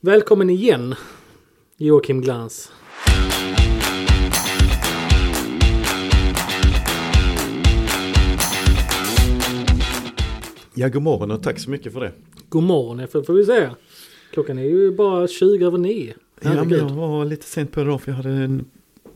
[0.00, 0.94] Välkommen igen,
[1.76, 2.72] Joakim Glans.
[10.74, 12.12] Ja, god morgon och tack så mycket för det.
[12.48, 13.76] God morgon får, får vi säga.
[14.32, 16.14] Klockan är ju bara 20 över 9.
[16.40, 18.64] Ja, men jag var lite sent på det då för jag hade en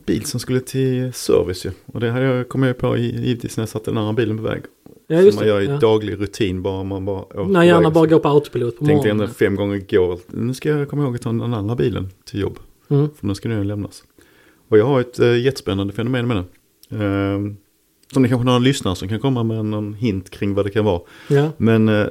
[0.05, 1.71] bil som skulle till service ju.
[1.85, 4.37] Och det hade jag, kom jag på i- givetvis när jag satte den andra bilen
[4.37, 4.61] på väg.
[5.07, 5.49] Ja, som just man det.
[5.49, 5.77] gör i Ja.
[5.77, 9.33] daglig rutin bara man bara När hjärnan bara går på autopilot på Tänkte morgonen.
[9.33, 12.59] fem gånger igår, nu ska jag komma ihåg att ta den andra bilen till jobb.
[12.89, 13.09] Mm.
[13.19, 14.03] För nu ska den lämnas.
[14.69, 16.45] Och jag har ett äh, jättespännande fenomen med den.
[17.01, 17.57] Ehm,
[18.13, 20.85] som det kanske någon lyssnare som kan komma med någon hint kring vad det kan
[20.85, 21.01] vara.
[21.29, 21.49] Ja.
[21.57, 22.05] Men eh,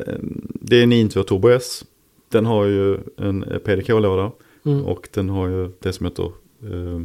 [0.55, 1.85] det är en 992 Turbo S.
[2.29, 4.33] Den har ju en PDK-låda.
[4.65, 4.85] Mm.
[4.85, 6.24] Och den har ju det som heter,
[6.63, 7.01] eh,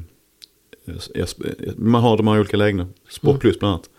[1.75, 3.39] man har de här olika lägena, Sport.
[3.39, 3.89] Plus bland annat.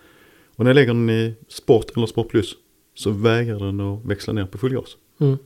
[0.56, 2.54] Och när jag lägger den i Sport eller Sport Plus
[2.94, 4.96] så vägrar den att växla ner på full gas.
[5.20, 5.36] Mm.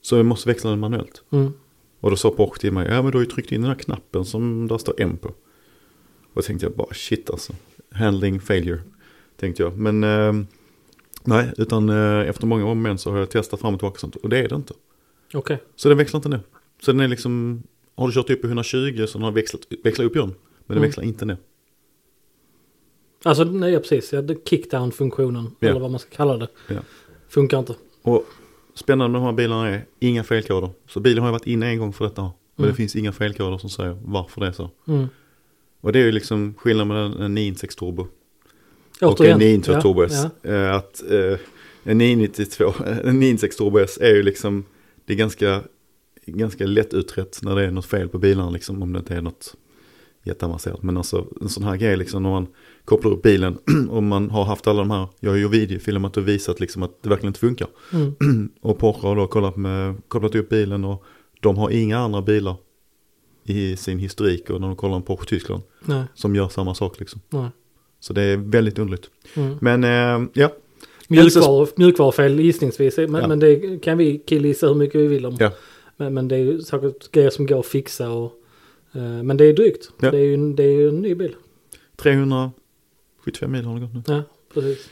[0.00, 1.22] Så jag måste växla den manuellt.
[1.30, 1.52] Mm.
[2.00, 3.78] Och då sa Porsche till mig, ja men du har ju tryckt in den här
[3.78, 5.28] knappen som där står M på.
[5.28, 7.52] Och då tänkte jag bara shit alltså,
[7.90, 8.80] handling failure,
[9.36, 9.78] tänkte jag.
[9.78, 10.32] Men eh,
[11.24, 14.16] nej, utan eh, efter många om så har jag testat fram och tillbaka och sånt.
[14.16, 14.74] Och det är det inte.
[15.34, 15.62] Okej.
[15.76, 16.40] Så den växlar inte ner.
[16.82, 17.62] Så den är liksom,
[17.96, 20.28] har du kört upp i 120 så den har växlat, växlat upp igen.
[20.28, 20.82] Men den Mm.
[20.88, 21.36] växlar inte ner.
[23.22, 24.14] Alltså, nej precis.
[24.44, 25.68] Kickdown-funktionen, Ja.
[25.68, 26.48] eller vad man ska kalla det.
[26.68, 26.76] Ja.
[27.28, 27.74] Funkar inte.
[28.02, 28.24] Och
[28.74, 30.70] spännande med de här bilarna är inga felkoder.
[30.88, 32.22] Så bilen har ju varit inne en gång för detta.
[32.22, 32.32] Men
[32.64, 32.70] Mm.
[32.70, 34.70] det finns inga felkoder som säger varför det är så.
[34.88, 35.06] Mm.
[35.80, 38.02] Och det är ju liksom skillnad med en, en 996 turbo.
[39.02, 39.32] Och Återigen.
[39.32, 40.26] en 992 Ja, turbo S.
[40.42, 40.50] ja.
[40.50, 41.38] Eh, Att eh,
[41.84, 42.72] en 992,
[43.04, 44.64] en 996 turbo S är ju liksom,
[45.06, 45.62] det är ganska,
[46.26, 48.82] ganska lätt utrett när det är något fel på bilarna liksom.
[48.82, 49.54] Om det inte är något
[50.24, 50.82] jätteavancerat.
[50.82, 52.46] Men alltså en sån här grej liksom när man
[52.84, 53.58] kopplar upp bilen
[53.90, 57.02] och man har haft alla de här, jag har ju videofilmat och visat liksom att
[57.02, 57.68] det verkligen inte funkar.
[57.92, 58.50] Mm.
[58.60, 61.04] Och Porsche har då kollat, med, kopplat upp bilen och
[61.40, 62.56] de har inga andra bilar
[63.44, 67.00] i sin historik och när de kollar på Porsche Tyskland Nej, som gör samma sak
[67.00, 67.20] liksom.
[67.30, 67.48] nej.
[68.00, 69.10] Så det är väldigt underligt.
[69.34, 69.58] Mm.
[69.60, 70.50] Men eh, ja,
[71.08, 73.28] Mjukvaru, mjukvarufel gissningsvis, men, Ja.
[73.28, 75.36] men det kan vi killgissa hur mycket vi vill om.
[75.40, 75.50] Ja.
[75.96, 78.32] Men, men det är ju säkert grejer som går att fixa och...
[78.92, 79.90] eh, men det är drygt.
[80.00, 80.10] Ja.
[80.10, 81.34] Det, är ju, en- det är ju en ny bil.
[81.96, 84.02] 375 mil har det gått nu.
[84.06, 84.22] Ja,
[84.54, 84.88] precis.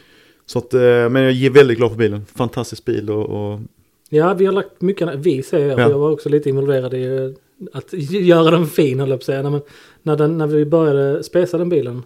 [0.46, 2.24] Så att, eh, men jag är väldigt glad för bilen.
[2.26, 3.60] Fantastisk bil och, och
[4.08, 5.90] Ja, vi har lagt mycket, vi säger jag, Ja.
[5.90, 7.30] jag var också lite involverad i eh,
[7.72, 9.50] att göra den fin höll jag på säga.
[9.50, 9.60] Men
[10.02, 12.02] när, den, när vi började spesa den bilen,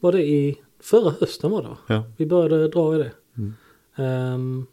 [0.00, 2.02] var det i förra hösten var det ja.
[2.16, 3.10] Vi började dra i det.
[3.36, 3.54] Mm.
[3.96, 4.66] Ehm,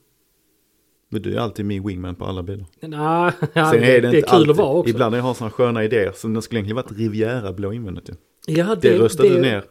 [1.13, 2.65] Men du är alltid min wingman på alla bilar.
[2.79, 2.89] nej,
[3.53, 4.51] ja, Sen det, är det, det är inte kul alltid.
[4.51, 4.89] att vara också.
[4.89, 8.09] Ibland när jag har sådana sköna idéer som den skulle egentligen varit Riviera blå invändigt
[8.09, 8.13] ju.
[8.47, 9.63] ja, Det, röstade du ner.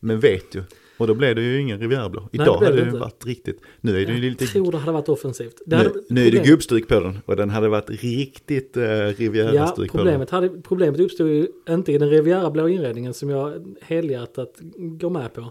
[0.00, 0.62] Men vet ju.
[0.98, 2.28] Och då blev det ju ingen Riviera blå.
[2.32, 2.98] det Idag hade det det ju inte.
[2.98, 3.60] varit riktigt.
[3.80, 4.46] Nu är det Jag lite...
[4.46, 5.54] tror det hade varit offensivt.
[5.66, 7.18] Det Nu, hade, nu är det gubbstryk på den.
[7.26, 10.26] Och den hade varit riktigt Ja, Riviera-stryk på den.
[10.30, 15.34] hade, problemet uppstod ju inte i den Riviera blå inredningen som jag helhjärtat går med
[15.34, 15.50] på.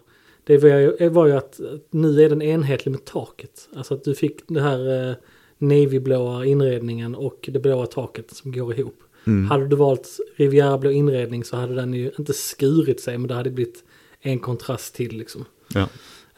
[0.50, 1.60] Det var ju, var ju att
[1.92, 3.70] nu är den enhetlig med taket.
[3.76, 5.16] Alltså att du fick det här eh,
[5.58, 9.00] navyblåa inredningen och det blåa taket som går ihop.
[9.28, 9.50] Mm.
[9.50, 13.34] Hade du valt Riviera blå inredning så hade den ju inte skurit sig men det
[13.34, 13.84] hade blivit
[14.22, 15.46] en kontrast till liksom.
[15.74, 15.88] Ja.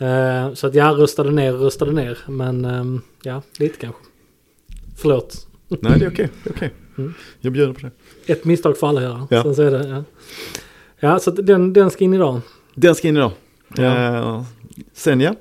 [0.08, 4.02] Eh, så att jag röstade ner och röstade ner men ehm, ja, lite kanske.
[4.98, 5.48] Förlåt.
[5.68, 6.30] Nej, det är okej.
[6.44, 6.74] det är okej.
[6.98, 7.14] Mm.
[7.40, 7.92] Jag bjuder på det.
[8.34, 9.28] Ett misstag får alla göra.
[9.30, 9.44] Ja.
[9.44, 10.04] Sen så är det, ja.
[11.00, 12.42] ja, så den, den ska in idag.
[12.76, 13.32] Den ska in idag.
[13.76, 14.18] Ja.
[14.18, 14.44] Eh,
[14.94, 15.36] sen ja,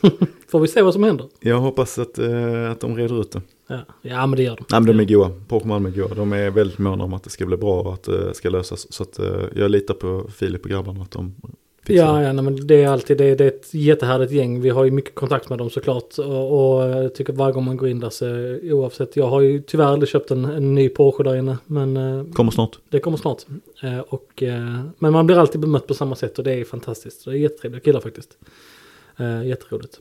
[0.48, 1.28] Får vi se vad som händer.
[1.40, 3.42] jag hoppas att, eh, att de reder ut det.
[3.66, 4.64] Ja, ja men det gör de.
[4.70, 5.60] Nej men de är goa.
[5.64, 6.14] Malmö är goa.
[6.14, 8.92] De är väldigt måna om att det ska bli bra och att det ska lösas.
[8.92, 11.34] Så att eh, jag litar på Filip och grabbarna att de
[11.86, 12.22] Ja, det.
[12.22, 14.60] ja men det är alltid det, det är ett jättehärligt gäng.
[14.60, 16.18] Vi har ju mycket kontakt med dem såklart.
[16.18, 18.26] Och, och jag tycker varje gång man går in där så
[18.62, 19.16] oavsett.
[19.16, 21.58] Jag har ju tyvärr aldrig köpt en, en ny Porsche där inne.
[21.66, 22.78] Men eh, Kommer snart.
[22.88, 23.42] det kommer snart.
[23.82, 27.24] Eh, och, eh, men man blir alltid bemött på samma sätt och det är fantastiskt.
[27.24, 28.38] Det är jättetrevliga killar faktiskt.
[29.44, 30.00] Jätteroligt.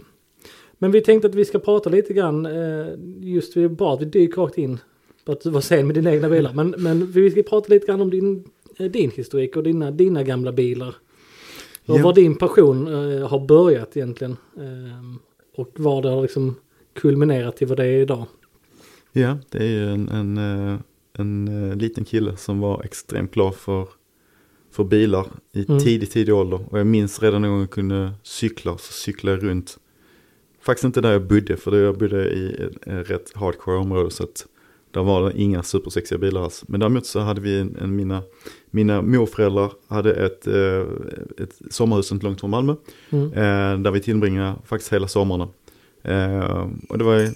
[0.78, 2.48] Men vi tänkte att vi ska prata lite grann,
[3.22, 4.80] just vi bra att vi dyker rakt in
[5.26, 6.54] på att du var sen med dina egna bilar.
[6.54, 8.44] Men, men vi ska prata lite grann om din,
[8.78, 10.96] din historik och dina, dina gamla bilar.
[11.86, 12.04] Och Ja.
[12.04, 14.38] var din passion eh, har börjat egentligen.
[14.58, 15.16] Eh,
[15.62, 16.56] och var det har liksom
[16.96, 18.26] kulminerat till vad det är idag.
[19.12, 20.80] Ja, det är ju en, en, eh,
[21.18, 23.88] en eh, liten kille som var extremt glad för,
[24.72, 25.80] för bilar i Mm.
[25.80, 26.66] tidig, tidig ålder.
[26.70, 29.78] Och jag minns redan en gång jag kunde cykla, så cyklade jag runt.
[30.62, 34.12] Faktiskt inte där jag bodde, för jag bodde i ett, ett rätt hardcore område.
[34.12, 34.46] Så att
[34.92, 36.64] där var det inga supersexiga bilar alls.
[36.68, 38.22] Men däremot så hade vi en, en mina,
[38.74, 40.82] mina morföräldrar hade ett, eh,
[41.38, 42.76] ett sommarhus inte långt från Malmö.
[43.10, 43.26] Mm.
[43.26, 45.48] Eh, där vi tillbringade faktiskt hela sommarna.
[46.02, 47.30] Eh, och det var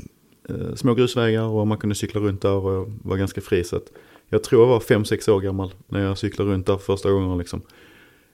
[0.76, 3.64] små grusvägar och man kunde cykla runt där och var ganska fri.
[3.64, 3.80] Så
[4.30, 7.62] jag tror jag var 5-6 år gammal när jag cyklade runt där första gången liksom.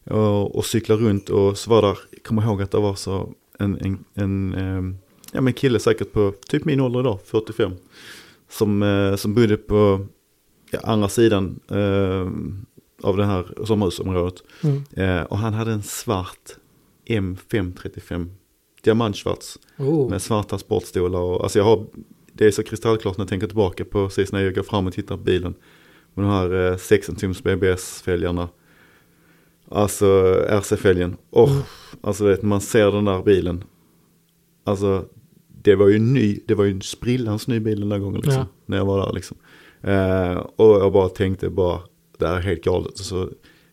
[0.03, 3.33] Och, och cykla runt och så var där, jag kommer ihåg att det var så
[3.59, 4.95] en, en, en eh,
[5.31, 7.71] ja, men kille säkert på typ min ålder idag, 45.
[8.49, 10.07] Som, som bodde på
[10.71, 12.27] ja, andra sidan eh,
[13.03, 14.43] av det här sommarhusområdet.
[14.63, 14.83] Mm.
[14.91, 16.55] Eh, och han hade en svart
[17.07, 18.29] M535,
[18.83, 19.57] diamantsvarts.
[19.77, 20.09] Oh.
[20.09, 21.85] Med svarta sportstolar och alltså jag har,
[22.33, 24.93] det är så kristallklart när jag tänker tillbaka på precis när jag går fram och
[24.93, 25.53] tittar på bilen.
[26.13, 28.49] Med de här eh, 16 tums BBS-fälgarna.
[29.69, 30.05] Alltså
[30.49, 31.15] RC-fälgen.
[31.29, 31.61] Och Mm.
[32.01, 33.63] alltså vet, man ser den där bilen.
[34.63, 35.05] Alltså
[35.63, 38.33] det var ju ny, det var ju en sprillans ny bil den där gången liksom.
[38.33, 38.47] Ja.
[38.65, 39.37] När jag var där liksom.
[39.81, 41.79] Eh, och jag bara tänkte bara,
[42.23, 42.97] det här är helt galet.
[42.97, 43.29] Så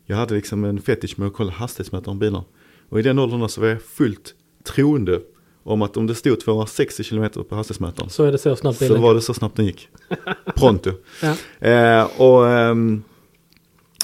[0.06, 2.44] jag hade liksom en fetisch med att kolla hastighetsmätaren på bilar.
[2.88, 5.20] Och i den åldern så var jag fullt troende
[5.62, 9.00] om att om det stod 260 km på hastighetsmätaren Så är det så snabbt så
[9.00, 9.88] var det så snabbt den gick.
[10.56, 10.93] Pronto.
[11.23, 11.37] Ja.
[11.69, 13.02] Eh, och ehm,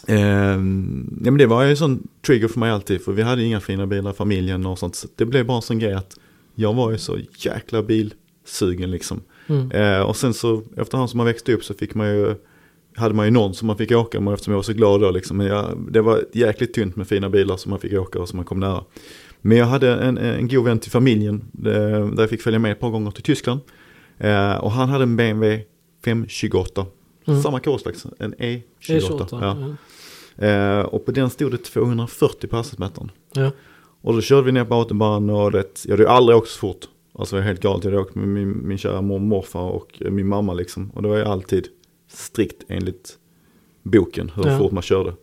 [0.06, 3.04] ehm, ja, men det var ju en sån trigger för mig alltid.
[3.04, 4.96] För vi hade inga fina bilar i familjen och sånt.
[4.96, 6.19] Så det blev bara en sån grej att
[6.54, 9.20] jag var ju så jäkla bilsugen liksom.
[9.46, 9.70] Mm.
[9.70, 12.34] Eh, och sen så efterhand som man växte upp så fick man ju
[12.96, 15.10] hade man ju någon som man fick åka med eftersom jag var så glad då
[15.10, 15.37] liksom.
[15.37, 18.37] Men jag, det var jäkligt tunt med fina bilar som man fick åka och som
[18.37, 18.84] man kom nära.
[19.40, 22.72] Men jag hade en, en god vän till familjen eh, där jag fick följa med
[22.72, 23.60] ett par gånger till Tyskland.
[24.19, 25.64] Eh, och han hade en BMW
[26.04, 26.87] 528.
[27.26, 27.43] Mm.
[27.43, 28.62] Samma kårslags, en E28.
[28.87, 29.76] Det är short, ja.
[30.37, 30.46] ja.
[30.46, 33.10] Eh, och på den stod det 240 på hastighetsmätaren.
[33.32, 33.50] Ja.
[34.00, 36.84] Och då körde vi ner på autobahn och det, jag hade aldrig åkt så fort.
[37.12, 40.02] Alltså jag är helt galet, jag hade åkt med min, min kära mormor, morfar och
[40.10, 40.90] min mamma liksom.
[40.90, 41.69] Och det var ju alltid
[42.16, 43.18] strikt enligt
[43.82, 44.58] boken hur Ja.
[44.58, 45.14] fort man körde.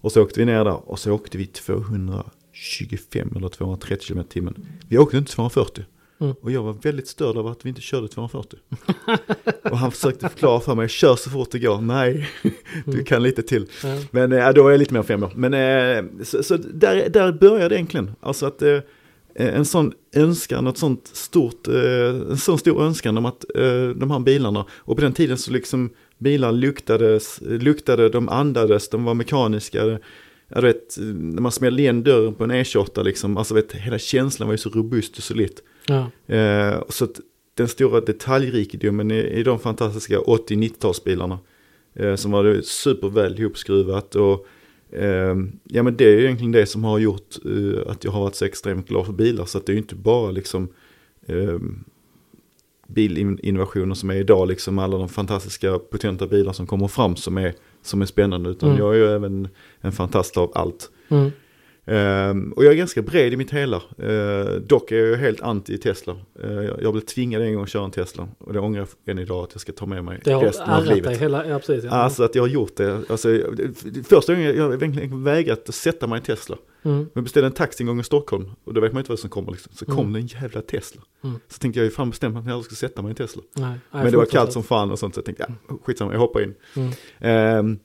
[0.00, 4.66] Och så åkte vi ner där och så åkte vi 225 eller 230 km timmen.
[4.88, 5.84] Vi åkte inte 240.
[6.20, 6.34] Mm.
[6.40, 8.58] Och jag var väldigt störd av att vi inte körde 240.
[9.70, 11.80] och han försökte förklara för mig, kör så fort det går.
[11.80, 12.28] Nej,
[12.84, 13.04] du Mm.
[13.04, 13.66] kan lite till.
[13.84, 13.98] Ja.
[14.10, 15.32] Men eh, då var jag lite mer fem år.
[15.34, 18.10] Men eh, så, så där, där började det egentligen.
[18.20, 18.78] Alltså att eh,
[19.34, 23.44] en sån önskan, ett sånt stort, en sån stor önskan om att
[23.96, 29.04] de här bilarna, och på den tiden så liksom bilar luktades, luktade, de andades, de
[29.04, 29.98] var mekaniska.
[30.48, 34.48] Jag vet, när man smällde igen dörren på en E28 liksom, alltså vet, hela känslan
[34.48, 35.60] var ju så robust och solid.
[35.86, 36.34] Ja.
[36.34, 37.20] Eh, så att
[37.54, 41.38] den stora detaljrikedomen i, i de fantastiska 80-90-talsbilarna
[41.94, 44.46] eh, som var superväl ihopskruvat och
[44.90, 48.20] eh, ja men det är ju egentligen det som har gjort eh, att jag har
[48.20, 50.68] varit så extremt glad för bilar så att det är ju inte bara liksom
[51.26, 51.58] eh,
[52.86, 57.54] bilinnovationer som är idag liksom alla de fantastiska potenta bilar som kommer fram som är,
[57.82, 58.80] som är spännande utan Mm.
[58.80, 59.48] jag är ju även
[59.80, 60.90] en fantast av allt.
[61.08, 61.30] Mm.
[61.88, 63.76] Ehm, och jag är ganska bred i mitt hela.
[64.02, 66.16] Uh, dock är jag helt anti Tesla.
[66.42, 68.28] Eh, jag, jag blev tvingad en gång att köra en Tesla.
[68.38, 70.70] Och det ångrar jag än idag att jag ska ta med mig har resten av
[70.78, 71.20] ärrat dig livet.
[71.20, 71.84] hela, ja precis.
[71.84, 71.90] Ja.
[71.90, 73.02] Alltså att jag har gjort det.
[73.08, 73.74] Alltså, jag-
[74.08, 76.56] första gången jag, jag vägrat att sätta mig i Tesla.
[76.86, 77.06] Mm.
[77.14, 78.50] Jag beställde en taxi en gång i Stockholm.
[78.64, 79.72] Och då vet man inte vad som kommer liksom.
[79.74, 80.12] Så kom Mm.
[80.12, 81.02] det en jävla Tesla.
[81.24, 81.36] Mm.
[81.48, 83.42] Så tänkte jag ju fan bestämt att jag aldrig ska sätta mig i en Tesla.
[83.54, 84.52] Nej, nej, Men det var kallt fruktansvärt.
[84.52, 85.14] som fan och sånt.
[85.14, 86.54] Så jag tänkte, ja, skitsamma, jag hoppar in.
[86.76, 86.90] Mm.
[87.18, 87.78] Ehm,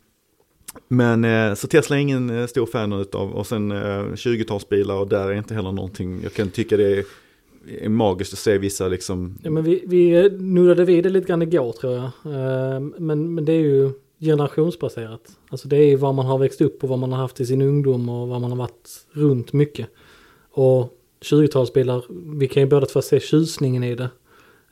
[0.87, 3.77] men eh, så Tesla är ingen eh, stor fan utav och sen eh,
[4.15, 6.19] 20-talsbilar och där är inte heller någonting.
[6.23, 7.05] Jag kan tycka det är,
[7.81, 9.37] är magiskt att se vissa liksom.
[9.43, 12.03] Ja, men vi, vi nuddade vid det lite grann igår tror jag.
[12.03, 15.37] Eh, Men, men det är ju generationsbaserat.
[15.49, 17.45] Alltså det är ju vad man har växt upp och vad man har haft i
[17.45, 19.87] sin ungdom och vad man har varit runt mycket.
[20.51, 22.03] Och 20-talsbilar,
[22.39, 24.09] vi kan ju båda två se tjusningen i det.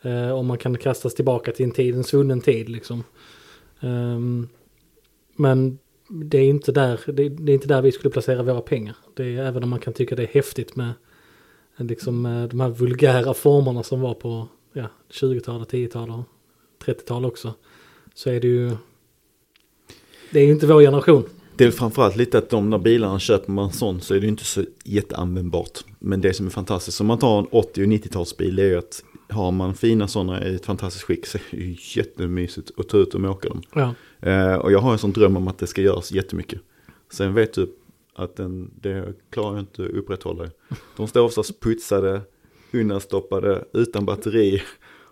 [0.02, 3.04] Eh, Om man kan kastas tillbaka till en tid, en svunnen tid liksom.
[3.80, 4.50] Um,
[5.36, 5.80] Men
[6.10, 8.96] det är inte där, det, det är inte där vi skulle placera våra pengar.
[9.14, 10.94] Det är även om man kan tycka det är häftigt med
[11.78, 16.26] liksom de här vulgära formerna som var på ja, 20-talet, 10-talet och
[16.86, 17.54] 30-talet också.
[18.14, 18.72] Så är det ju,
[20.32, 21.24] det är ju inte vår generation.
[21.56, 24.30] Det är framförallt lite att de där bilarna köper man sån så är det ju
[24.30, 25.80] inte så jätteanvändbart.
[26.00, 28.78] Men det som är fantastiskt, om man tar en 80 och 90-talsbil det är ju
[28.78, 32.90] att har man fina sådana i ett fantastiskt skick så är det ju jättemysigt att
[32.90, 33.62] ta ut och åka dem.
[33.74, 36.62] Ja, Eh, och jag har en sån dröm om att det ska göras jättemycket.
[37.12, 37.76] Sen vet du
[38.16, 40.50] att den, det klarar jag inte att upprätthålla.
[40.98, 42.22] De står oftast putsade,
[42.72, 44.62] undanstoppade, utan batteri.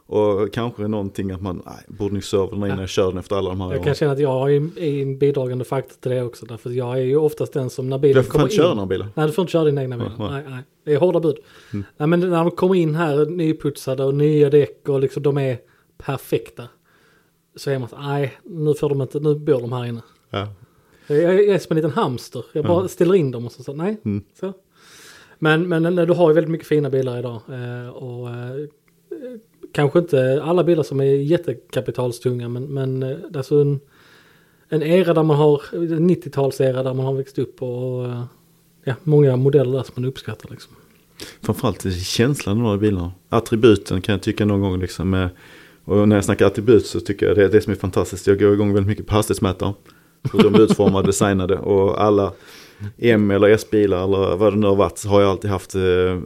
[0.10, 3.50] Och kanske någonting att man, nej, borde serva den innan jag kör den efter alla
[3.50, 3.84] de här jag åren.
[3.84, 6.46] kan känna att jag är en bidragande faktor till det också.
[6.46, 8.82] Därför att jag är ju oftast den som när bilen Du får kommer inte köra
[8.82, 8.88] in.
[8.88, 9.08] bilar.
[9.16, 10.08] Nej, du får inte köra din egna bil.
[10.20, 10.64] Nej, Nej, nej.
[10.86, 11.36] Det är hårda bud.
[11.74, 11.86] Mm.
[11.98, 15.58] Nej, men när de kommer in här nyputsade och nya däck och liksom de är
[15.98, 16.64] perfekta.
[17.56, 20.02] Så är man så nej, nu får de inte, nu bor de här inne.
[20.30, 20.48] Ja.
[21.08, 22.44] Jag är som en liten hamster.
[22.54, 22.88] Jag bara Ja.
[22.88, 23.98] ställer in dem och så, så nej.
[24.06, 24.24] Mm.
[24.40, 24.54] Så.
[25.40, 27.42] Men, men du har ju väldigt mycket fina bilar idag.
[27.50, 28.36] Eh, och eh,
[29.78, 33.80] kanske inte alla bilar som är jättekapitalstunga men, men eh, alltså en,
[34.70, 38.24] en era där man har, 90-talsera där man har växt upp och eh,
[38.84, 40.76] ja, många modeller där som man uppskattar liksom.
[41.42, 43.12] Framförallt känslan av de här bilarna.
[43.30, 45.10] Attributen kan jag tycka någon gång liksom.
[45.10, 45.30] Med,
[45.84, 48.28] och när jag snackar attribut så tycker jag det är det som är fantastiskt.
[48.28, 49.74] Jag går igång väldigt mycket på hastighetsmätare.
[50.34, 52.34] Hur de är utformade, designade och alla
[52.98, 56.20] M eller S-bilar eller vad det nu har varit så har jag alltid haft eh,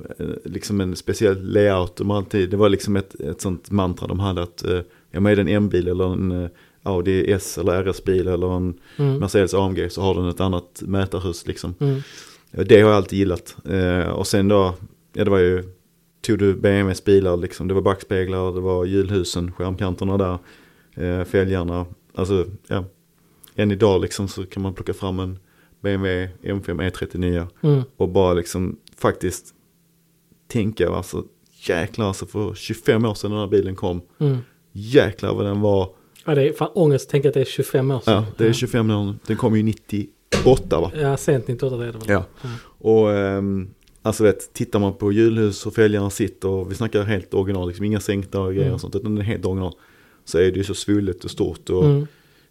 [0.46, 1.96] liksom en speciell layout.
[1.96, 4.80] De alltid, det var liksom ett, ett sånt mantra de hade att eh,
[5.12, 6.50] ja, men är det en M-bil eller en eh,
[6.84, 9.18] Audi S eller RS-bil eller en Mm.
[9.18, 11.74] Mercedes AMG så har den ett annat mätarhus liksom.
[11.80, 12.02] Mm.
[12.52, 13.56] Det har jag alltid gillat.
[13.70, 14.74] Eh, och sen då,
[15.14, 15.64] ja det var ju,
[16.22, 20.38] tog du BMWs bilar liksom, det var backspeglar, det var hjulhusen, skärmkanterna där,
[20.96, 21.86] eh, fälgarna.
[22.16, 22.86] Alltså, ja,
[23.56, 25.40] än idag liksom så kan man plocka fram en
[25.82, 27.82] BMW M5 E39 Mm.
[27.98, 29.54] och bara liksom faktiskt
[30.48, 31.24] tänka, alltså
[31.68, 34.38] jäklar alltså för 25 år sedan den här bilen kom, Mm.
[34.72, 35.90] jäklar vad den var,
[36.26, 38.14] Ja, det är fan ångest tänka att det är 25 år sedan.
[38.14, 40.92] ja det är 25 år, den kom ju 98 va?
[40.96, 42.02] Ja, sent 98 är det väl.
[42.08, 42.26] Ja.
[42.42, 42.50] Ja.
[42.64, 43.70] Och ehm,
[44.02, 48.00] alltså vet, tittar man på hjulhus och fälgarna sitter, vi snackar helt original, liksom inga
[48.00, 48.74] sänkta och grejer Mm.
[48.74, 49.74] och sånt, utan det är helt original.
[50.26, 52.08] Så är det ju så svullet och stort och Mm.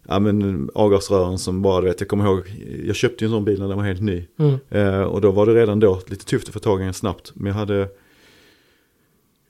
[0.07, 2.43] Ja men avgasrören som bara, du vet, jag kommer ihåg,
[2.85, 4.27] jag köpte ju en sån bil när den var helt ny.
[4.39, 4.55] Mm.
[4.69, 7.31] Eh, och då var det redan då lite tufft att få tag i en snabbt.
[7.35, 7.89] Men jag hade,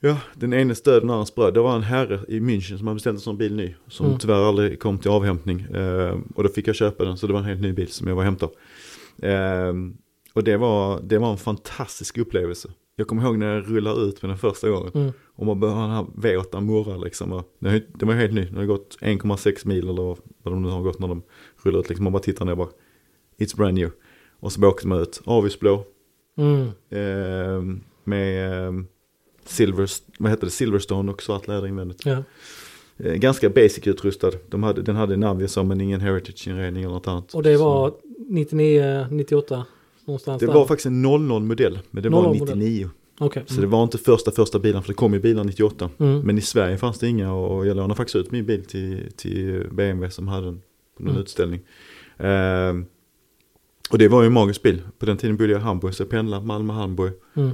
[0.00, 1.54] ja den ene stöd den andra bröd.
[1.54, 3.74] Det var en herre i München som hade beställt en sån bil ny.
[3.88, 4.18] Som Mm.
[4.18, 5.60] tyvärr aldrig kom till avhämtning.
[5.60, 8.08] Eh, och då fick jag köpa den så det var en helt ny bil som
[8.08, 8.52] jag var och hämtade.
[9.22, 9.72] Eh,
[10.34, 12.68] och det var, det var en fantastisk upplevelse.
[12.96, 14.90] Jag kommer ihåg när jag rullade ut med den första gången.
[14.94, 15.12] Mm.
[15.34, 17.42] Och man började den här V8 murra liksom.
[17.58, 18.44] Ju- den var helt ny.
[18.44, 20.02] Den har gått 1,6 mil eller
[20.42, 21.22] vad de nu har gått när de
[21.62, 21.88] rullar ut.
[21.88, 22.04] Liksom.
[22.04, 22.68] Man bara tittar ner bara.
[23.38, 23.90] It's brand new.
[24.40, 25.20] Och så bara åkte man ut.
[25.24, 25.84] Avisblå.
[26.36, 26.62] Mm.
[26.90, 28.72] Eh, med eh,
[29.44, 30.50] silver, vad heter det?
[30.50, 32.06] Silverstone och svart läder invändigt.
[32.06, 32.22] Ja.
[32.96, 34.30] Eh, ganska basic utrustad.
[34.48, 37.34] De hade, den hade Navi som men ingen heritage-inredning eller något annat.
[37.34, 37.92] Och det var
[38.28, 39.64] 99, 98
[40.06, 40.52] någonstans Det där.
[40.54, 41.78] var faktiskt en 00 modell.
[41.90, 42.58] Men det var 00 modell.
[42.58, 42.90] 99.
[43.18, 43.44] Okej.
[43.46, 45.90] Så det var inte första första bilen för det kom ju bilar 98.
[45.98, 46.20] Mm.
[46.20, 49.66] Men i Sverige fanns det inga och jag lånade faktiskt ut min bil till, till
[49.72, 50.62] BMW som hade den
[50.96, 51.22] på någon Mm.
[51.22, 51.60] utställning.
[52.18, 52.84] Ehm,
[53.90, 54.82] och det var ju en magisk bil.
[54.98, 57.12] På den tiden bodde jag i Hamburg så jag pendlade Malmö-Hamburg.
[57.34, 57.50] Mm.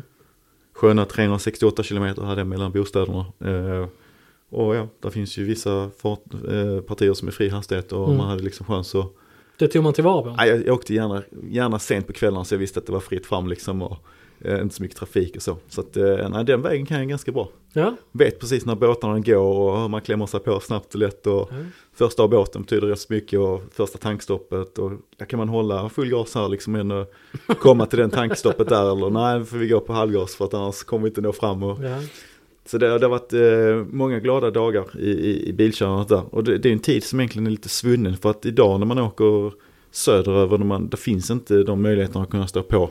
[0.74, 3.26] Sköna 368 kilometer hade jag mellan bostäderna.
[3.44, 3.86] Ehm,
[4.50, 8.16] och ja, där finns ju vissa fart, eh, partier som är fri hastighet och Mm.
[8.16, 9.12] man hade liksom chans att...
[9.58, 10.30] Det tog man tillvara på.
[10.30, 13.00] Nej, jag, jag åkte gärna, gärna sent på kvällarna så jag visste att det var
[13.00, 13.96] fritt fram liksom och
[14.40, 15.56] eh, inte så mycket trafik och så.
[15.68, 17.48] Så att eh, nej, den vägen kan jag ganska bra.
[17.72, 17.96] Ja.
[18.12, 21.48] Vet precis när båtarna går och hur man klämmer sig på snabbt och lätt och
[21.50, 21.56] Ja.
[21.94, 25.88] första av båten betyder rätt så mycket och första tankstoppet och där kan man hålla
[25.88, 27.06] full gas här liksom än
[27.60, 30.82] komma till den tankstoppet där eller nej får vi gå på halvgas för att annars
[30.84, 31.98] kommer vi inte nå fram och Ja.
[32.70, 36.44] Så det, det har varit eh, många glada dagar i, i, i bilkörandet där och
[36.44, 38.98] det, det är en tid som egentligen är lite svunnen för att idag när man
[38.98, 39.52] åker
[39.90, 42.90] söderöver, när man, det finns inte de möjligheterna att kunna stå på.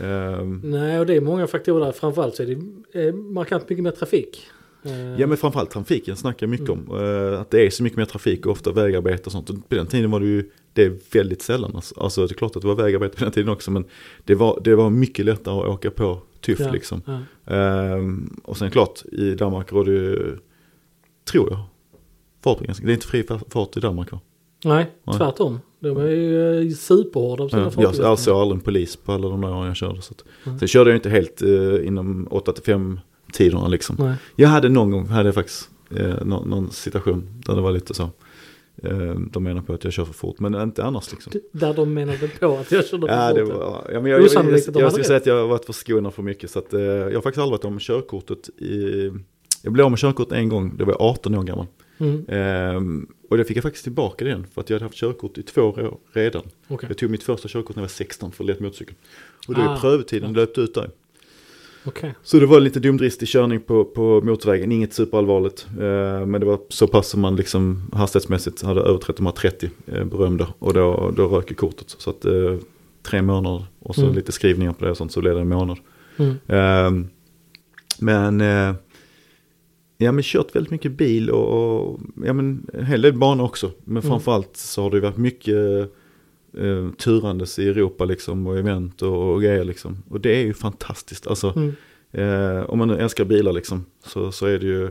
[0.00, 1.92] Ehm, Nej, och det är många faktorer där.
[1.92, 4.46] Framförallt så är det eh, markant mycket mer trafik.
[4.82, 6.88] Eh, Ja men framförallt trafiken snackar jag mycket om.
[7.00, 9.50] Eh, att det är så mycket mer trafik och ofta vägarbete och sånt.
[9.50, 11.72] Och på den tiden var det ju det är väldigt sällan.
[11.74, 13.70] Alltså, alltså det är klart att det var vägarbete på den tiden också.
[13.70, 13.84] Men
[14.24, 17.02] det var, det var mycket lättare att åka på tuff ja, liksom.
[17.06, 17.20] Ja.
[17.54, 20.36] Ehm, och sen klart i Danmark råder ju,
[21.30, 21.60] tror jag,
[22.44, 22.86] fartbegränsning.
[22.86, 24.20] Det är inte fri fart i Danmark va?
[24.64, 25.16] Nej, Nej.
[25.16, 25.60] tvärtom.
[25.80, 28.08] De är ju eh, superhårda på sina Ja, jag fartbegränsningar.
[28.10, 30.02] jag såg aldrig en polis på alla de där åren jag körde.
[30.02, 30.58] Så att, Mm.
[30.58, 32.98] Sen körde jag inte helt eh, inom 8-5
[33.32, 33.96] tiderna liksom.
[33.98, 34.14] Nej.
[34.36, 37.94] Jag hade någon gång, hade jag faktiskt eh, någon, någon situation där det var lite
[37.94, 38.10] så.
[38.82, 41.32] Eh, de menar på att jag kör för fort, men inte annars liksom.
[41.52, 43.54] Där de menade på att jag körde Ja, för det fort.
[43.54, 46.22] var, ja, men jag, jag, jag, jag, skulle säga att jag har varit förskonad för
[46.22, 46.50] mycket.
[46.50, 48.48] Så att, eh, jag har faktiskt aldrig varit om körkortet.
[48.60, 49.10] I,
[49.62, 51.66] jag blev av med körkort en gång, det var jag 18 år gammal.
[51.98, 52.24] Mm.
[52.28, 55.42] Ehm, och det fick jag faktiskt tillbaka igen för att jag hade haft körkort i
[55.42, 56.42] två år redan.
[56.68, 58.94] Okej, Jag tog mitt första körkort när jag var 16 för lätt motorcykel.
[59.48, 59.76] Och då är Ah.
[59.80, 60.90] prövotiden löpte ut där.
[61.86, 62.14] Okej.
[62.22, 65.66] Så det var lite dumdristig körning på, på motorvägen, inget superallvarligt.
[65.70, 69.70] Eh, men det var så pass som man liksom hastighetsmässigt hade överträtt de här 30
[69.86, 70.48] eh, berömda.
[70.58, 71.94] Och då, då rök ju kortet.
[71.98, 72.56] Så att eh,
[73.02, 74.14] tre månader och så Mm.
[74.14, 75.78] lite skrivningar på det och sånt så blev det en månad.
[76.16, 76.30] Mm.
[76.46, 77.06] Eh,
[77.98, 78.74] men, eh,
[79.98, 81.48] ja men kört väldigt mycket bil och,
[81.90, 83.70] och ja men en hel del banor också.
[83.84, 84.10] Men Mm.
[84.10, 85.54] framförallt så har det varit mycket
[86.56, 90.02] eh, turandes i Europa liksom och event och, och grejer liksom.
[90.08, 91.26] Och det är ju fantastiskt.
[91.26, 91.72] Alltså Mm.
[92.12, 94.90] Eh, om man älskar bilar liksom så, så är det ju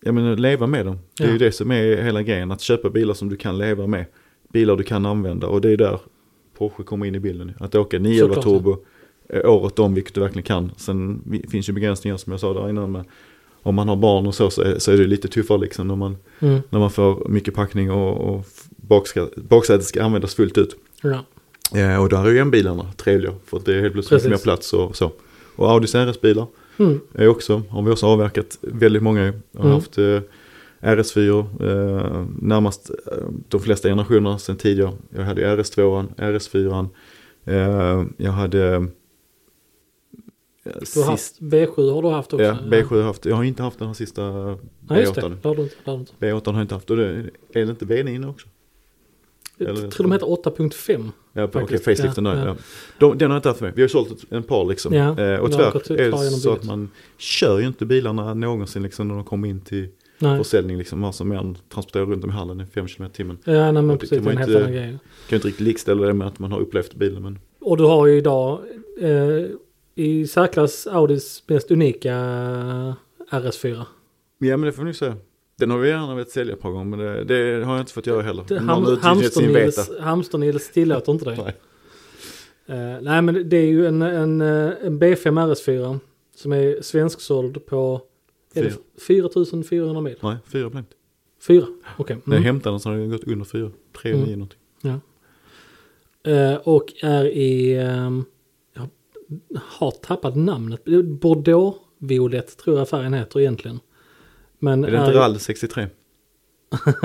[0.00, 0.98] Jag menar leva med dem.
[1.18, 1.32] Det är Ja.
[1.32, 2.50] ju det som är hela grejen.
[2.52, 4.04] Att köpa bilar som du kan leva med.
[4.52, 6.00] Bilar du kan använda och det är där
[6.58, 7.52] Porsche kommer in i bilden.
[7.60, 8.76] Att åka 911 Såklart, turbo
[9.28, 10.72] eh, året om vilket du verkligen kan.
[10.76, 13.04] Sen finns ju begränsningar som jag sa där innan med
[13.62, 15.96] om man har barn och så så är, så är det lite tuffare liksom när
[15.96, 16.60] man, Mm.
[16.70, 18.46] när man får mycket packning och, och
[18.88, 20.76] bakska, baksätet ska användas fullt ut.
[21.02, 21.24] Ja.
[21.80, 24.30] Eh, och där är ju M-bilarna trevliga för att det är helt plötsligt mycket mer
[24.36, 24.44] Precis.
[24.44, 25.12] plats och så.
[25.56, 26.46] Och Audis RS-bilar
[26.80, 27.00] Mm.
[27.14, 29.22] är också, har vi också avverkat väldigt många.
[29.56, 29.72] Har Mm.
[29.72, 30.20] haft eh,
[30.80, 33.12] RS4 eh, närmast eh,
[33.48, 34.92] de flesta generationerna sedan tidigare.
[35.16, 36.88] Jag hade RS2, RS4.
[37.44, 38.80] Eh, jag hade eh,
[40.94, 42.44] Du har haft B7 har du haft också?
[42.44, 43.24] Ja, B7 har jag haft.
[43.24, 44.22] Jag har inte haft den här sista
[44.88, 45.20] Nej, just det.
[45.20, 45.36] B8.
[45.42, 45.74] Det har du inte.
[45.84, 46.12] Det har du inte.
[46.18, 46.90] B8 har jag inte haft.
[46.90, 47.04] Och det,
[47.52, 48.48] är det inte V9 också?
[49.58, 51.10] Jag tror de heter 8.5.
[51.32, 52.46] Ja, okej, Faktiskt, faceliften ja, där.
[52.46, 52.56] ja.
[52.98, 53.72] De, den har jag inte haft med.
[53.74, 54.94] Vi har sålt ett, en par liksom.
[54.94, 59.08] Ja, eh, och tyvärr är det så att man kör ju inte bilarna någonsin liksom
[59.08, 59.88] när de kommer in till
[60.18, 60.38] Nej.
[60.38, 61.04] försäljning liksom.
[61.04, 63.38] Alltså än transporterar runt dem i hallen i 5 km i timmen.
[63.44, 64.18] Ja, nej men det precis.
[64.18, 64.72] kan Det man helt inte-.
[64.72, 64.82] Kan
[65.28, 67.38] ju inte riktigt likställa det med att man har upplevt bilen men.
[67.60, 68.60] Och du har ju idag
[69.00, 69.44] eh,
[69.94, 72.14] i särklass Audis mest unika
[73.30, 73.84] RS4.
[74.38, 75.16] Ja men det får ni säga.
[75.58, 77.92] Den har vi gärna velat sälja ett par gånger men det, det har jag inte
[77.92, 78.44] fått göra heller.
[78.48, 78.84] Det- Ham.
[78.84, 81.36] Hamster-Nils Hamster tillåter inte det.
[81.36, 81.54] Nej.
[82.66, 85.98] Eh, nej men det är ju en, en, en B5 RS4
[86.36, 88.00] som är svensksåld på
[88.54, 88.72] är det
[89.06, 90.16] 4400 mil.
[90.22, 90.92] Nej, fyra blankt.
[91.46, 91.66] Fyra?
[91.96, 92.16] Okej.
[92.24, 92.44] När jag Mm.
[92.46, 93.70] hämtade den så hade den gått under fyra.
[94.02, 94.24] Tre, Mm.
[94.26, 94.58] nio någonting.
[96.26, 98.24] Eh, och är i, ehm,
[98.74, 98.88] jag
[99.60, 100.84] har tappat namnet,
[101.20, 103.80] Bordeaux Violett tror jag färgen heter egentligen.
[104.58, 105.86] Men Är det inte RAL 63?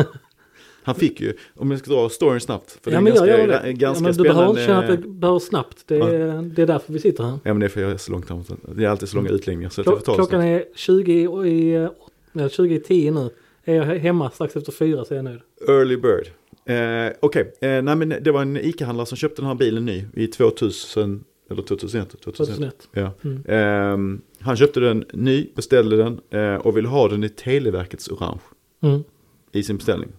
[0.86, 2.72] Han fick ju, om jag ska dra storyn snabbt.
[2.84, 3.74] För ja, det men är jag ganska, gör det.
[3.74, 5.84] ganska ja, men du behöver känna att det behöver snabbt.
[5.88, 7.32] Det är, det är därför vi sitter här.
[7.32, 8.48] Ja men det är för jag är så långt framåt.
[8.76, 9.70] Det är alltid så långa utläggningar.
[9.70, 10.44] Så Klo- klockan snabbt.
[10.44, 11.88] är 20 och i,
[12.32, 13.30] nej, 20 i 10 nu.
[13.64, 15.40] Är jag hemma strax efter fyra så är jag nöjd.
[15.68, 16.28] Early Bird.
[16.66, 20.06] Eh, Okej, eh, nej men det var en ICA-handlare som köpte den här bilen ny
[20.14, 22.10] i 2000, eller 2001.
[22.22, 22.38] 2001.
[22.38, 22.88] 2001.
[22.92, 23.12] Ja.
[23.30, 23.44] Mm.
[23.48, 28.42] Ehm, han köpte den ny, beställde den eh, och ville ha den i Televerkets orange
[28.82, 29.04] Mm.
[29.52, 30.10] i sin beställning.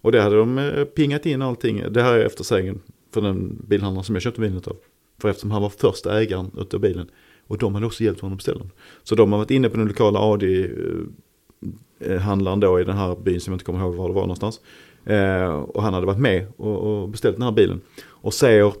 [0.00, 1.82] Och det hade de eh, pingat in allting.
[1.90, 2.80] Det här är efter sägen
[3.14, 4.76] för den bilhandlaren som jag köpte bilen av.
[5.20, 7.10] För eftersom han var första ägaren utav bilen.
[7.46, 8.70] Och de hade också hjälpt honom att beställa den.
[9.02, 13.52] Så de har varit inne på den lokala Audi-handlaren då i den här byn som
[13.52, 14.60] jag inte kommer ihåg var det var någonstans.
[15.04, 17.80] Eh, och han hade varit med och, och beställt den här bilen.
[18.06, 18.72] Och säger,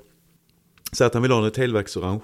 [0.92, 2.20] säger att han vill ha den i Televerksorange.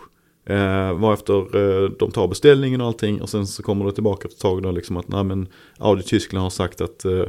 [0.47, 4.39] Eh, varefter eh, de tar beställningen och allting och sen så kommer det tillbaka ett
[4.39, 5.49] tag då liksom att nej men
[5.79, 7.23] Audi Tyskland har sagt att eh,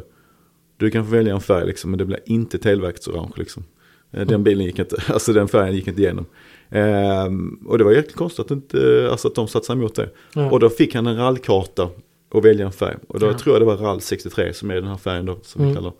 [0.77, 3.63] du kan få välja en färg liksom men det blir inte Televerkets orange liksom.
[4.11, 6.25] Eh, Den bilen gick inte, alltså den färgen gick inte igenom.
[6.69, 10.09] Ehm, och det var jäkligt konstigt att, inte, alltså att de satte sig emot det.
[10.33, 10.51] Ja.
[10.51, 11.89] Och då fick han en rallkarta
[12.31, 12.95] och välja en färg.
[13.07, 13.33] Och då Ja.
[13.37, 15.69] tror jag det var rall 63 som är den här färgen då som Mm.
[15.73, 15.93] vi kallar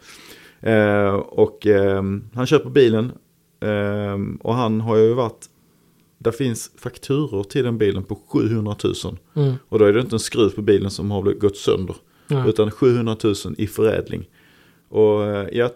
[1.07, 3.11] eh, Och ehm, han köper bilen
[3.59, 5.45] ehm, och han har ju varit,
[6.17, 8.93] där finns fakturor till den bilen på 700 000.
[9.33, 9.53] Mm.
[9.69, 11.95] Och då är det inte en skruv på bilen som har gått sönder.
[12.27, 12.47] Ja.
[12.47, 14.29] Utan 700 000 i förädling.
[14.89, 15.71] Och eh, jag,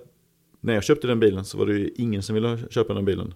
[0.61, 3.33] när jag köpte den bilen så var det ju ingen som ville köpa den bilen.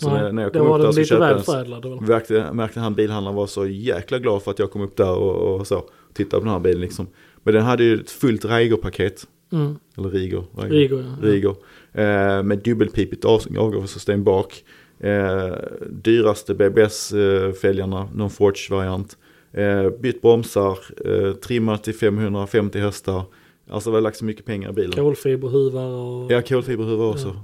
[0.00, 1.86] Så Nej, när, när jag kom upp där köpte så förädlad.
[1.86, 2.00] väl?
[2.00, 5.60] märkte, märkte han bilhandlaren var så jäkla glad för att jag kom upp där och,
[5.60, 5.84] och så.
[6.14, 7.06] Tittade på den här bilen liksom.
[7.42, 9.26] Men den hade ju ett fullt Reiger-paket.
[9.52, 9.76] Mm.
[9.98, 10.44] Eller Riger.
[10.56, 11.28] Rigo, ja.
[11.28, 11.54] Riger.
[11.92, 14.64] Eh, med dubbelpipigt av- avgassystem bak.
[15.00, 15.54] Eh,
[15.90, 19.16] dyraste BBS-fälgarna, någon Forge-variant.
[19.52, 23.22] Eh, bytt bromsar, eh, trimmat till 550 hästar.
[23.70, 24.92] Alltså det var lagt så mycket pengar i bilen.
[24.92, 26.32] Kolfiberhuvar och...
[26.32, 27.36] Ja, kolfiberhuvud också.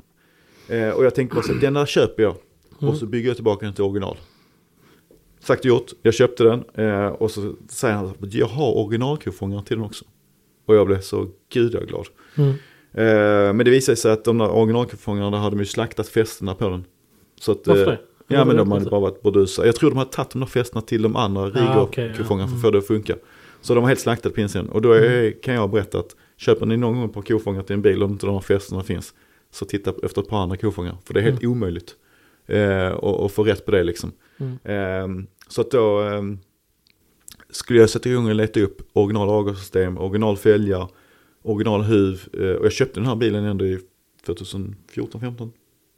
[0.68, 2.34] Eh, och jag tänkte bara så, den där köper jag.
[2.80, 2.92] Mm.
[2.92, 4.16] Och så bygger jag tillbaka den till original.
[5.40, 6.64] Sagt och gjort, jag köpte den.
[6.74, 10.04] Eh, och så säger han, jag har originalkofångare till den också.
[10.66, 12.06] Och jag blev så gudaglad.
[12.36, 12.50] Mm.
[12.94, 16.68] Eh, men det visade sig att de där originalkofångarna hade de ju slaktat fästena på
[16.68, 16.84] den.
[17.40, 18.34] Så att, Varför eh, det?
[18.34, 19.64] Ja men de hade bara varit burdusar.
[19.64, 21.88] Jag tror de hade tagit de där fästena till de andra Ah, ja.
[21.96, 22.62] Rigo-kofångarna för att Mm.
[22.62, 23.14] få det att funka.
[23.60, 24.68] Så de var helt slaktade på insidan.
[24.68, 27.74] Och då är, kan jag berätta att köper ni någon gång ett par kofångare till
[27.74, 29.14] en bil och inte de här fästena finns.
[29.50, 30.96] Så titta efter ett par andra kofångare.
[31.04, 31.94] För det är helt omöjligt.
[32.46, 34.12] Eh, och, och få rätt på det liksom.
[34.38, 34.58] Mm.
[34.64, 36.38] Ehm, så att då ehm,
[37.52, 40.88] skulle jag sätta igång och leta upp original avgassystem, original fälgar,
[41.42, 42.22] original huv.
[42.32, 43.78] Eh, och jag köpte den här bilen ändå i
[44.26, 45.52] 2014, 15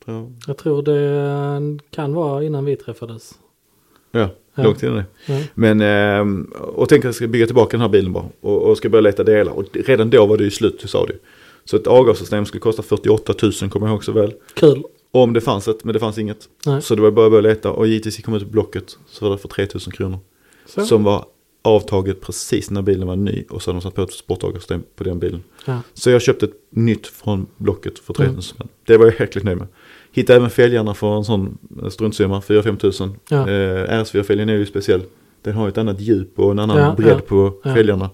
[0.05, 0.33] tror jag.
[0.47, 3.33] Jag tror det kan vara innan vi träffades.
[4.13, 4.63] Ja, Ja.
[4.63, 5.05] långt innan det.
[5.27, 5.41] Ja.
[5.55, 8.25] Men, ehm, och tänkte att jag ska bygga tillbaka den här bilen bara.
[8.41, 9.53] Och, och ska börja leta delar.
[9.53, 11.15] Och redan då var det ju slut hos Audi.
[11.65, 14.35] Så ett avgassystem skulle kosta 48 000 kommer jag ihåg så väl.
[14.55, 14.83] Kul.
[15.11, 16.49] Om det fanns ett, men det fanns inget.
[16.67, 16.83] Nej.
[16.83, 17.71] Så det var bara att börja leta.
[17.71, 18.99] Och givetvis kom ut på Blocket.
[19.07, 20.19] Så var det för 3 000 kronor.
[20.67, 20.81] Så.
[20.85, 21.25] Som var
[21.65, 23.45] avtaget precis när bilen var ny.
[23.51, 25.43] Och så hade de satt på ett sportavgassystem på den bilen.
[25.67, 25.81] Ja.
[25.95, 28.43] Så jag köpte ett nytt från Blocket för 3 000 Mm.
[28.43, 28.69] spänn.
[28.87, 29.67] Det var jag helt nöjd med.
[30.13, 31.59] Hittade även fälgarna för en sån
[31.91, 33.15] struntsumma, 4-5 tusen.
[33.29, 33.49] Ja.
[33.49, 35.03] Eh, RS4-fälgen är ju speciell.
[35.43, 37.75] Den har ett annat djup och en annan Ja, bredd ja, på ja.
[37.75, 38.11] fälgarna.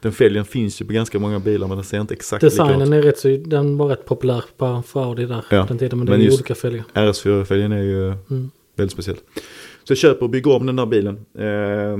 [0.00, 2.92] Den fälgen finns ju på ganska många bilar men den ser inte exakt likadan Designen
[2.92, 3.04] ut.
[3.04, 5.44] är rätt så, den var rätt populär på, för Audi där.
[5.50, 6.84] Ja, Den tiden, men det men är ju olika fälgar.
[6.94, 8.50] RS4-fälgen är ju Mm.
[8.76, 9.16] väldigt speciell.
[9.84, 11.14] Så jag köper och bygger om den där bilen.
[11.38, 11.98] Eh,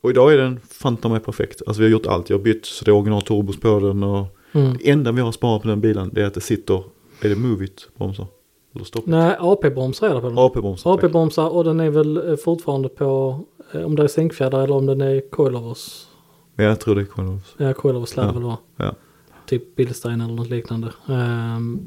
[0.00, 1.62] och idag är den fanta mig perfekt.
[1.66, 2.30] Alltså vi har gjort allt.
[2.30, 4.76] Jag har bytt så det är original turbos på den och Mm.
[4.78, 6.82] det enda vi har sparat på den bilen det är att det sitter,
[7.22, 8.26] är det Movit bromsar?
[8.74, 9.06] Eller stopp?
[9.06, 10.38] Nej, AP-bromsar är det på den.
[10.38, 10.90] AP-bromsar.
[10.94, 13.40] AP-bromsar och den är väl eh, fortfarande på,
[13.72, 16.06] eh, om det är sänkfjädrar eller om den är coilovers.
[16.56, 17.54] Ja, jag tror det är Coilovers.
[17.56, 18.56] Ja, coilovers lär Ja, väl vara.
[18.76, 18.94] ja.
[19.46, 20.88] Typ Bilstein eller något liknande.
[21.08, 21.80] Ehm,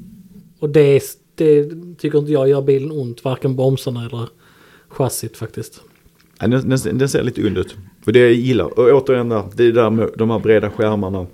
[0.60, 1.02] och det,
[1.36, 4.30] det tycker inte jag gör bilen ont, varken bromsarna eller
[4.88, 5.82] chassit faktiskt.
[6.40, 7.76] Den, den, den ser lite und ut.
[8.06, 11.26] Och det jag gillar, och återigen det är där med de här breda skärmarna.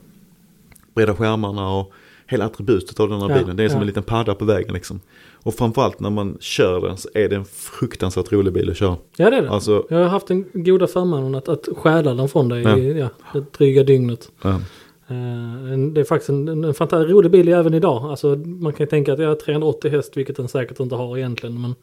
[0.95, 1.91] Breda skärmarna och
[2.27, 3.55] hela attributet av den här Ja, bilen.
[3.57, 3.81] Det är som ja.
[3.81, 4.99] en liten padda på vägen liksom.
[5.33, 8.97] Och framförallt när man kör den så är det en fruktansvärt rolig bil att köra.
[9.17, 9.49] Ja det är det.
[9.49, 12.77] Alltså, Jag har haft den goda förmånen att, att stjäla den från dig Ja.
[12.77, 14.31] i ja, det dryga dygnet.
[14.41, 14.61] ja.
[15.09, 18.03] Eh, det är faktiskt en, en, fantastiskt rolig bil även idag.
[18.03, 21.17] Alltså, man kan ju tänka att jag har 380 häst, vilket den säkert inte har
[21.17, 21.61] egentligen.
[21.61, 21.75] Men,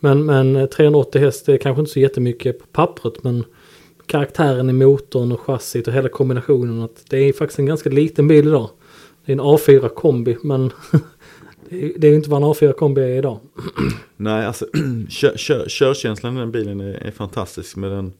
[0.00, 3.24] men, men eh, 380 häst är kanske inte så jättemycket på pappret.
[3.24, 3.44] Men
[4.06, 6.82] karaktären i motorn och chassit och hela kombinationen.
[6.82, 8.70] Att det är faktiskt en ganska liten bil idag.
[9.24, 10.70] Det är en A4 kombi, men
[11.68, 13.40] det är ju inte vad en A4 kombi är idag.
[14.16, 14.66] Nej, alltså
[15.08, 18.12] kör, kör, körkänslan i den bilen är, är fantastisk med den,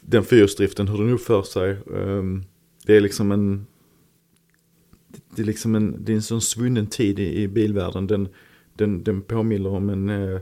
[0.00, 1.76] den fyrhjulsdriften, hur den uppför sig.
[1.86, 2.44] Um,
[2.86, 3.66] det är liksom en,
[5.36, 8.06] det är liksom en, det är en sån svunnen tid i, i bilvärlden.
[8.06, 8.28] Den,
[8.74, 10.40] den, den påminner om en, eh,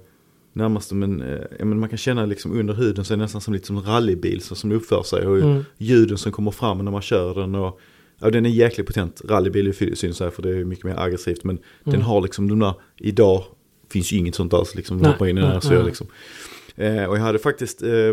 [0.56, 1.22] närmast om en,
[1.58, 3.82] eh, man kan känna liksom under huden så är det nästan som lite som en
[3.84, 5.26] rallybil så som uppför sig.
[5.26, 5.64] Och Mm.
[5.78, 7.54] ljuden som kommer fram när man kör den.
[7.54, 7.80] Och,
[8.20, 9.22] ja, den är jäkligt potent.
[9.24, 11.44] Rallybil är ju syns här för det är mycket mer aggressivt.
[11.44, 12.06] Men den Mm.
[12.06, 13.44] har liksom de där, idag
[13.90, 14.74] finns ju inget sånt alls.
[14.74, 15.84] Liksom, Nej, hoppa in i den här så nej.
[15.84, 16.06] liksom.
[16.76, 18.12] Eh, och jag hade faktiskt eh,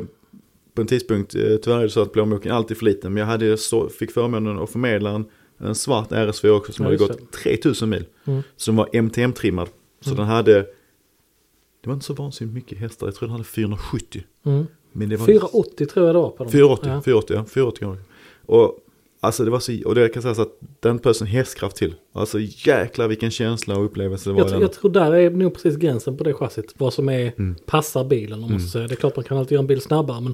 [0.76, 3.14] på en tidpunkt, eh, tyvärr är det så att plånboken alltid är för liten.
[3.14, 5.26] Men jag hade så, fick förmånen att förmedla en,
[5.60, 8.06] en svart RS4 också som Ja, hade gått 3000 mil.
[8.26, 8.42] Mm.
[8.56, 9.68] Som var MTM-trimmad.
[10.02, 10.18] Så Mm.
[10.18, 10.66] den hade,
[11.82, 13.08] det var inte så vansinnigt mycket hästar.
[13.08, 14.24] Jag tror den hade 470.
[14.46, 14.66] Mm.
[14.92, 16.52] Men det var 480 tror jag det var på dem.
[16.52, 17.02] 480, Ja.
[17.02, 18.02] 480, ja, 480 gånger.
[18.46, 18.78] Och
[19.20, 21.96] alltså det var så, och det kan sägas att den pösen hästkraft till.
[22.14, 25.76] Alltså jäklar vilken känsla och upplevelse det var Jag, jag tror där är nog precis
[25.76, 26.74] gränsen på det chassit.
[26.78, 27.56] Vad som är, Mm.
[27.66, 28.68] passar bilen om man Mm.
[28.68, 28.88] säga.
[28.88, 30.34] Det är klart man kan alltid göra en bil snabbare men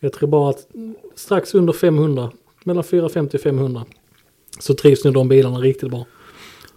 [0.00, 0.66] jag tror bara att
[1.14, 2.30] strax under 500,
[2.64, 3.84] mellan 450 och 500
[4.60, 6.06] så trivs nog de bilarna riktigt bra.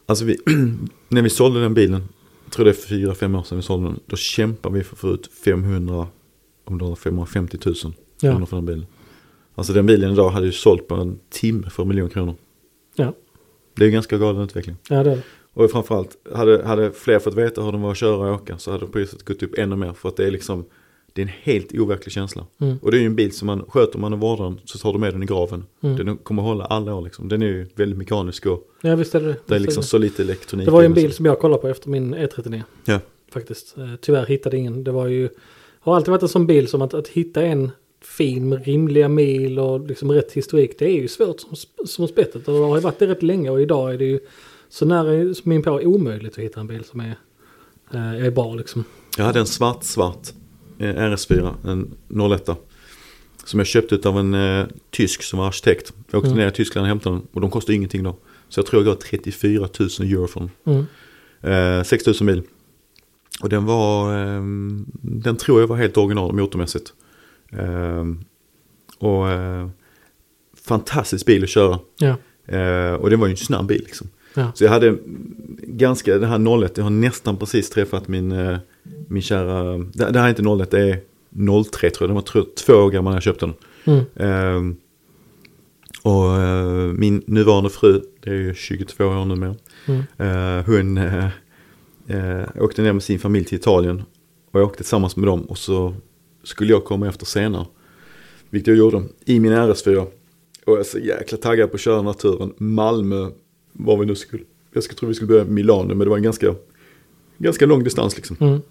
[0.06, 0.38] Alltså vi,
[1.10, 2.04] när vi sålde den bilen,
[2.52, 5.00] tror det är fyra, fem år sedan vi sålde den, då kämpade vi för att
[5.00, 6.08] få ut 500,
[6.66, 7.76] om det var 550 000
[8.22, 8.32] Ja.
[8.32, 8.86] kronor för den bilen.
[9.56, 12.36] Alltså den bilen idag hade ju sålt på en timme för en miljon kronor.
[12.96, 13.14] Ja,
[13.76, 14.76] Det är ju ganska galen utveckling.
[14.90, 15.22] ja det är det.
[15.54, 18.72] Och framförallt, hade, hade fler fått veta hur den var att köra och åka så
[18.72, 19.94] hade priset gått upp ännu mer.
[19.94, 20.66] För att det är liksom,
[21.14, 22.46] det är en helt overklig känsla.
[22.60, 22.78] Mm.
[22.82, 24.94] Och det är ju en bil som man, sköter man och vårdar den så tar
[24.94, 25.66] du med den i graven.
[25.84, 25.96] Mm.
[25.96, 27.30] Den kommer hålla alla år liksom.
[27.30, 30.22] Den är ju väldigt mekanisk och Ja visst är det det är liksom så lite
[30.22, 30.66] elektronik.
[30.66, 32.62] Det var ju en bil som jag kollade på efter min E39.
[32.86, 33.00] Ja.
[33.32, 33.78] Faktiskt.
[33.78, 34.84] Eh, Tyvärr hittade ingen.
[34.84, 35.30] Det var ju,
[35.80, 37.72] har alltid varit en sån bil som att, att hitta en
[38.02, 40.80] fin med rimliga mil och liksom rätt historik.
[40.80, 42.48] Det är ju svårt som, som spettet.
[42.48, 44.20] Och det har ju varit det rätt länge och idag är det ju
[44.70, 47.16] så nära som min på omöjligt att hitta en bil som är,
[47.94, 48.84] eh, är bra liksom.
[49.18, 50.28] Jag hade en svart svart
[50.82, 51.96] RS4, en
[52.32, 52.50] 01.
[53.46, 55.94] Som jag köpte av en eh, tysk som var arkitekt.
[56.12, 56.40] Jag åkte Mm.
[56.40, 58.18] ner i Tyskland och hämtade den och de kostade ingenting då.
[58.50, 59.70] Så jag tror jag gav 34 000
[60.12, 60.86] euro för den.
[61.44, 61.80] Mm.
[61.80, 62.42] Eh, 6 000 mil.
[63.42, 64.42] Och den var, eh,
[65.02, 66.94] den tror jag var helt original motormässigt.
[67.52, 68.06] Eh,
[68.98, 69.70] och eh,
[70.64, 71.80] fantastisk bil att köra.
[71.98, 72.16] Ja.
[72.56, 74.10] Eh, och det var ju en snabb bil liksom.
[74.34, 74.52] Ja.
[74.56, 74.98] Så jag hade
[75.64, 78.58] ganska, det här 01, jag har nästan precis träffat min, eh,
[79.08, 81.00] min kära, det, det här är inte 01, det är
[81.64, 83.56] 03 tror jag, den var två år gammal när jag köpte den.
[83.84, 84.04] Mm.
[84.16, 84.76] Ehm,
[86.04, 90.02] och eh, min nuvarande fru, det är ju 22 år numera, Mm.
[90.18, 91.26] eh, hon eh,
[92.08, 94.04] eh, åkte ner med sin familj till Italien.
[94.52, 95.94] Och jag åkte tillsammans med dem och så
[96.44, 97.66] skulle jag komma efter senare.
[98.50, 99.98] Vilket jag gjorde i min RS4.
[99.98, 100.08] Och
[100.66, 102.54] jag är så jäkla taggad på att köra naturen.
[102.58, 103.30] Malmö
[103.74, 106.24] var vi nu skulle, jag skulle tro vi skulle börja Milano men det var en
[106.24, 106.56] ganska,
[107.42, 108.38] ganska lång distans liksom.
[108.40, 108.62] Mm.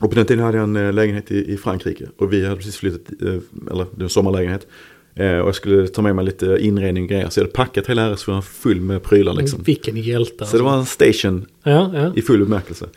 [0.00, 2.08] Och på den tiden hade jag en eh, lägenhet i, i Frankrike.
[2.18, 3.28] Och vi hade precis flyttat, eh,
[3.70, 4.66] eller det var en sommarlägenhet.
[5.14, 7.28] Eh, och jag skulle ta med mig lite inredning och grejer.
[7.28, 9.62] Så jag hade packat hela RS4 full med prylar liksom.
[9.62, 10.46] Vilken hjälte.
[10.46, 12.12] Så det var en station Ja, ja.
[12.16, 12.88] i full bemärkelse.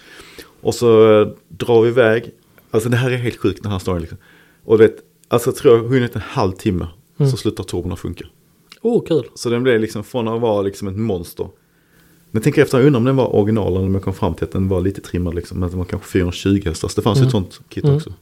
[0.62, 0.88] Och så
[1.48, 2.32] drar vi iväg.
[2.72, 4.18] Alltså det här är helt sjukt den här storyn liksom.
[4.66, 4.96] Och du vet,
[5.28, 6.88] alltså jag tror jag hunnit en halvtimme.
[7.20, 7.32] Mm.
[7.32, 8.26] Så slutar turbon att funka.
[8.82, 9.24] Oh, kul.
[9.36, 11.50] Så den blev liksom från att vara liksom ett monster.
[12.32, 14.44] Men tänk efter, jag undrar om den var original eller om jag kom fram till
[14.44, 15.64] att den var lite trimmad liksom.
[15.64, 16.96] Att den var kanske 420 hästars.
[16.96, 17.28] Det fanns ju Mm.
[17.28, 17.96] ett sånt kit Mm.
[17.96, 18.14] också.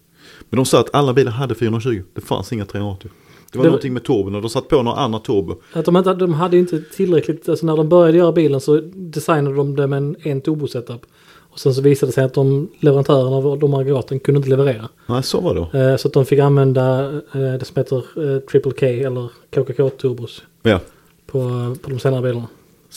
[0.49, 2.01] Men de sa att alla bilar hade 420.
[2.13, 3.09] Det fanns inga 380.
[3.51, 5.55] Det var Det- någonting med turbon och de satt på några andra turbo.
[5.73, 8.81] Att de, inte, de hade ju inte tillräckligt, alltså när de började göra bilen så
[8.95, 11.01] designade de det med en, en turbosetup.
[11.51, 14.89] Och sen så visade det sig att de leverantörerna av de aggregaten kunde inte leverera.
[15.07, 15.79] Nej, så var det.
[15.91, 17.19] Eh, så att de fick använda eh,
[17.59, 20.79] det som heter eh, Triple K eller KKK-turbos Ja.
[21.27, 21.39] på,
[21.81, 22.47] på de senare bilarna.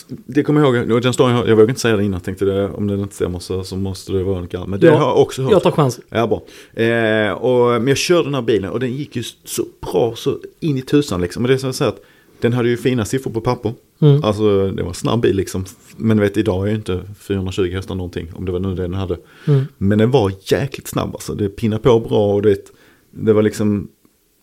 [0.08, 2.86] Det kommer jag ihåg, den storyn, jag vågar inte säga det innan, tänkte det, om
[2.86, 4.68] den inte stämmer så, så måste det vara en gall.
[4.68, 5.52] Men det Ja, har jag också hört.
[5.52, 6.04] Jag tar chansen.
[6.08, 6.42] Ja, bra.
[6.84, 10.38] Eh, och, men jag körde den här bilen och den gick ju så bra så
[10.60, 11.44] in i tusan liksom.
[11.44, 12.02] Och det är som jag säger att
[12.40, 13.72] den hade ju fina siffror på papper.
[14.00, 14.24] Mm.
[14.24, 15.64] Alltså det var en snabb bil liksom.
[15.96, 18.32] Men vet idag är ju inte 420 hästar någonting.
[18.34, 19.18] Om det var nu det den hade.
[19.46, 19.64] Mm.
[19.78, 21.34] Men den var jäkligt snabb alltså.
[21.34, 22.74] Det pinnade på bra och det,
[23.10, 23.88] det var liksom.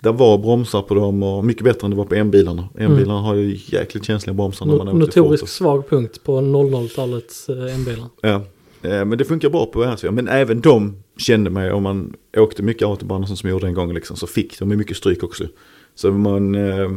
[0.01, 2.69] Det var bromsar på dem och mycket bättre än det var på M-bilarna.
[2.77, 5.49] M-bilarna har ju jäkligt känsliga bromsar när man No- åker till Notorisk fart.
[5.49, 8.05] svag punkt på 00-talets eh, M-bilar.
[8.21, 8.29] Ja,
[8.81, 10.11] eh, men det funkar bra på RS4.
[10.11, 13.93] Men även de kände mig, om man åkte mycket autobahn som jag gjorde en gång
[13.93, 15.43] liksom, så fick de mycket stryk också.
[15.95, 16.89] Så man, eh,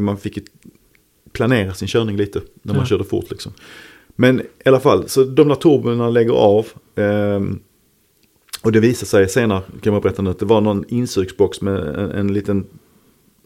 [0.00, 0.38] man fick
[1.32, 2.86] planera sin körning lite när man Ja.
[2.86, 3.52] körde fort liksom.
[4.16, 6.66] Men i alla fall, så de där turborna lägger av.
[8.62, 11.78] och det visar sig senare, kan man berätta nu, att det var någon insugsbox med
[11.78, 12.66] en, en liten,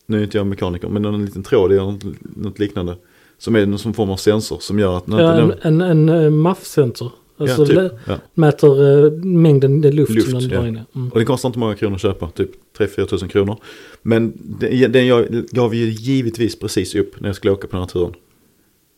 [0.07, 2.97] nu är inte jag mekaniker, men en liten tråd eller något, något liknande.
[3.39, 6.25] Som är någon som form av sensor som gör att Ja, en, den, en, en
[6.25, 7.11] eh, MAF-sensor.
[7.37, 8.19] Alltså ja, typ, ja.
[8.35, 10.57] mäter eh, mängden luft, Luft, som den ja.
[10.57, 10.81] drar in i.
[10.95, 11.09] Mm.
[11.09, 13.57] Och den kostar inte många kronor att köpa, typ 3-4 tusen kronor.
[14.03, 17.83] Men den, den jag gav ju givetvis precis upp när jag skulle åka på den
[17.83, 18.15] här turen.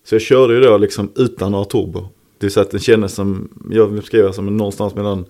[0.05, 2.00] Så jag körde ju då liksom utan några turbo.
[2.38, 5.24] Det vill säga att den kändes som, jag vill beskriva som någonstans mellan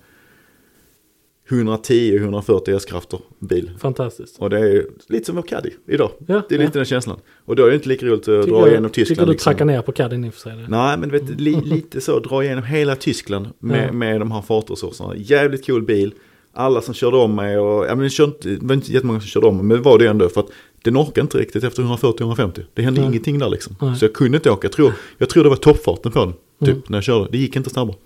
[1.48, 3.70] 110 och 140 hästkrafter bil.
[3.78, 4.38] Fantastiskt.
[4.38, 6.11] Och det är lite som vår Caddy idag.
[6.26, 7.16] Ja, Det är lite den känslan.
[7.44, 9.28] Och då är det inte lika roligt att Tycker dra jag- igenom Tycker Tyskland.
[9.28, 9.50] du liksom.
[9.52, 10.52] trackar ner på caddien i och för sig.
[10.57, 10.66] det.
[10.68, 13.92] Nej, men vet, li, lite så, dra igenom hela Tyskland med, Ja.
[13.92, 15.12] med de här fartresurserna.
[15.16, 16.14] Jävligt cool bil.
[16.57, 18.09] Alla som körde om mig och, ja men
[18.42, 20.48] det var inte jättemånga som körde om mig, men det var det ändå för att
[20.83, 22.61] den orkade inte riktigt efter 140-150.
[22.74, 23.11] Det hände Nej.
[23.11, 23.76] ingenting där liksom.
[23.80, 23.96] Nej.
[23.96, 24.64] Så jag kunde inte åka.
[24.66, 26.83] Jag tror, jag tror det var toppfarten på den, typ, Mm.
[26.88, 27.28] när jag körde.
[27.33, 27.96] Det gick inte snabbare.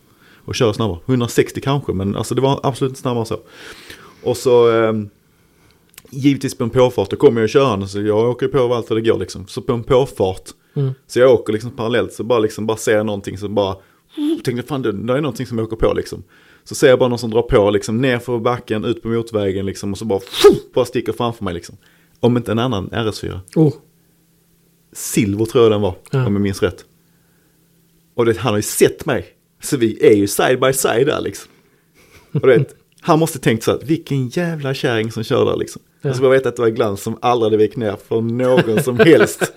[0.49, 0.99] Och köra snabbare.
[1.07, 3.39] 160 kanske, men alltså det var absolut inte snabbare så.
[4.23, 5.09] Och så, ehm,
[6.11, 9.09] givetvis på en påfart, då kommer jag körande så jag åker på allt vad det
[9.11, 9.47] går liksom.
[9.47, 10.93] Så på en påfart Mm.
[11.07, 13.77] så jag åker liksom parallellt så bara liksom bara ser jag någonting som bara
[14.45, 16.23] tänkte fan det, det är någonting som jag åker på liksom.
[16.65, 19.67] Så ser jag bara någon som drar på liksom ner för backen ut på motorvägen
[19.67, 20.21] liksom och så bara
[20.75, 21.77] bara sticker framför mig liksom.
[22.21, 23.41] Om inte en annan RS4.
[23.57, 23.73] Oh,
[24.93, 26.27] Silver tror jag den var Ja.
[26.27, 26.85] om jag minns rätt.
[28.15, 29.27] Och det, han har ju sett mig.
[29.63, 31.51] Så vi är ju side by side där liksom.
[32.33, 35.83] Och du vet, han måste tänkt så att vilken jävla kärring som kör där liksom.
[36.03, 36.11] Ja.
[36.11, 38.83] Och så bara vet att det var glans som aldrig hade vikt ner för någon
[38.83, 39.53] som helst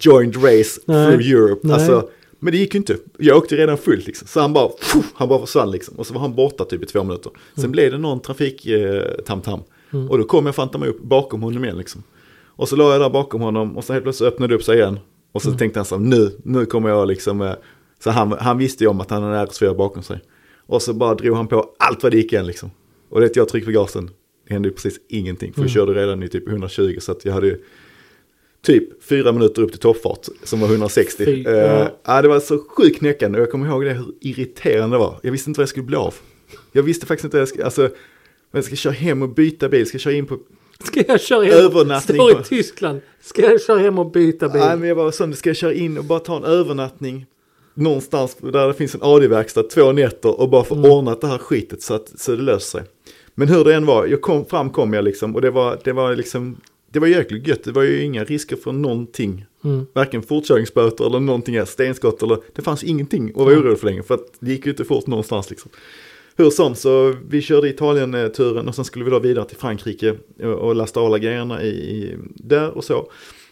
[0.00, 1.06] joint race Nej.
[1.12, 1.60] through Europe.
[1.66, 1.74] Nej.
[1.74, 2.08] Alltså,
[2.40, 2.96] men det gick ju inte.
[3.18, 4.28] Jag åkte redan fullt liksom.
[4.28, 5.94] Så han bara, pff, han bara försvann liksom.
[5.94, 7.32] Och så var han borta typ i två minuter.
[7.54, 7.72] Sen Mm.
[7.72, 9.60] blev det någon trafik eh, tam-tam.
[10.08, 12.02] Och då kom jag fanta mig upp bakom honom igen liksom.
[12.46, 14.78] Och så la jag där bakom honom och så helt plötsligt öppnade det upp sig
[14.78, 14.98] igen.
[15.32, 15.58] Och så Mm.
[15.58, 17.52] tänkte han så här, nu, nu kommer jag liksom, eh,
[18.02, 20.20] så han, han visste ju om att han hade en RS4 bakom sig.
[20.66, 22.70] Och så bara drog han på allt vad det gick igen liksom.
[23.08, 24.10] Och det jag tryckte på gasen,
[24.48, 25.52] det hände ju precis ingenting.
[25.52, 25.66] För Mm.
[25.66, 27.58] vi körde redan i typ 120 så att jag hade ju
[28.66, 31.24] typ fyra minuter upp till toppfart som var 160.
[31.24, 31.90] Fy, Eh, ja.
[32.04, 35.18] ja, det var så sjukt knäckande och jag kommer ihåg det hur irriterande det var.
[35.22, 36.14] Jag visste inte vad jag skulle bli av.
[36.72, 37.90] Jag visste faktiskt inte vad jag skulle, alltså,
[38.52, 40.38] jag ska köra hem och byta bil, ska köra in på
[40.84, 41.52] Ska jag köra hem?
[41.54, 43.00] Övernattning Står i Tyskland.
[43.20, 44.60] Ska jag köra hem och byta bil?
[44.60, 47.26] Nej men jag var sån, ska jag köra in och bara ta en övernattning
[47.74, 50.90] någonstans där det finns en AD-verkstad två nätter och bara få Mm.
[50.90, 52.82] ordnat det här skitet så att så det löser sig.
[53.34, 55.92] Men hur det än var, jag kom, fram kom jag liksom och det var, det
[55.92, 56.56] var liksom,
[56.92, 57.64] det var jäkligt gött.
[57.64, 59.44] Det var ju inga risker för någonting.
[59.64, 59.86] Mm.
[59.92, 64.14] Varken fortkörningsböter eller någonting, stenskott eller, det fanns ingenting att vara orolig för längre för
[64.14, 65.70] att det gick ju inte fort någonstans liksom.
[66.36, 70.74] Hur som, så vi körde Italien-turen och sen skulle vi då vidare till Frankrike och-
[70.76, 73.10] lasta alla grejerna i, i, där och så.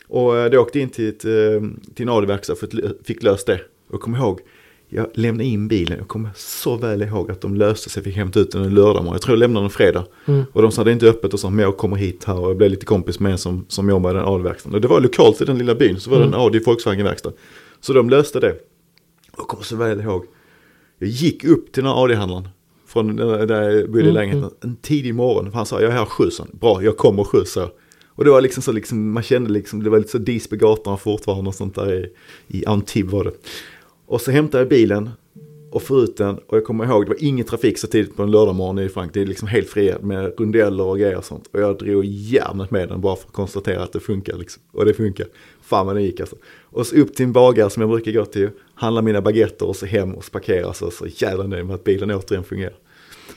[0.08, 1.62] Och eh, då åkte in till, ett, eh,
[1.94, 3.60] till en AD-verkstad för att fick löst det.
[3.90, 4.40] Och kom ihåg,
[4.88, 8.16] jag lämnade in bilen, jag kommer så väl ihåg att de löste sig, jag fick
[8.16, 9.12] hämta ut den en lördag morgon.
[9.12, 10.06] Jag tror jag lämnade den fredag.
[10.26, 10.44] Mm.
[10.52, 12.50] Och de sa det är inte öppet och så, men jag kommer hit här och
[12.50, 14.74] jag blev lite kompis med en som, som jobbar i den AD-verkstaden.
[14.74, 16.40] Och det var lokalt i den lilla byn, så var det en Mm.
[16.40, 17.32] Audi Volkswagen-verkstad.
[17.80, 18.50] Så de löste det.
[19.32, 20.24] Och jag kommer så väl ihåg,
[20.98, 22.48] jag gick upp till den här AD-handlaren.
[22.86, 24.50] Från där jag bodde i Mm, lägenheten.
[24.60, 25.50] En tidig morgon.
[25.50, 26.28] För han sa jag är här sju.
[26.52, 27.38] Bra, jag kommer sju.
[27.56, 27.70] jag.
[28.06, 30.56] Och det var liksom så liksom, man kände liksom, det var lite så dis på
[30.56, 32.12] gatorna fortfarande och sånt där i,
[32.58, 33.32] i Antibes var det.
[34.10, 35.10] Och så hämtade jag bilen
[35.70, 38.22] och får ut den och jag kommer ihåg det var ingen trafik så tidigt på
[38.22, 39.14] en lördagmorgon i Frank.
[39.14, 41.46] Det är liksom helt fria med rundeller och grejer och sånt.
[41.52, 44.62] Och jag drog järnet med den bara för att konstatera att det funkar liksom.
[44.72, 45.26] Och det funkar.
[45.62, 46.36] Fan vad det gick alltså.
[46.60, 48.50] Och så upp till en bagare som jag brukar gå till.
[48.74, 51.84] Handla mina baguetter och så hem och så parkera så, så jävla nöjd med att
[51.84, 52.78] bilen återigen fungerar.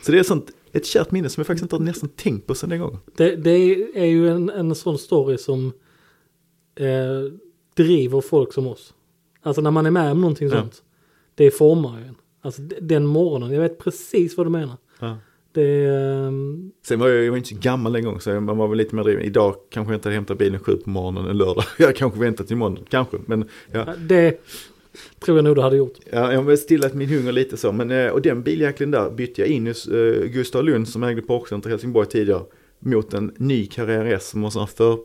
[0.02, 2.56] Så det är sånt ett kärt minne som jag faktiskt inte har nästan tänkt på
[2.56, 3.00] sedan den gången.
[3.16, 5.74] Det, det är ju en, en sån story som
[6.76, 7.34] eh,
[7.76, 8.94] driver folk som oss.
[9.44, 10.54] Alltså när man är med om någonting Ja.
[10.62, 10.84] sånt.
[11.36, 12.16] Det formar ju en.
[12.42, 14.78] Alltså den morgonen, jag vet precis vad du menar.
[15.00, 15.18] Ja.
[15.52, 18.68] Det, ehm, Sen var jag, jag var inte så gammal en gång så man var
[18.68, 19.24] väl lite mer driven.
[19.24, 21.64] Idag kanske jag inte hade hämtat bilen sju på morgonen en lördag.
[21.78, 23.18] Jag kanske väntat till måndag, kanske.
[23.26, 24.38] Men ja, det
[25.20, 25.94] tror jag nog du hade gjort.
[26.12, 27.72] ja, jag har stillat min hunger lite så.
[27.72, 31.22] Men, eh, och den biljäkeln där bytte jag in hos uh, Gustav Lund som ägde
[31.22, 32.42] Porrcenter Helsingborg tidigare.
[32.80, 34.98] Mot en ny Carrera S som var en sån här för,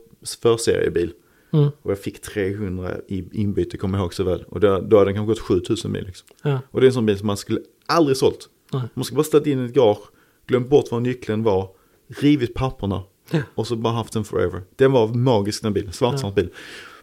[0.43, 1.13] förseriebil.
[1.53, 1.69] Mm.
[1.83, 4.45] Och jag fick 300 i inbyte, kommer jag ihåg så väl.
[4.49, 6.05] Och då, då hade den kanske gått 7000 mil.
[6.07, 6.29] Liksom.
[6.43, 6.61] Ja.
[6.71, 8.49] Och det är en sån bil som man skulle aldrig sålt.
[8.73, 8.83] Nej.
[8.95, 10.09] Man skulle bara ställt in i ett garage,
[10.47, 11.69] glömt bort var nyckeln var,
[12.09, 13.41] rivit papperna Ja.
[13.55, 14.63] och så bara haft den forever.
[14.77, 16.49] Den var magisk den bilen, svartsvart bil.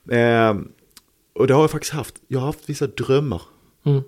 [0.10, 0.56] Eh,
[1.34, 2.16] och det har jag faktiskt haft.
[2.28, 3.42] Jag har haft vissa drömmar.
[3.84, 4.02] Mm.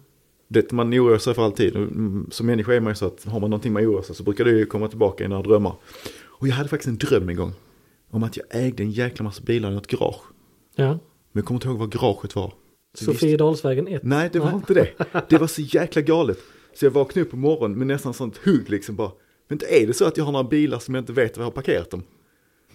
[0.47, 1.75] Det, man oroar sig för alltid.
[1.75, 4.23] Mm, Som människa är man ju så att har man någonting man oroar sig så
[4.23, 5.73] brukar det ju komma tillbaka i några drömmar.
[6.25, 7.53] Och jag hade faktiskt en dröm en gång.
[8.09, 10.21] Om att jag ägde en jäkla massa bilar i ett garage.
[10.75, 10.87] Ja.
[10.87, 10.99] Men
[11.31, 12.53] jag kommer inte ihåg vad garaget var.
[12.93, 14.03] Sofiedalsvägen 1.
[14.03, 14.55] Nej, det var Nej.
[14.55, 14.89] inte det.
[15.29, 16.39] Det var så jäkla galet.
[16.73, 19.11] Så jag vaknade upp på morgonen med nästan sånt hugg liksom bara.
[19.47, 21.43] Men inte är det så att jag har några bilar som jag inte vet var
[21.43, 22.03] jag har parkerat dem?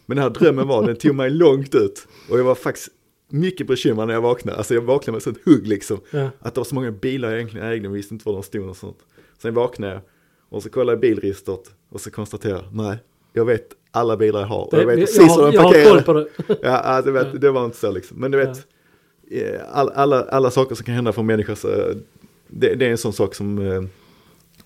[0.07, 2.09] Men den här drömmen var, den tog mig långt ut.
[2.31, 2.89] Och jag var faktiskt
[3.29, 4.59] mycket bekymrad när jag vaknade.
[4.59, 6.01] Alltså jag vaknade med sånt hugg liksom.
[6.11, 6.31] Ja.
[6.39, 8.69] Att det var så många bilar jag egentligen ägde och visste inte var de stod
[8.69, 8.99] och sånt.
[9.39, 10.03] Sen vaknade jag
[10.49, 12.99] och så kollade jag bilregistret och så konstaterade jag, nej,
[13.33, 14.63] jag vet alla bilar jag har.
[14.75, 16.27] Och jag vet Det- precis jag, var har, de jag har koll på det.
[16.63, 18.17] Ja, alltså, vet, det var inte så liksom.
[18.21, 18.57] Men du vet,
[19.31, 21.97] eh, all, alla, alla saker som kan hända för en människa, så, eh,
[22.49, 23.83] det, det är en sån sak som, eh,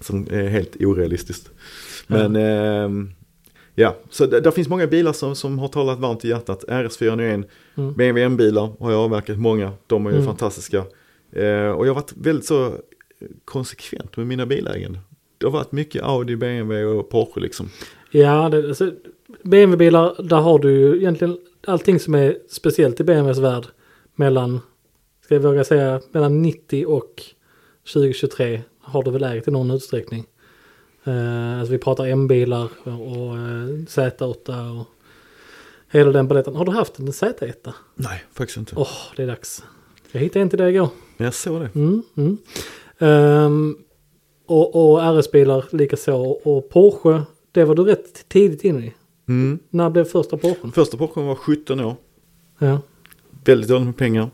[0.00, 1.50] som är helt orealistiskt.
[2.06, 3.10] Men ehm,
[3.74, 6.64] ja, så det, finns många bilar som, som har talat varmt i hjärtat.
[6.68, 7.44] RS401,
[7.78, 7.92] Mm.
[7.94, 9.72] BMW M-bilar har jag avverkat många.
[9.86, 10.26] De är ju Mm.
[10.26, 10.78] fantastiska.
[11.32, 12.72] Eh, och jag har varit väldigt så
[13.44, 14.98] konsekvent med mina bilägande.
[15.38, 17.68] Det har varit mycket Audi, BMW och Porsche liksom.
[18.10, 18.92] Ja, det, alltså,
[19.42, 23.66] BMW-bilar, där har du ju egentligen allting som är speciellt i BMWs värld.
[24.14, 24.60] Mellan,
[25.24, 27.22] ska jag våga säga, mellan 90 och
[27.92, 30.26] 2023 har du väl ägt i någon utsträckning.
[31.08, 34.86] Uh, alltså vi pratar M-bilar och, eh, Z8 och
[35.90, 36.56] hela den paletten.
[36.56, 37.72] Har du haft en Z1?
[37.94, 38.74] Nej, faktiskt inte.
[38.76, 39.64] Åh, det är dags.
[40.12, 40.88] Jag hittade en till dig igår.
[41.16, 41.70] Jag såg det.
[41.74, 42.38] Mm, mm.
[42.98, 43.76] Ehm,
[44.46, 46.16] och, och RS-bilar likaså.
[46.22, 47.22] Och Porsche,
[47.52, 48.94] det var du rätt tidigt inne i.
[49.28, 49.58] Mm.
[49.70, 50.72] När blev första Porschen?
[50.72, 51.96] Första Porschen var 17 år.
[52.58, 52.80] Ja.
[53.44, 54.30] Väldigt dåligt med pengar.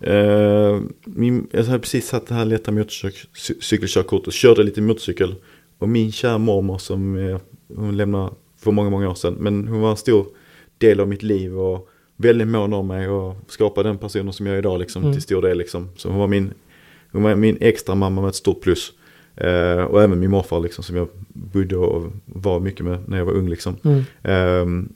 [0.00, 4.34] Eh, min, jag hade precis satt det här lätta motorcykelkörkortet.
[4.34, 5.34] Körde lite motorcykel.
[5.78, 7.38] Och min kära mormor som eh,
[7.76, 9.36] hon lämnade för många, många år sedan.
[9.40, 10.26] Men hon var en stor
[10.78, 11.58] del av mitt liv.
[11.58, 13.08] Och väldigt mån om mig.
[13.08, 15.02] Och skapade den personen som jag är idag liksom.
[15.02, 15.14] Mm.
[15.14, 15.88] Till stor del liksom.
[15.96, 16.52] Så hon var min,
[17.12, 18.92] hon var min extra mamma med ett stort plus.
[19.36, 20.84] Eh, och även min morfar liksom.
[20.84, 23.76] Som jag bodde och var mycket med när jag var ung liksom.
[23.84, 24.02] Mm.
[24.22, 24.92] Ehm,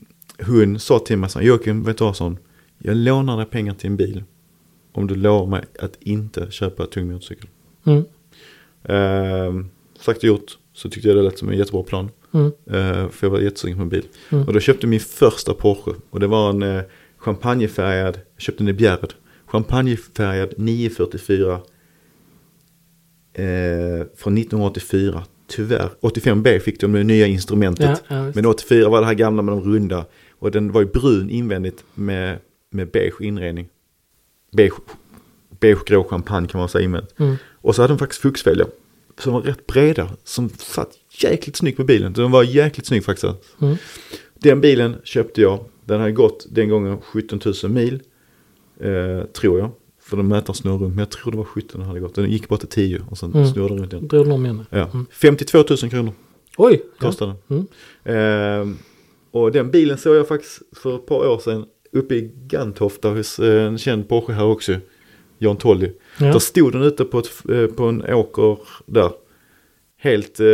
[0.47, 2.39] hon sa till mig så här, Joakim, vet du vad sån?
[2.79, 4.25] Jag lånar dig pengar till en bil.
[4.93, 7.49] Om du lovar mig att inte köpa tung motorcykel.
[7.85, 8.05] Mm.
[8.85, 9.69] Ehm,
[10.01, 12.11] sagt och gjort så tyckte jag det lät som en jättebra plan.
[12.35, 12.53] Mm.
[12.71, 14.05] Ehm, för jag var jättesugen på en bil.
[14.31, 14.45] Mm.
[14.47, 15.93] Och då köpte min första Porsche.
[16.11, 16.83] Och det var en eh,
[17.17, 19.15] champagnefärgad, jag köpte den i Bjärred.
[19.47, 21.61] Champagnefärgad 944.
[23.39, 25.25] Eh, från 1984.
[25.47, 28.03] Tyvärr, 85B fick de det nya instrumentet.
[28.09, 28.33] Ja, ja.
[28.35, 30.05] Men 84 var det här gamla med de runda.
[30.39, 32.39] Och den var ju brun invändigt med,
[32.71, 33.69] med beige inredning.
[34.53, 34.75] Beige,
[35.61, 37.19] beige grå champagne kan man säga invändigt.
[37.19, 37.37] Mm.
[37.61, 38.67] Och så hade den faktiskt fuxfälgar.
[39.19, 40.11] Som var rätt breda.
[40.25, 42.13] Som satt jäkligt snyggt med bilen.
[42.13, 43.27] Den var jäkligt snygg faktiskt.
[43.61, 43.77] Mm.
[44.35, 45.65] Den bilen köpte jag.
[45.85, 48.03] Den hade gått den gången 17 000 mil.
[48.81, 49.71] Eh, tror jag.
[50.07, 50.91] För den mätaren snurrar runt.
[50.95, 52.15] Men jag tror det var 17 den hade gått.
[52.15, 53.47] Den gick bara till 10 och sen Mm.
[53.47, 54.09] snurrade runt igen.
[54.09, 54.67] Drog någon igen?
[54.71, 54.91] Ja.
[54.93, 55.07] Mm.
[55.11, 56.13] 52 000 kronor
[56.57, 56.83] Oj!
[56.85, 57.07] Ja.
[57.07, 57.67] kostade den.
[58.05, 58.71] Mm.
[58.71, 58.77] Eh,
[59.31, 63.39] och den bilen såg jag faktiskt för ett par år sedan uppe i Gantofta hos
[63.39, 64.75] eh, en känd Porsche här också.
[65.39, 65.93] Jan Tolly.
[66.21, 66.27] Ja.
[66.27, 69.11] Där stod den ute på, ett, eh, på en åker där.
[69.97, 70.47] Helt, eh,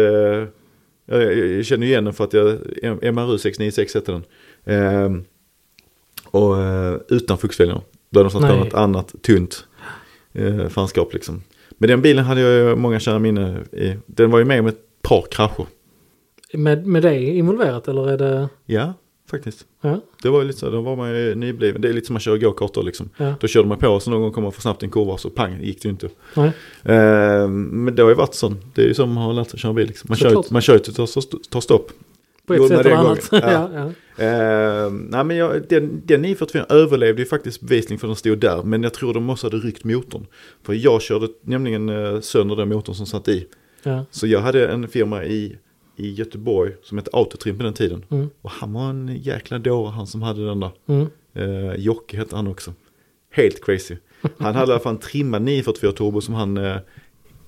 [1.07, 2.59] jag, känner igen den för att jag,
[3.15, 4.25] MRU 696 heter den.
[4.65, 5.23] Eh,
[6.31, 7.81] och eh, utan fuxfälgarna.
[8.13, 9.65] Då hade de satt på något annat tunt
[10.33, 11.43] eh, fanskap liksom.
[11.79, 13.97] Men den bilen hade jag många kära minnen i.
[14.07, 15.67] Den var ju med om ett par krascher.
[16.55, 18.49] Med, med dig involverat eller är det?
[18.67, 18.95] Ja,
[19.31, 19.67] faktiskt.
[19.81, 20.01] Ja.
[20.23, 21.81] Det var ju lite så, då var man ju nybliven.
[21.81, 23.09] Det är lite som att köra go-kart då liksom.
[23.17, 23.35] ja.
[23.41, 25.13] Då körde man på och så någon gång kom man för snabbt i en kurva
[25.13, 26.09] och så pang gick det ju inte.
[26.37, 26.53] Nej.
[26.83, 28.57] Eh, men det har ju varit sån.
[28.75, 30.07] Det är ju som man har lärt sig köra bil liksom.
[30.09, 30.47] Man, kör, Såklart.
[30.47, 31.91] ju- man kör ju till att ta stopp.
[32.47, 33.29] På ett sätt eller annat.
[33.33, 33.39] ja.
[33.41, 33.73] gång?
[33.75, 38.39] Ja, Eh, nej men jag, den, den 944 överlevde ju faktiskt bevisligen för den stod
[38.39, 38.63] där.
[38.63, 40.27] Men jag tror de också hade ryckt motorn.
[40.63, 43.47] För jag körde nämligen eh, sönder den motorn som satt i.
[43.83, 44.05] ja.
[44.11, 45.57] Så jag hade en firma i
[45.97, 48.05] i Göteborg som hette Autotrim på den tiden.
[48.11, 48.31] Mm.
[48.43, 50.71] Och han var en jäkla dåre han som hade den där.
[50.87, 51.07] Mm.
[51.35, 52.75] Eh, Jocke hette han också.
[53.31, 53.97] Helt crazy.
[54.39, 56.77] Han hade i alla fall en trimmad 944 turbo som han eh,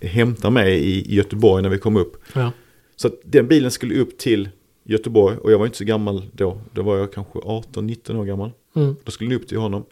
[0.01, 2.17] hämtade med i Göteborg när vi kom upp.
[2.33, 2.53] Ja.
[2.97, 4.49] Så den bilen skulle upp till
[4.85, 6.61] Göteborg och jag var inte så gammal då.
[6.73, 8.51] Då var jag kanske 18-19 år gammal.
[8.77, 8.97] Mm.
[9.05, 9.85] Då skulle den upp till honom.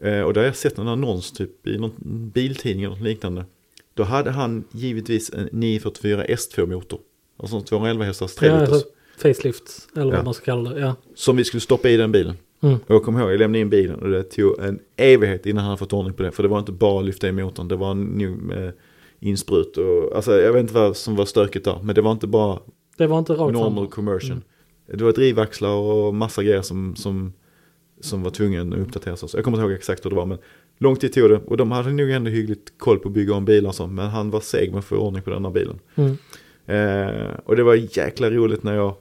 [0.00, 1.92] Eh, och då har jag sett en annons typ i någon
[2.34, 3.44] biltidning eller något liknande.
[3.94, 7.00] Då hade han givetvis en 944 S2-motor.
[7.36, 8.82] Alltså en 211 hästars 3 Ja, alltså,
[9.18, 10.16] facelift, eller Ja.
[10.16, 10.80] vad man ska kalla det.
[10.80, 10.94] Ja.
[11.14, 12.34] Som vi skulle stoppa i den bilen.
[12.60, 12.74] Mm.
[12.86, 15.68] Och jag kommer ihåg, jag lämnade in bilen och det tog en evighet innan han
[15.70, 16.32] hade fått ordning på det.
[16.32, 18.72] För det var inte bara att lyfta i motorn, det var nog med
[19.20, 21.78] insprut och, alltså jag vet inte vad som var stökigt där.
[21.82, 22.58] Men det var inte bara
[22.96, 23.90] Det var inte rakt normal fram.
[23.90, 24.32] commercial.
[24.32, 24.98] Mm.
[24.98, 27.32] Det var drivaxlar och massa grejer som, som,
[28.00, 29.34] som var tvungen att uppdateras.
[29.34, 30.38] Jag kommer inte ihåg exakt hur det var men
[30.78, 31.40] lång tid tog det.
[31.46, 33.86] Och de hade nog ändå hyggligt koll på att bygga om bilar och så.
[33.86, 35.78] Men han var seg med att få ordning på den här bilen.
[35.94, 36.16] Mm.
[36.66, 38.94] Eh, och det var jäkla roligt när jag...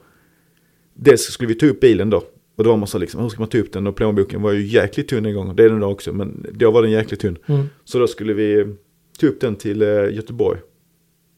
[0.94, 2.24] Dels skulle vi ta upp bilen då.
[2.56, 3.88] Och då var man så liksom, hur ska man ta upp den?
[3.88, 5.56] Och plånboken var ju jäkligt tunn en gång.
[5.56, 7.38] Det är den då också, men då var den jäkligt tunn.
[7.46, 7.66] Mm.
[7.84, 8.76] Så då skulle vi
[9.20, 10.60] ta upp den till eh, Göteborg.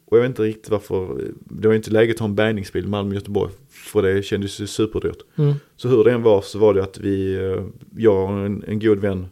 [0.09, 3.51] Och jag vet inte riktigt varför, det var inte läge att ha en bärgningsbil Malmö-Göteborg.
[3.69, 5.19] För det kändes ju superdyrt.
[5.35, 5.53] Mm.
[5.75, 7.65] Så hur det än var så var det att vi, eh,
[7.97, 9.27] jag och en, en god vän,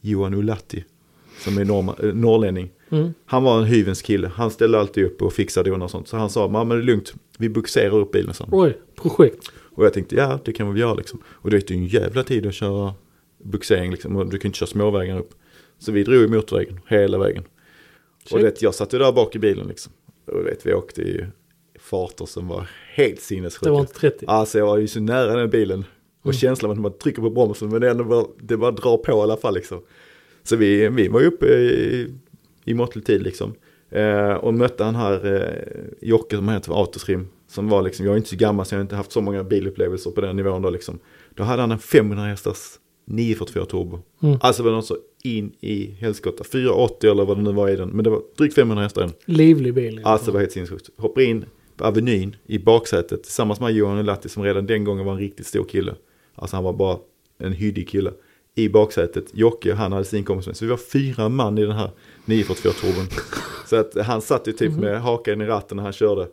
[0.00, 0.84] Johan Ulatti,
[1.38, 2.70] som är norma, eh, norrlänning.
[2.90, 3.14] Mm.
[3.26, 4.30] Han var en hyvens kille.
[4.34, 6.08] Han ställde alltid upp och fixade och sånt.
[6.08, 8.34] Så han sa, men det är lugnt, vi buxerar upp bilen.
[8.34, 8.48] Så.
[8.52, 9.52] Oj, projekt.
[9.78, 11.22] Och jag tänkte, ja det kan vi göra liksom.
[11.26, 12.94] Och det är ju en jävla tid att köra
[13.44, 14.16] buxering liksom.
[14.16, 15.30] Och du kan inte köra småvägar upp.
[15.78, 17.44] Så vi drog i motorvägen hela vägen.
[18.24, 18.42] Och Shit.
[18.42, 19.92] det, jag satt ju där bak i bilen liksom.
[20.28, 21.26] Och vet, vi åkte i
[21.80, 23.64] farter som var helt sinnessjuka.
[23.66, 24.24] Det var inte 30.
[24.28, 25.84] Alltså jag var ju så nära den bilen.
[26.22, 26.38] Och Mm.
[26.38, 29.14] känslan att man trycker på bromsen men det, ändå bara, det bara drar på i
[29.22, 29.82] alla fall liksom.
[30.42, 32.14] Så vi, vi var uppe i,
[32.64, 33.54] i måttlig tid liksom.
[33.90, 37.28] Eh, och mötte han här eh, Jocke som heter för Autotrim.
[37.48, 39.44] Som var liksom, jag är inte så gammal så jag har inte haft så många
[39.44, 40.98] bilupplevelser på den nivån då liksom.
[41.34, 42.58] Då hade han en 500 hästars
[43.08, 43.98] 944 turbo.
[44.22, 44.38] Mm.
[44.40, 46.44] Alltså var något så in i helskotta.
[46.44, 47.88] 480 eller vad det nu var i den.
[47.88, 49.36] Men det var drygt 500 hästar i den.
[49.36, 50.00] Livlig bil.
[50.04, 50.90] Alltså det var helt sinnessjukt.
[50.96, 51.44] Hoppar in
[51.76, 55.46] på Avenyn i baksätet tillsammans med Johan Latti som redan den gången var en riktigt
[55.46, 55.94] stor kille.
[56.34, 56.98] Alltså han var bara
[57.38, 58.12] en hyddig kille.
[58.54, 60.56] I baksätet, Jocke, han hade sin kompis med.
[60.56, 61.90] Så vi var fyra man i den här
[62.24, 63.06] 944 turbon.
[63.66, 66.28] Så att han satt ju typ med hakan i ratten när han körde.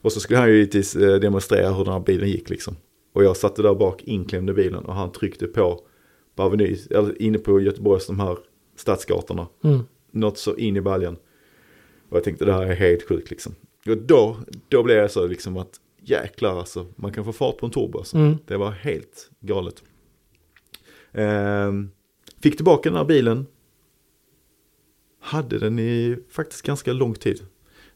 [0.00, 2.76] Och så skulle han ju givetvis eh, demonstrera hur den här bilen gick liksom.
[3.12, 5.80] Och jag satte där bak inklämd i bilen och han tryckte på
[6.34, 8.38] på Aveny, eller inne på Göteborgs de här
[8.76, 9.80] stadsgatorna Mm.
[10.10, 11.16] något så in i baljan.
[12.08, 13.54] Och jag tänkte det här är helt sjukt liksom.
[13.86, 14.36] Och då,
[14.68, 17.98] då blev jag så liksom att jäklar alltså, man kan få fart på en turbo
[17.98, 18.16] alltså.
[18.16, 18.36] Mm.
[18.46, 19.82] Det var helt galet.
[21.12, 21.90] Ehm,
[22.42, 23.46] fick tillbaka den här bilen.
[25.20, 27.40] Hade den i faktiskt ganska lång tid.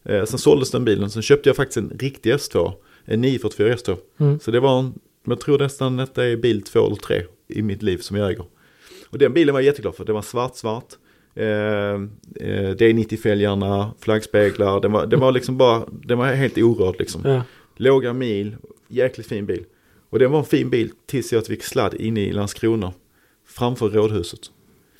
[0.04, 2.72] Ehm, sen såldes den bilen, sen köpte jag faktiskt en riktig S2.
[3.04, 3.96] En 944 S2.
[4.18, 4.40] Mm.
[4.40, 7.62] Så det var en, jag tror nästan att det är bil två eller tre i
[7.62, 8.44] mitt liv som jag äger.
[9.10, 10.04] Och den bilen var jag jätteglad för.
[10.04, 10.84] Den var svart, svart.
[11.34, 14.80] Eh, eh, D90-fälgarna, flaggspeglar.
[14.80, 17.22] Den var, den var liksom bara, den var helt orörd liksom.
[17.24, 17.42] Ja.
[17.76, 18.56] Låga mil,
[18.88, 19.64] jäkligt fin bil.
[20.10, 22.92] Och den var en fin bil tills jag fick sladd inne i Landskrona.
[23.46, 24.40] Framför rådhuset.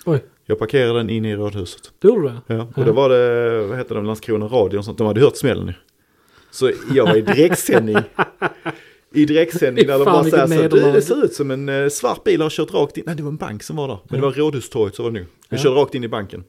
[0.07, 1.93] Oj, Jag parkerade den inne i rådhuset.
[1.99, 2.55] du gjorde det?
[2.55, 2.85] Ja, och Ja.
[2.85, 4.99] då var det, vad heter det, Landskrona radio och sånt.
[4.99, 5.73] De hade hört smällen ju.
[6.51, 7.97] Så jag var i direktsändning.
[9.15, 11.89] I direktsändning där de bara säger så här, du det ser ut som en eh,
[11.89, 13.03] svart bil har kört rakt in.
[13.07, 13.99] Nej det var en bank som var där.
[14.09, 15.27] Men det var Rådhustorget så var det nu.
[15.51, 15.63] Vi Ja.
[15.63, 16.45] körde rakt in i banken.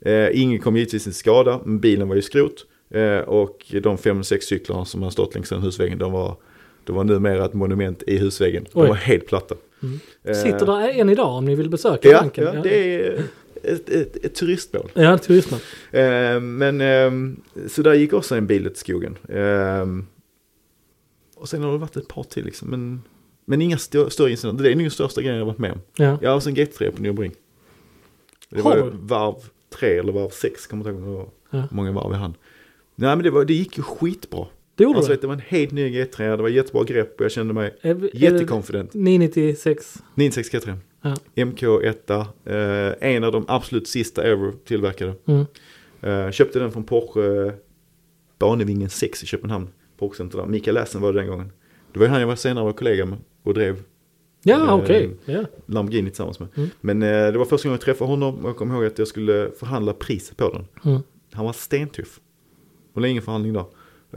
[0.00, 2.66] Eh, ingen kom givetvis till skada, men bilen var ju skrot.
[2.90, 6.36] Eh, och de fem, sex cyklarna som har stått längs den husväggen, de var,
[6.84, 8.66] de var numera ett monument i husväggen.
[8.72, 8.88] De Oj.
[8.88, 9.54] var helt platta.
[9.82, 10.00] Mm.
[10.24, 12.44] Eh, Sitter där än idag om ni vill besöka Ja, banken?
[12.44, 13.22] ja, det är
[13.62, 14.90] ett, ett, ett turistmål.
[14.94, 15.60] Ja, turismen.
[15.90, 17.36] Eh, men ehm,
[17.68, 19.16] så där gick också en bil åt skogen.
[21.40, 22.68] Och sen har det varit ett par till liksom.
[22.70, 23.02] Men,
[23.44, 24.64] men inga stö- större incidenter.
[24.64, 25.80] Det är nog den största grejen jag varit med om.
[25.96, 26.18] Ja.
[26.22, 27.32] Jag har också en GT3 på Nybring.
[28.50, 29.34] Det var varv
[29.78, 30.66] tre eller varv sex.
[30.66, 31.18] Kommer inte ihåg
[31.50, 31.68] hur Ja.
[31.70, 32.34] många varv jag hann.
[32.94, 34.46] Nej men det, var, det gick ju skitbra.
[34.74, 35.14] Det gjorde Alltså du?
[35.14, 36.36] vet, det var en helt ny GT3.
[36.36, 38.94] Det var jättebra grepp och jag kände mig Är, det jättekonfident.
[38.94, 40.02] 996?
[40.14, 40.76] 96 GT3.
[41.02, 41.14] Ja.
[41.34, 42.20] MK1.
[42.44, 45.14] Eh, en av de absolut sista ever tillverkade.
[45.26, 45.44] Mm.
[46.00, 47.52] Eh, köpte den från Porsche
[48.38, 49.68] Banevingen 6 i Köpenhamn.
[49.98, 50.46] Porsche Center där.
[50.46, 51.52] Mikael Lassen var det den gången.
[51.92, 53.82] Det var han jag var senare var kollega med och drev
[54.42, 55.10] Ja, Eh, okej.
[55.24, 55.44] Ja.
[55.66, 56.48] Lamborghini tillsammans med.
[56.56, 56.68] Mm.
[56.80, 59.08] Men eh, det var första gången jag träffade honom och jag kommer ihåg att jag
[59.08, 60.92] skulle förhandla priset på den.
[60.92, 61.02] Mm.
[61.32, 62.20] Han var stentuff.
[62.94, 63.70] Det var ingen förhandling då.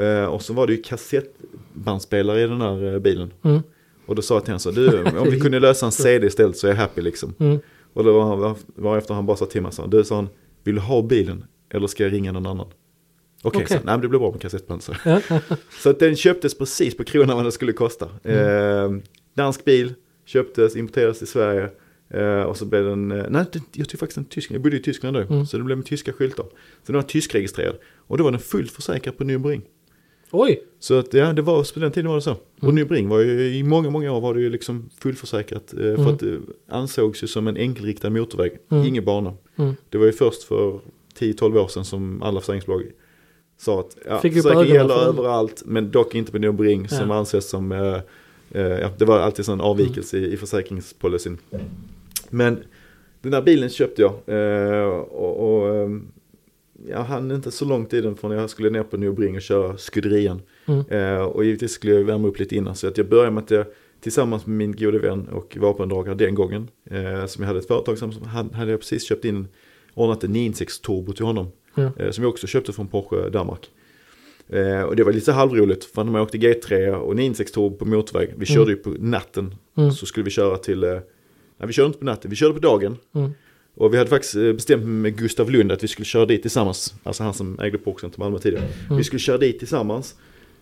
[0.04, 3.34] Eh, och så var det ju kassettbandspelare i den här eh, bilen.
[3.42, 3.62] Mm.
[4.06, 6.58] Och då sa jag till honom så du om vi kunde lösa en CD istället
[6.58, 7.34] så är jag happy liksom.
[7.40, 7.60] Mm.
[7.94, 10.30] Och då var, var efter han bara sa till mig så du sa han,
[10.64, 12.68] vill du ha bilen eller ska jag ringa någon annan?
[13.44, 14.84] Okej, nej men det blir bra med kassettband.
[14.84, 14.94] Så.
[15.80, 18.10] Så den köptes precis på kronan vad det skulle kosta.
[18.24, 18.96] Mm.
[18.96, 19.02] Eh,
[19.34, 19.94] dansk bil,
[20.26, 21.70] köptes, importerades till Sverige.
[22.10, 24.80] Eh, och så blev den, eh, nej jag tog faktiskt en tysk, jag bodde i
[24.80, 25.22] Tyskland då.
[25.22, 25.46] Mm.
[25.46, 26.44] Så det blev med tyska skyltar.
[26.84, 27.76] Så den var tyskregistrerad.
[27.98, 29.62] Och då var den fullt försäkrad på Nürburgring.
[30.34, 32.32] Oj, Så att ja, det var, på den tiden var det så.
[32.32, 32.76] Och Mm.
[32.78, 35.74] Nürburgring var ju, i många, många år var det ju liksom fullförsäkrat.
[35.74, 36.08] Eh, för Mm.
[36.08, 36.40] att det
[36.70, 38.86] ansågs ju som en enkelriktad motorväg, Mm.
[38.86, 39.34] ingen bana.
[39.56, 39.74] Mm.
[39.90, 40.80] Det var ju först för
[41.20, 42.84] 10-12 år sedan som alla försäkringsbolag
[43.62, 45.18] sa att ja, Fick upp försäkring ögonen gäller för dem.
[45.18, 46.38] överallt men dock inte på
[46.88, 47.16] som Ja.
[47.16, 47.96] anses som, eh,
[48.52, 51.38] eh, ja, det var alltid sån avvikelse i, i försäkringspolicyn.
[52.30, 52.60] Men
[53.22, 55.90] den där bilen köpte jag eh, och, och eh,
[56.90, 59.78] jag hann inte så långt i den från jag skulle ner på Nürburgring och köra
[59.78, 60.42] skuderian.
[60.66, 60.86] Mm.
[60.90, 63.52] Eh, och givetvis skulle jag värma upp lite innan så att jag började med att
[63.52, 63.66] jag
[64.02, 67.98] tillsammans med min gode vän och vapendragare den gången eh, som jag hade ett företag
[67.98, 68.12] som
[68.54, 69.48] hade jag precis köpt in
[69.94, 71.48] ordnat en 996 turbo till honom.
[71.76, 73.70] Eh, som jag också köpte från Porsche Danmark.
[74.50, 77.78] Eh, och det var lite så halvroligt för när man åkte G3 och 996 turbo
[77.78, 78.34] på motorväg.
[78.38, 79.56] Vi körde ju på natten.
[79.78, 79.92] Mm.
[79.92, 82.60] Så skulle vi köra till, eh, nej vi körde inte på natten, vi körde på
[82.60, 82.98] dagen.
[83.16, 83.32] Mm.
[83.76, 86.94] Och vi hade faktiskt eh, bestämt med Gustav Lund att vi skulle köra dit tillsammans.
[87.04, 88.66] Alltså han som ägde Porschen till Malmö tidigare.
[88.86, 88.98] Mm.
[88.98, 90.16] Vi skulle köra dit tillsammans.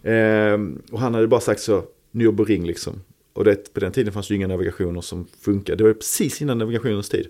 [0.04, 3.02] Ehm, och han hade bara sagt så, Nürburgring liksom.
[3.34, 5.78] Och det, på den tiden fanns ju inga navigationer som funkade.
[5.78, 7.28] Det var precis innan navigationens tid.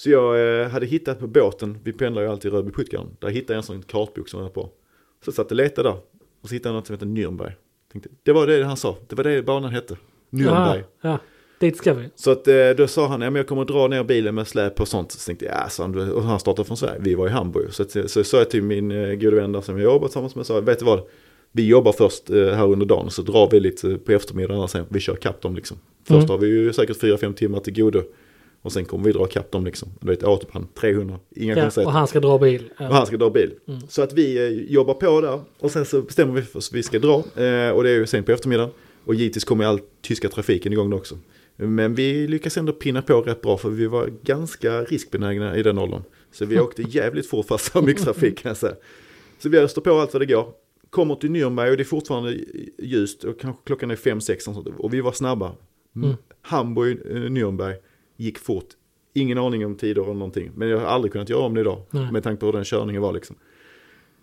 [0.00, 3.16] Så jag eh, hade hittat på båten, vi pendlar ju alltid i Rödby Puttgarden.
[3.18, 4.68] Där hittade jag en sån kartbok som hade på.
[5.24, 5.96] Så satt och letade där.
[6.42, 7.52] Och så hittade jag något som heter Nürnberg.
[7.92, 9.96] Tänkte, det var det han sa, det var det banan hette.
[10.30, 10.82] Nürnberg.
[11.00, 11.18] Ja, ja,
[11.58, 12.08] dit ska vi.
[12.14, 14.46] Så att eh, då sa han, ja men jag kommer att dra ner bilen med
[14.48, 15.12] släp och sånt.
[15.12, 17.72] Så tänkte jag, ja han, och han startade från Sverige, vi var i Hamburg.
[17.72, 20.34] Så, att, så sa jag till min eh, gode vän där som jag jobbar tillsammans
[20.34, 21.00] med, sa, vet du vad?
[21.52, 24.84] Vi jobbar först eh, här under dagen så drar vi lite på eftermiddagen sen.
[24.88, 25.76] Vi kör kapp dem liksom.
[26.04, 26.28] Först Mm.
[26.28, 28.02] har vi ju säkert 4-5 timmar till godo.
[28.62, 29.88] Och sen kommer vi dra kapp dem liksom.
[30.00, 31.88] Du vet, autobahn 300, inga Ja, konstigheter.
[31.88, 32.70] och han ska dra bil.
[32.78, 33.54] Och han ska dra bil.
[33.68, 33.80] Mm.
[33.88, 36.82] Så att vi eh, jobbar på där och sen så bestämmer vi för att vi
[36.82, 37.18] ska dra.
[37.18, 38.70] Eh, och det är ju sen på eftermiddagen.
[39.04, 41.18] Och givetvis kommer all tyska trafiken igång då också.
[41.56, 45.78] Men vi lyckas ändå pinna på rätt bra för vi var ganska riskbenägna i den
[45.78, 46.02] åldern.
[46.32, 48.74] Så vi åkte jävligt fort fast så mycket trafik kan jag säga.
[49.38, 50.48] Så vi öster på allt vad det går.
[50.90, 52.38] Kommer till Nürnberg och det är fortfarande
[52.78, 55.52] ljust och kanske klockan är 5-6 och vi var snabba.
[55.96, 56.14] Mm.
[56.42, 57.74] Hamburg, eh, Nürnberg
[58.20, 58.66] gick fort.
[59.14, 60.50] Ingen aning om tider eller någonting.
[60.54, 61.82] Men jag har aldrig kunnat göra om det idag.
[61.90, 62.12] Nej.
[62.12, 63.36] Med tanke på hur den körningen var liksom.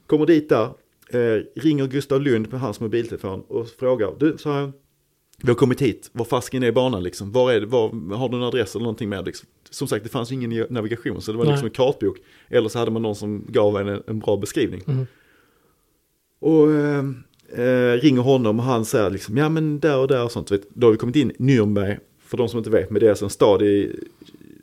[0.07, 0.69] Kommer dit där.
[1.09, 4.13] Eh, ringer Gustav Lund på hans mobiltelefon och frågar.
[4.19, 4.73] Du, sa han.
[5.41, 6.09] Vi har kommit hit.
[6.13, 7.31] Var fasken är banan liksom?
[7.31, 7.65] Var är det?
[7.65, 9.49] Var, har du en adress eller någonting med liksom?
[9.69, 11.53] Som sagt det fanns ingen navigation så det var Nej.
[11.53, 12.17] liksom en kartbok.
[12.49, 14.83] Eller så hade man någon som gav en en bra beskrivning.
[14.87, 15.05] Mm.
[16.39, 17.03] Och eh,
[17.65, 20.51] eh, ringer honom och han säger liksom, ja men där och där och sånt.
[20.51, 23.09] Vet, då har vi kommit in Nürnberg, för de som inte vet, men det är
[23.09, 23.91] alltså en stad i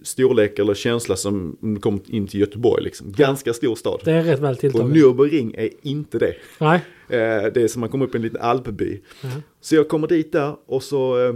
[0.02, 3.12] storlek eller känsla som om du kommer in till Göteborg liksom.
[3.12, 4.00] Ganska stor stad.
[4.04, 4.96] Det är rätt väl Och tilltaget.
[4.96, 6.34] Nürburgring är inte det.
[6.58, 6.80] Nej.
[7.08, 9.00] Eh, det är som man kommer upp i en liten alpby.
[9.22, 9.28] Ja.
[9.60, 11.34] Så jag kommer dit där och så eh,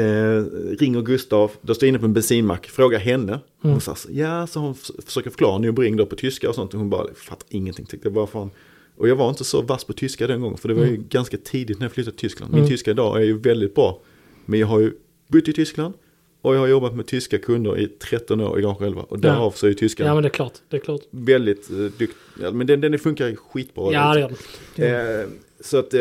[0.00, 0.44] eh,
[0.78, 3.32] ringer Gustav, då står jag inne på en bensinmack, frågar henne.
[3.32, 3.40] Mm.
[3.60, 4.74] Hon sa, så, ja, så hon
[5.04, 6.74] försöker förklara Nürburgring då på tyska och sånt.
[6.74, 7.86] Och hon bara, fattar ingenting.
[7.86, 8.50] Tänkte, vad fan.
[8.96, 11.04] Och jag var inte så vass på tyska den gången, för det var ju Mm.
[11.10, 12.52] ganska tidigt när jag flyttade till Tyskland.
[12.52, 12.70] Min Mm.
[12.70, 14.00] tyska idag är ju väldigt bra.
[14.44, 14.92] Men jag har ju
[15.28, 15.94] bott i Tyskland
[16.40, 19.02] och jag har jobbat med tyska kunder i 13 år igång själva.
[19.02, 20.52] Och därav så är ju tyskan ja, men det är klart.
[20.68, 21.00] Det är klart.
[21.10, 22.08] väldigt eh, duktig.
[22.40, 23.92] Ja, men den, den funkar skitbra.
[23.92, 24.32] Ja, det gör
[24.74, 25.20] det.
[25.22, 25.28] Eh,
[25.60, 26.00] så att, eh,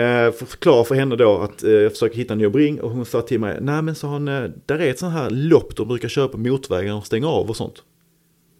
[0.00, 3.06] eh, för- förklara för henne då att eh, jag försöker hitta en Nürburgring och hon
[3.06, 5.88] sa till mig, nej men sa hon, eh, där är ett sånt här lopp de
[5.88, 7.82] brukar köra på motorvägar och stänga av och sånt.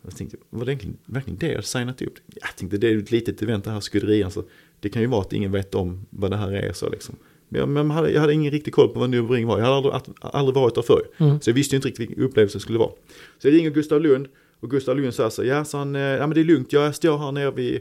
[0.04, 2.14] Jag tänkte, var det egentligen, verkligen det jag signat upp?
[2.26, 4.42] Jag tänkte, det är ett litet event det här skuderian så
[4.80, 7.16] det kan ju vara att ingen vet om vad det här är så liksom.
[7.52, 10.16] Men jag, hade, jag hade ingen riktig koll på vad Nürburgring var, jag hade aldrig,
[10.20, 11.02] aldrig varit där förr.
[11.18, 11.40] Mm.
[11.40, 12.90] Så jag visste inte riktigt vilken upplevelse det skulle vara.
[13.38, 14.28] Så jag ringer Gustav Lund
[14.60, 16.94] och Gustav Lund säger så, ja, så han, eh, ja men det är lugnt, jag
[16.94, 17.80] står här nere vid,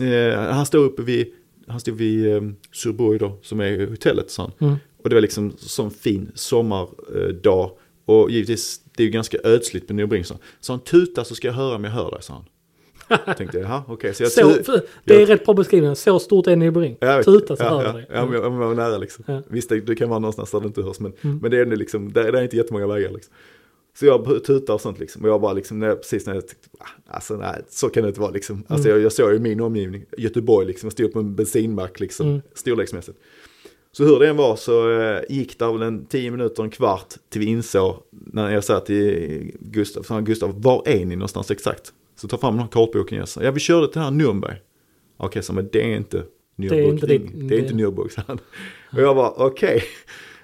[0.00, 1.26] eh, han står uppe vid,
[1.66, 2.42] han stod vid eh,
[2.72, 4.68] Surborg då, som är hotellet, sa han.
[4.68, 4.78] Mm.
[5.02, 7.70] Och det var liksom sån fin sommardag.
[8.04, 10.22] Och givetvis, det är ju ganska ödsligt på Nürburgring.
[10.22, 12.44] Så, så han tutar så ska jag höra om jag hör dig, sa han.
[13.26, 14.14] Jag tänkte, jaha, okej.
[14.14, 15.96] Så jag Så, för, det är jag- rätt bra beskrivning.
[15.96, 16.96] Så stort är Nybring.
[17.00, 17.24] Ja, jag vet.
[17.26, 18.06] Tuta så ja, ja, det.
[18.12, 19.24] ja, men jag, jag var nära liksom.
[19.28, 19.42] Ja.
[19.48, 21.38] Visst, det, det kan vara någonstans där det inte hörs, men, Mm.
[21.42, 23.34] men det är liksom, där, där är inte jättemånga vägar liksom.
[23.98, 25.22] Så jag tutar och sånt liksom.
[25.22, 28.02] Och jag bara liksom, när jag, precis när jag tänkte, ah, alltså nej, så kan
[28.02, 28.64] det inte vara liksom.
[28.68, 28.96] Alltså Mm.
[28.98, 32.40] jag, jag såg ju min omgivning, Göteborg liksom, jag stod på en bensinmack liksom, Mm.
[32.54, 33.18] storleksmässigt.
[33.94, 37.14] Så hur det än var så eh, gick det väl en tio minuter, en kvart
[37.30, 41.92] till vi insåg, när jag sa till Gustav, så Gustav, var är ni någonstans exakt?
[42.22, 44.56] Så ta fram den här kartboken sa, ja vi körde till här Nürnberg.
[45.16, 46.24] Okej, så men det är inte
[46.56, 48.38] Nürburgring, är inte det, det är inte Nürburg, sa han.
[48.92, 49.82] Och jag var okej.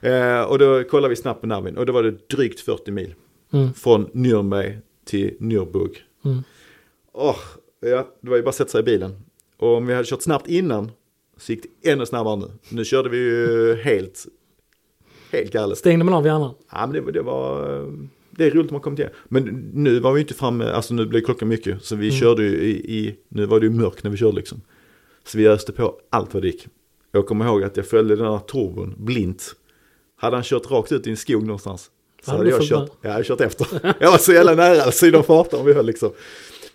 [0.01, 3.15] Eh, och då kollade vi snabbt på navin och då var det drygt 40 mil.
[3.53, 3.75] Mm.
[3.75, 5.97] Från Nürnberg till Nürburg.
[6.25, 6.43] Mm.
[7.13, 7.37] Åh,
[7.81, 9.25] Ja, det var ju bara att sätta sig i bilen.
[9.57, 10.91] Och om vi hade kört snabbt innan
[11.37, 12.47] så gick det ännu snabbare nu.
[12.69, 14.27] Nu körde vi ju helt,
[15.33, 15.79] helt galet.
[15.79, 16.55] Stängde man av hjärnan?
[16.73, 17.81] Ja, men det, det var,
[18.39, 19.13] det är roligt att man kommit igen.
[19.29, 21.85] Men nu var vi inte framme, alltså nu blev klockan mycket.
[21.85, 22.21] Så vi Mm.
[22.21, 24.61] körde ju i, i, nu var det ju mörkt när vi körde liksom.
[25.25, 26.67] Så vi öste på allt vad det gick.
[27.13, 29.55] Jag kommer ihåg att jag följde den här turbon blint.
[30.17, 31.91] Hade han kört rakt ut i en skog någonstans.
[32.25, 33.67] Så Hade jag kört, ja, jag hade kört efter.
[34.01, 35.07] Jag var så jävla nära, så
[35.51, 36.11] de vi höll liksom.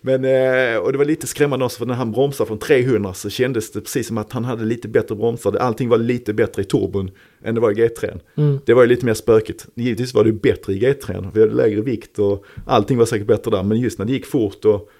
[0.06, 3.30] Men, eh, och det var lite skrämmande också för när han bromsade från 300 så
[3.30, 5.56] kändes det precis som att han hade lite bättre bromsar.
[5.56, 7.10] Allting var lite bättre i turbon
[7.44, 8.20] än det var i G3.
[8.36, 8.58] Mm.
[8.64, 9.66] Det var ju lite mer spökigt.
[9.74, 11.30] Givetvis var det bättre i G3.
[11.34, 13.62] Vi hade lägre vikt och allting var säkert bättre där.
[13.62, 14.90] Men just när det gick fort och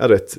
[0.00, 0.38] jag vet,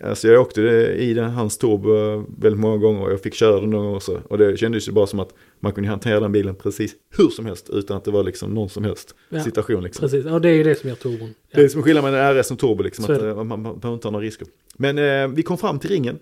[0.00, 0.60] alltså jag åkte
[0.98, 4.22] i den, hans turbo väldigt många gånger och jag fick köra den någon gång också.
[4.28, 7.46] Och det kändes ju bara som att man kunde hantera den bilen precis hur som
[7.46, 10.02] helst utan att det var liksom någon som helst Ja, situation liksom.
[10.02, 11.34] Precis, och det är ju det som gör turbon.
[11.50, 11.58] Ja.
[11.58, 13.62] Det är som skillnaden med en RS och turbo liksom, Så att eh, man, man
[13.62, 14.46] behöver inte ha några risker.
[14.76, 16.18] Men eh, vi kom fram till ringen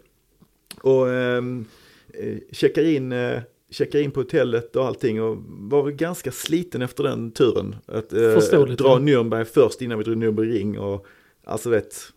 [0.82, 1.64] och ehm,
[2.14, 3.40] eh, checkar in, eh,
[3.70, 7.76] checkar in på hotellet och allting och var ganska sliten efter den turen.
[7.86, 8.98] Att eh, dra ja.
[8.98, 11.06] Nürnberg först innan vi drog Nürnberg ring och
[11.44, 12.12] alltså vet,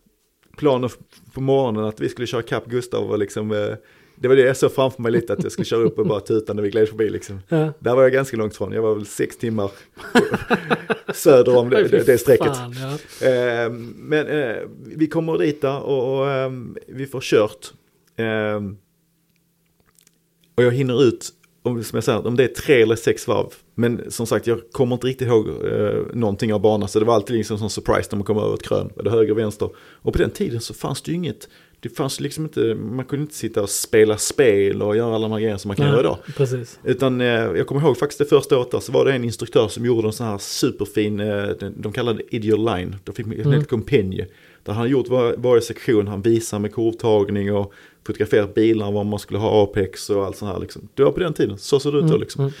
[0.56, 0.90] planen
[1.32, 3.74] på morgonen att vi skulle köra kapp Gustav var liksom, eh,
[4.16, 6.20] det var det jag såg framför mig lite att jag skulle köra upp och bara
[6.20, 7.40] tuta när vi gled förbi liksom.
[7.48, 7.72] Ja.
[7.78, 9.70] Där var jag ganska långt från, jag var väl sex timmar
[11.14, 12.56] söder om det, det, det strecket.
[12.56, 12.74] Fan,
[13.20, 13.26] ja.
[13.28, 16.50] Eh, men eh, vi kommer dit där och, och eh,
[16.86, 17.72] vi får kört.
[18.16, 18.60] Eh,
[20.54, 21.30] och jag hinner ut,
[21.62, 23.54] om, som jag säger, om det är tre eller sex varv.
[23.74, 26.88] Men som sagt, jag kommer inte riktigt ihåg eh, någonting av banan.
[26.88, 28.90] Så det var alltid liksom som surprise när man kom över ett krön.
[29.04, 29.70] Det höger och vänster.
[29.76, 31.48] Och på den tiden så fanns det ju inget,
[31.80, 35.32] det fanns liksom inte, man kunde inte sitta och spela spel och göra alla de
[35.32, 36.18] här grejerna som man kan göra idag.
[36.36, 36.78] Precis.
[36.84, 39.68] Utan eh, jag kommer ihåg faktiskt det första året där, så var det en instruktör
[39.68, 43.40] som gjorde en sån här superfin, eh, de kallade det ideal line, de fick Mm.
[43.40, 43.60] mm.
[43.60, 44.26] ett kompenje.
[44.62, 47.72] Där han gjort var, varje sektion, han visar med kurvtagning och
[48.06, 50.88] fotograferat bilar, var man skulle ha Apex och allt sånt här liksom.
[50.94, 52.44] Det var på den tiden, så såg det ut då liksom.
[52.44, 52.54] Mm.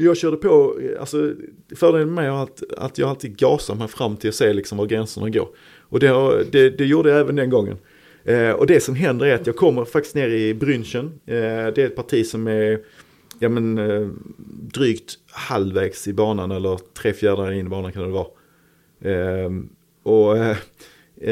[0.00, 1.32] Jag körde på, alltså
[1.76, 4.78] fördelen med mig är att, att jag alltid gasar mig fram till att se liksom
[4.78, 5.48] var gränserna går.
[5.80, 7.76] Och det, har- det, det gjorde jag även den gången.
[8.24, 11.04] Eh, och det som händer är att jag kommer faktiskt ner i Brünchen.
[11.26, 12.80] Eh, det är ett parti som är
[13.38, 14.08] ja, men, eh,
[14.74, 18.26] drygt halvvägs i banan eller tre fjärdedelar in i banan kan det vara.
[19.00, 19.50] Eh,
[20.02, 20.56] och eh,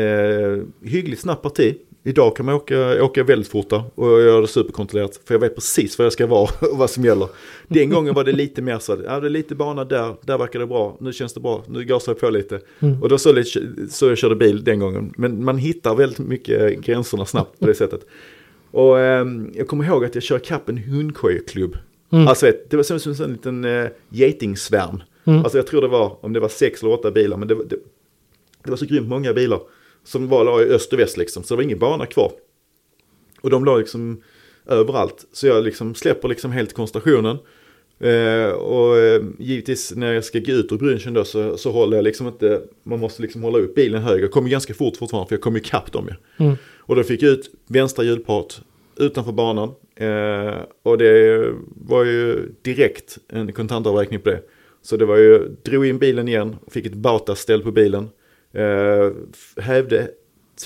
[0.03, 1.75] eh, hyggligt snabbt parti.
[2.07, 5.21] Idag kan man åka, åka väldigt fort där och jag gör det superkontrollerat.
[5.25, 6.43] För jag vet precis var jag ska vara
[6.73, 7.29] och vad som gäller.
[7.69, 10.59] Den gången var det lite mer så ja det är lite bana där, där verkar
[10.59, 12.61] det bra, nu känns det bra, nu gasar jag på lite.
[12.81, 13.03] Mm.
[13.03, 15.13] Och då så, lite, så jag körde bil den gången.
[15.17, 18.01] Men man hittar väldigt mycket gränserna snabbt på det sättet.
[18.71, 21.77] Och ehm, jag kommer ihåg att jag kör kapp en hundkojeklubb.
[22.13, 22.29] Mm.
[22.29, 25.03] Alltså vet, det var som, som en liten uh, getingsvärm.
[25.25, 25.39] Mm.
[25.39, 27.65] Alltså jag tror det var, om det var sex eller åtta bilar, men det, var-
[27.65, 27.77] det,
[28.65, 29.61] det var så grymt många bilar.
[30.07, 32.33] Som var la i öst och väst liksom, så det var ingen bana kvar.
[33.41, 34.23] Och de la liksom
[34.67, 35.27] överallt.
[35.33, 37.39] Så jag liksom släpper liksom helt koncentrationen.
[37.99, 41.97] Eh, och eh, givetvis när jag ska gå ut ur Brünchen då så, så håller
[41.97, 44.23] jag liksom inte, man måste liksom hålla upp bilen höger.
[44.23, 46.45] Jag kommer ganska fort fortfarande för jag kommer ikapp dem ju.
[46.45, 46.57] Mm.
[46.79, 48.61] Och då fick jag ut vänstra hjulparet
[48.97, 49.69] utanför banan.
[49.97, 54.43] Eh, och det var ju direkt en kontantavräkning på det.
[54.83, 58.09] Så det var ju, drog in bilen igen, fick ett Bautas-ställ på bilen.
[58.53, 59.11] Eh,
[59.62, 60.11] hävde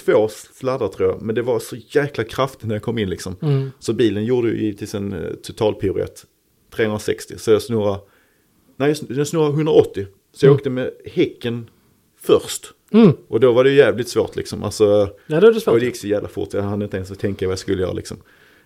[0.04, 3.36] två sladdar tror jag, men det var så jäkla kraftigt när jag kom in liksom.
[3.42, 3.70] Mm.
[3.78, 6.24] Så bilen gjorde ju givetvis en eh, totalpiruett.
[6.76, 8.00] 360, så jag snurrade,
[8.76, 10.06] nej jag snurrade 180.
[10.32, 10.56] Så jag Mm.
[10.56, 11.70] åkte med häcken
[12.20, 12.66] först.
[12.92, 13.12] Mm.
[13.28, 14.62] Och då var det jävligt svårt liksom.
[14.62, 15.74] Alltså, Ja, är det svårt.
[15.74, 17.92] och det gick så jävla fort, jag hann inte ens tänka vad jag skulle göra
[17.92, 18.16] liksom.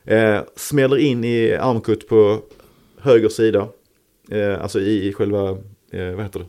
[0.05, 2.43] Eh, smäller in i armkut på
[2.99, 3.69] höger sida.
[4.31, 5.51] Eh, alltså i själva,
[5.91, 6.47] eh, vad heter det?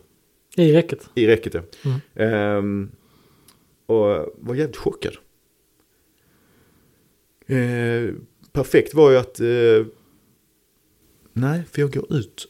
[0.56, 1.10] I räcket.
[1.16, 1.62] I räcket ja.
[1.86, 2.00] Mm.
[2.16, 2.92] Ehm,
[3.86, 5.14] och var jävligt chockad.
[7.48, 8.14] Eh,
[8.52, 9.86] perfekt var ju att, eh,
[11.34, 12.48] nej för jag går ut.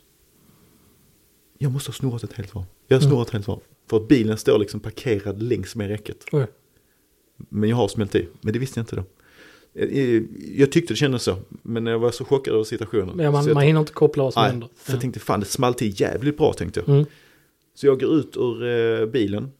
[1.58, 2.66] Jag måste ha snurrat ett helt varv.
[2.88, 3.12] Jag har Mm.
[3.12, 3.60] snurrat ett helt varv.
[3.90, 6.26] För att bilen står liksom parkerad längs med räcket.
[6.32, 6.48] Oj.
[7.50, 9.04] Men jag har smält i, men det visste jag inte då.
[9.82, 10.22] Eh,
[10.56, 13.20] Jag tyckte det kändes så, men jag var så chockad över situationen.
[13.20, 14.70] Ja, man, så jag, man hinner inte koppla vad som nej, händer.
[14.78, 16.90] så jag tänkte fan det small till jävligt bra tänkte jag.
[16.90, 17.06] Mm.
[17.76, 19.52] Så jag går ut ur eh, bilen,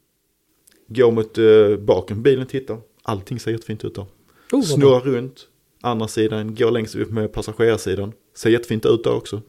[0.88, 2.78] går mot eh, baken på bilen, tittar.
[3.04, 4.06] Allting ser jättefint ut där.
[4.52, 4.62] Oh.
[4.62, 5.48] Snurrar runt,
[5.82, 8.12] andra sidan, går längst upp med passagerarsidan.
[8.36, 9.42] Ser jättefint ut där också.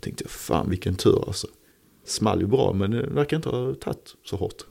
[0.00, 1.46] Tänkte jag, fan vilken tur alltså.
[2.04, 4.62] Small ju bra men det verkar inte ha tagit så hårt.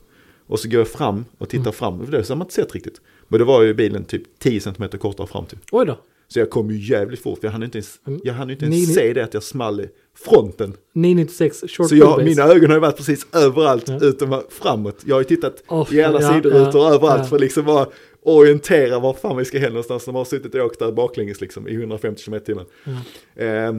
[0.46, 1.72] Och så går jag fram och tittar Mm.
[1.72, 3.00] fram, för det har man inte sett riktigt.
[3.28, 5.58] Men det var ju bilen typ 10 cm kortare fram till.
[5.72, 5.98] Oj då.
[6.34, 8.20] Så jag kom ju jävligt fort, för jag hann inte ens, Mm.
[8.24, 9.88] jag hann inte ens Ni- se det att jag small i
[10.24, 10.76] fronten.
[10.92, 13.98] 996 short Så jag, mina ögon har ju varit precis överallt Ja.
[14.02, 15.02] utom framåt.
[15.06, 17.24] Jag har ju tittat Åh, i alla ja, sidorutor ja, överallt ja.
[17.24, 17.86] för liksom bara,
[18.22, 20.04] orientera var fan vi ska hen någonstans.
[20.04, 22.64] De har suttit och åkt där baklänges liksom i 150 km timmen.
[22.84, 23.42] Ja.
[23.44, 23.72] Eh,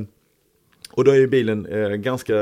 [0.91, 2.33] och då är ju bilen eh, ganska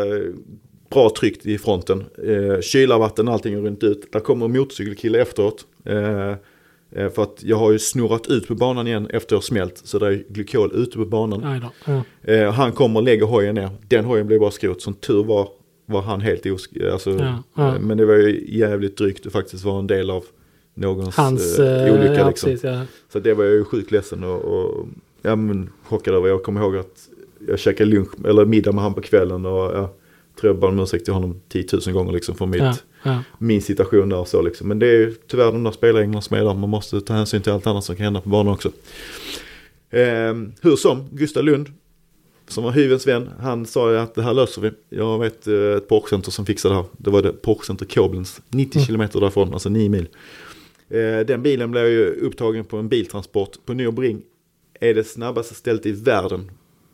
[0.89, 2.03] bra tryckt i fronten.
[2.27, 4.11] Eh, kylarvatten, allting runt ut.
[4.11, 5.65] Där kommer en motorcykelkille efteråt.
[5.85, 6.33] Eh,
[6.93, 9.81] för att jag har ju snurrat ut på banan igen efter att jag smält.
[9.83, 11.61] Så det är glykol ute på banan.
[11.85, 12.03] Ja.
[12.33, 13.69] Eh, han kommer och lägger hojen ner.
[13.87, 14.81] Den hojen blev bara skrot.
[14.81, 15.47] Som tur var
[15.85, 16.71] var han helt osk...
[16.91, 17.75] Alltså, Ja, ja.
[17.75, 20.23] eh, Men det var ju jävligt drygt att faktiskt vara en del av
[20.73, 22.13] någons Hans eh, eh, olycka.
[22.13, 22.49] ja, liksom.
[22.49, 22.69] precis.
[23.13, 24.87] Så det var jag ju sjukt ledsen och, och
[25.21, 26.27] ja, men, chockad över.
[26.27, 27.09] Jag kommer ihåg att
[27.47, 29.93] jag käkade lunch eller middag med han på kvällen och ja,
[30.39, 33.61] tror jag bad om ursäkt till honom 10 000 gånger liksom för mitt, Ja, min
[33.61, 34.67] situation där och så liksom.
[34.67, 36.53] Men det är ju tyvärr de där spelreglerna som är där.
[36.53, 38.71] Man måste ta hänsyn till allt annat som kan hända på banan också.
[39.89, 41.69] Ehm, hur som, Gustav Lund,
[42.47, 44.71] som var hyvens vän, han sa ju att det här löser vi.
[44.89, 46.85] Jag vet eh, ett porrcenter som fixar det här.
[46.97, 48.85] Det var det porrcenter Koblenz, 90 Mm.
[48.85, 50.07] kilometer därifrån, alltså 9 mil.
[50.89, 54.21] Eh, den bilen blev ju upptagen på en biltransport på Nürburgring.
[54.79, 56.51] Är det snabbaste stället i världen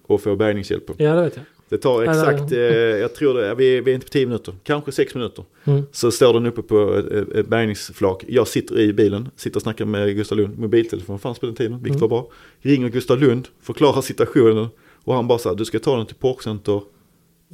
[0.10, 0.94] att få bärgningshjälp på.
[0.98, 1.46] ja, det vet jag.
[1.70, 2.60] Det tar exakt, eh,
[3.00, 5.46] jag tror det, vi, vi är inte på 10 minuter, kanske 6 minuter.
[5.64, 5.84] Mm.
[5.92, 8.24] Så står den uppe på ett, ett- ett bärgningsflak.
[8.28, 10.60] Jag sitter i bilen, sitter och snackar med Gustav Lund.
[10.60, 12.00] Mobiltelefon fanns på den tiden, vilket Mm.
[12.02, 12.30] var bra.
[12.60, 14.68] Ringer Gustav Lund, förklarar situationen.
[15.04, 16.82] Och han bara så här, du ska ta den till Porkcenter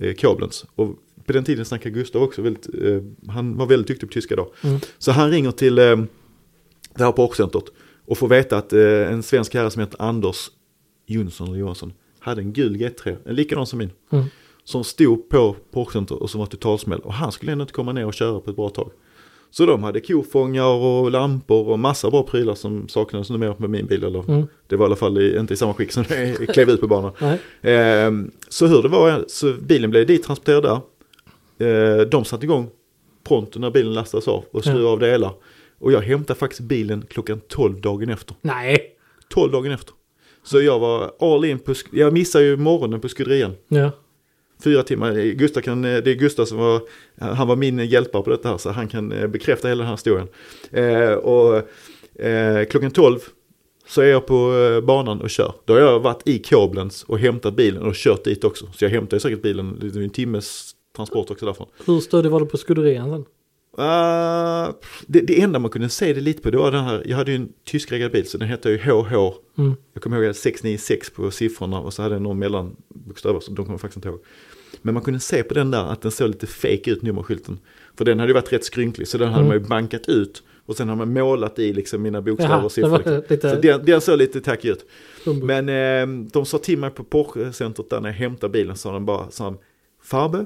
[0.01, 0.65] eh, Koblenz.
[0.75, 0.87] Och
[1.25, 3.01] på den tiden snackade Gustav också väldigt, eh,
[3.33, 4.53] han var väldigt duktig på tyska då.
[4.63, 4.79] Mm.
[4.97, 5.95] Så han ringer till eh,
[6.97, 7.63] det här Porkcentret.
[8.05, 10.49] Och får veta att eh, en svensk herre som heter Anders
[11.07, 11.93] Jonsson eller Johansson
[12.25, 13.89] hade en gul G3, en likadan som min.
[14.11, 14.25] Mm.
[14.63, 16.99] Som stod på Porkcenter och som var totalsmäll.
[16.99, 18.91] Och han skulle ändå inte komma ner och köra på ett bra tag.
[19.51, 23.85] Så de hade kofångare och lampor och massa bra prylar som saknades numera med min
[23.85, 24.03] bil.
[24.03, 24.47] Eller Mm.
[24.67, 26.87] det var i alla fall i, inte i samma skick som det klev ut på
[26.87, 27.11] banan.
[27.61, 30.79] Ehm, så hur det var, så bilen blev dit transporterad där.
[31.59, 32.69] Ehm, de satte igång
[33.27, 34.91] pronto när bilen lastades av och skruvade Ja.
[34.91, 35.31] av delar.
[35.79, 38.35] Och jag hämtade faktiskt bilen klockan 12 dagen efter.
[38.41, 38.77] Nej.
[39.29, 39.93] 12 dagen efter.
[40.45, 43.53] Så jag var all in på, jag missade ju morgonen på skuderian.
[43.67, 43.91] Ja.
[44.63, 46.81] Fyra timmar, Gustav kan, det är Gustav som var,
[47.19, 49.93] han var min hjälpare på detta här så han kan eh, bekräfta hela den här
[49.93, 50.27] historien.
[50.71, 51.55] Eh, och
[52.25, 53.19] eh, klockan 12
[53.87, 55.53] så är jag på eh, banan och kör.
[55.65, 58.65] Då har jag varit i Koblenz och hämtat bilen och kört dit också.
[58.73, 61.67] Så jag hämtade säkert bilen, det är en timmes transport också därifrån.
[61.85, 63.25] Hur stödig var du på skuderian sen?
[63.79, 64.75] Uh,
[65.07, 67.31] det, det enda man kunde se det lite på det var den här, jag hade
[67.31, 69.13] ju en tyskreggad bil så den hette ju HH.
[69.57, 69.73] Mm.
[69.93, 73.39] Jag kommer ihåg att jag hade 696 på siffrorna och så hade jag någon mellanbokstäver
[73.39, 74.19] så de kommer jag faktiskt inte ihåg.
[74.81, 77.59] Men man kunde se på den där att den såg lite fake ut nummerskylten.
[77.97, 79.47] För den hade ju varit rätt skrynklig så den hade Mm.
[79.47, 80.43] man ju bankat ut.
[80.65, 82.97] Och sen har man målat i liksom mina bokstäver Jaha, och siffror.
[82.97, 83.21] liksom.
[83.29, 84.85] lite Så den, den såg lite tacky ut.
[85.43, 89.05] Men eh, de sa till mig på Porsche-centret där när jag hämtade bilen sa de
[89.05, 89.57] bara, sa de,
[90.03, 90.45] Farbe,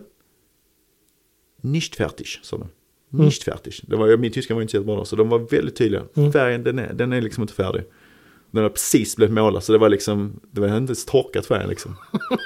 [1.62, 2.68] nicht fertig, sa de.
[3.14, 3.26] Mm.
[3.26, 3.74] Nicht fertig.
[3.88, 6.04] Det var, min tyska var inte så då, så de var väldigt tydliga.
[6.16, 6.32] Mm.
[6.32, 7.84] Färgen, den är, den är liksom inte färdig.
[8.52, 11.70] Den har precis blivit målad, så det var liksom, det var inte ens torkat färgen
[11.70, 11.96] liksom.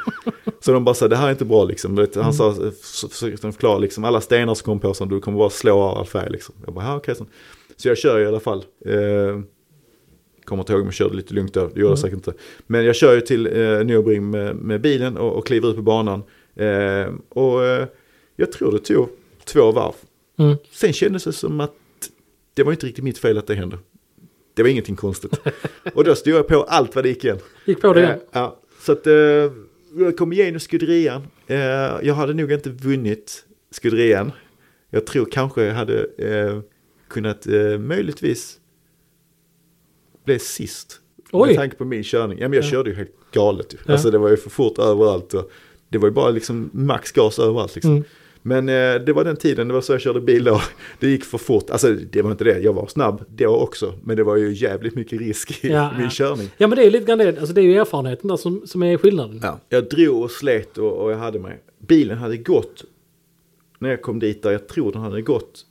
[0.60, 1.96] så de bara sa, det här är inte bra liksom.
[1.96, 5.38] Vet, Han sa, så försökte förklara liksom, alla stenar som kom på som du kommer
[5.38, 6.56] bara slå av all färg liksom.
[6.66, 7.16] Jag bara, okej.
[7.16, 7.26] så.
[7.78, 8.66] Så jag kör i alla fall.
[8.86, 9.40] Eh,
[10.46, 11.98] kommer inte ihåg om jag körde lite lugnt då, det gjorde jag Mm.
[11.98, 12.34] säkert inte.
[12.68, 15.82] Men jag kör ju till eh, Nürburgring med, med bilen och, och kliver ut på
[15.82, 16.24] banan.
[16.56, 17.86] Eh, och eh,
[18.36, 19.10] jag tror det tog
[19.46, 19.94] två varv.
[20.38, 20.56] Mm.
[20.72, 21.74] Sen kändes det som att
[22.54, 23.78] det var inte riktigt mitt fel att det hände.
[24.54, 25.40] Det var ingenting konstigt.
[25.94, 27.40] och då stod jag på allt vad det gick igen.
[27.66, 28.20] Gick på det Eh, igen.
[28.32, 29.14] ja, så att eh,
[29.98, 31.28] jag kom igenom skuderian.
[31.48, 31.58] Eh,
[32.04, 34.32] jag hade nog inte vunnit skuderian.
[34.90, 36.60] Jag tror kanske jag hade eh,
[37.08, 38.60] kunnat eh, möjligtvis
[40.26, 41.00] bli sist.
[41.32, 41.48] Oj.
[41.48, 42.40] Med tanke på min körning.
[42.40, 42.70] Ja men jag Ja.
[42.72, 43.78] körde ju helt galet ju.
[43.86, 43.94] Ja.
[43.94, 45.34] Alltså det var ju för fort överallt.
[45.34, 45.52] Och
[45.90, 47.92] det var ju bara liksom max gas överallt liksom.
[47.92, 48.04] Mm.
[48.46, 50.62] Men eh, det var den tiden, det var så jag körde bil då.
[51.00, 51.70] Det gick för fort.
[51.70, 53.94] Alltså det var inte det, jag var snabb då också.
[54.04, 56.10] Men det var ju jävligt mycket risk i Ja, min ja.
[56.12, 56.50] körning.
[56.58, 58.84] Ja men det är lite grann det, alltså det är ju erfarenheten där som, som
[58.84, 59.40] är skillnaden.
[59.44, 61.60] Ja, jag drog och slet och, och jag hade mig.
[61.88, 62.84] Bilen hade gått,
[63.80, 65.66] när jag kom dit där, jag tror den hade gått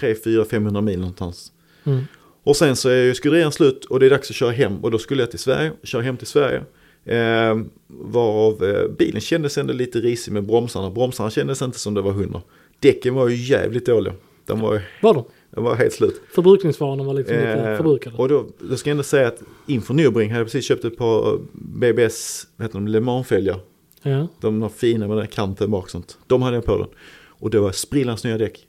[0.00, 1.52] 3, 4, 500 mil någonstans.
[1.84, 2.00] Mm.
[2.42, 4.84] Och sen så är ju skuderian slut och det är dags att köra hem.
[4.84, 6.62] Och då skulle jag till Sverige, köra hem till Sverige.
[7.04, 10.90] Eh, varav eh, bilen kändes ändå lite risig med bromsarna.
[10.90, 12.42] Bromsarna kändes inte som det var 100.
[12.80, 14.14] Däcken var ju jävligt dåliga.
[14.46, 15.24] De var, Var de?
[15.50, 16.20] de var helt slut.
[16.34, 18.16] Förbrukningsvarorna var liksom lite Eh, förbrukade.
[18.16, 20.96] och då, då ska jag ändå säga att inför Nürburgring hade jag precis köpt ett
[20.98, 23.60] par BBS, vad heter de, Le Mans-fälgar.
[24.02, 24.28] Ja.
[24.40, 26.18] De var fina med den här kanten bak sånt.
[26.26, 26.88] De hade jag på den.
[27.28, 28.66] Och det var sprillans nya däck.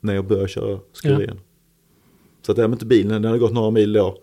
[0.00, 1.40] När jag började köra skuderian.
[2.42, 4.18] Så att det var inte bilen, den hade gått några mil då.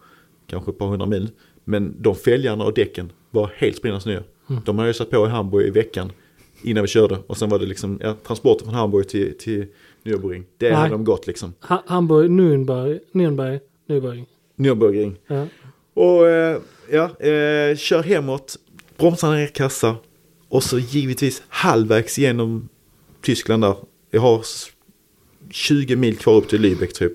[0.48, 1.30] Kanske ett par hundra mil.
[1.64, 4.24] Men de fälgarna och däcken var helt sprillans nya.
[4.50, 4.62] Mm.
[4.66, 6.12] De hade jag satt på i Hamburg i veckan.
[6.64, 7.18] Innan vi körde.
[7.28, 9.66] Och sen var det liksom ja, transporten från Hamburg till, till
[10.04, 10.44] Nürburgring.
[10.58, 10.76] Det Nej.
[10.78, 11.54] hade de gått liksom.
[11.62, 13.60] Ha Hamburg, Nürnberg, Nürnberg,
[13.90, 14.26] Nürburgring.
[14.56, 15.16] Nürburgring.
[15.28, 15.48] Ja.
[15.94, 16.58] Och eh,
[16.92, 18.56] ja, eh, kör hemåt,
[18.98, 19.96] bromsarna ner kassa.
[20.50, 22.70] Och så givetvis halvvägs genom
[23.22, 23.76] Tyskland där.
[24.12, 24.68] Jag har s-
[25.50, 27.14] 20 mil kvar upp till Lübeck typ.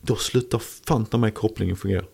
[0.00, 0.58] Då slutar
[0.88, 2.04] fanta mig kopplingen fungera.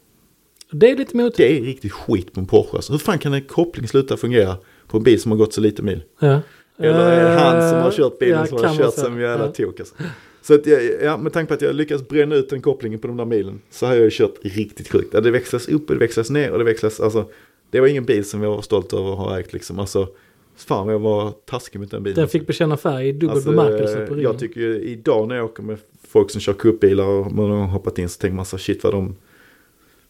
[0.71, 1.37] Det är lite motigt.
[1.37, 2.77] Det är riktigt skit på en Porsche.
[2.77, 2.93] Alltså.
[2.93, 4.57] Hur fan kan en koppling sluta fungera
[4.87, 6.03] på en bil som har gått så lite mil?
[6.19, 6.41] Ja.
[6.79, 9.53] Eller är det han som har kört bilen Ja, som har kört som jävla Ja.
[9.53, 9.95] tok alltså.
[10.43, 13.07] Så att jag, ja, med tanke på att jag lyckas bränna ut den kopplingen på
[13.07, 15.13] de där milen så har jag ju kört riktigt sjukt.
[15.13, 17.29] Det växlas upp och det växlas ner och det växlas, alltså
[17.71, 19.79] det var ingen bil som jag var stolt över att ha ägt liksom.
[19.79, 20.09] Alltså,
[20.57, 22.17] fan jag var taskig mot den bilen.
[22.17, 24.31] Den fick bekänna färg i dubbel Alltså, bemärkelse eh, på ryggen.
[24.31, 27.67] Jag tycker ju idag när jag åker med folk som kör kuppbilar och man har
[27.67, 29.17] hoppat in så tänker man så shit vad de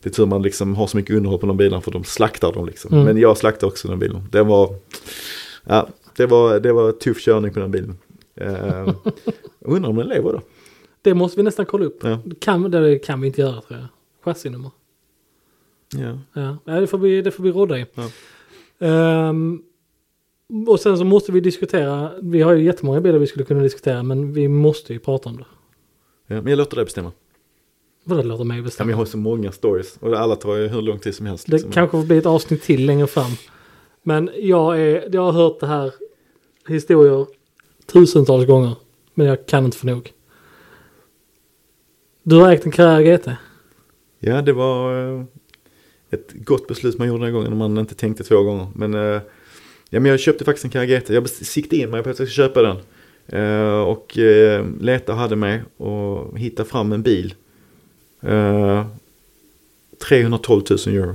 [0.05, 2.53] det är tur man liksom har så mycket underhåll på de bilarna för de slaktar
[2.53, 2.93] dem liksom.
[2.93, 3.05] Mm.
[3.05, 4.29] Men jag slaktar också den bilen.
[4.31, 4.75] Det var,
[5.65, 7.99] ja, det var, det var tuff körning på den bilen.
[8.41, 8.95] Uh,
[9.61, 10.41] undrar om den lever då.
[11.03, 11.99] Det måste vi nästan kolla upp.
[12.03, 12.19] Ja.
[12.41, 13.87] Kan, det kan vi inte göra tror jag.
[14.25, 14.71] Chassinummer.
[15.97, 16.19] Ja.
[16.33, 17.87] Ja, ja det, får vi, det får vi råda i.
[17.95, 18.11] Ja.
[18.87, 19.63] Ehm,
[20.69, 24.03] och sen så måste vi diskutera, vi har ju jättemånga bilar vi skulle kunna diskutera
[24.03, 25.47] men vi måste ju prata om det.
[26.27, 27.13] Ja, men jag låter dig bestämma.
[28.05, 28.87] Vad det låter mig Ja, bestämma.
[28.87, 31.47] men jag har så många stories och alla tar ju hur lång tid som helst.
[31.47, 31.71] Det Liksom.
[31.73, 33.31] kanske får bli ett avsnitt till längre fram.
[34.03, 35.93] Men jag, är, jag har hört det här
[36.69, 37.27] historier
[37.93, 38.73] tusentals gånger.
[39.15, 40.13] Men jag kan inte få nog.
[42.23, 43.29] Du har ägt en Carrera GT.
[44.19, 45.25] Ja, det var eh,
[46.11, 48.67] ett gott beslut man gjorde den gången när man inte tänkte två gånger.
[48.75, 49.21] Men, eh,
[49.91, 51.11] ja, men jag köpte faktiskt en Carrera GT.
[51.11, 52.77] Jag siktade in mig på att jag skulle köpa den.
[53.27, 54.19] Eh, och
[54.81, 57.35] letade och hade mig och hittade fram en bil.
[58.27, 58.87] Eh,
[60.09, 61.15] 312 000 euro.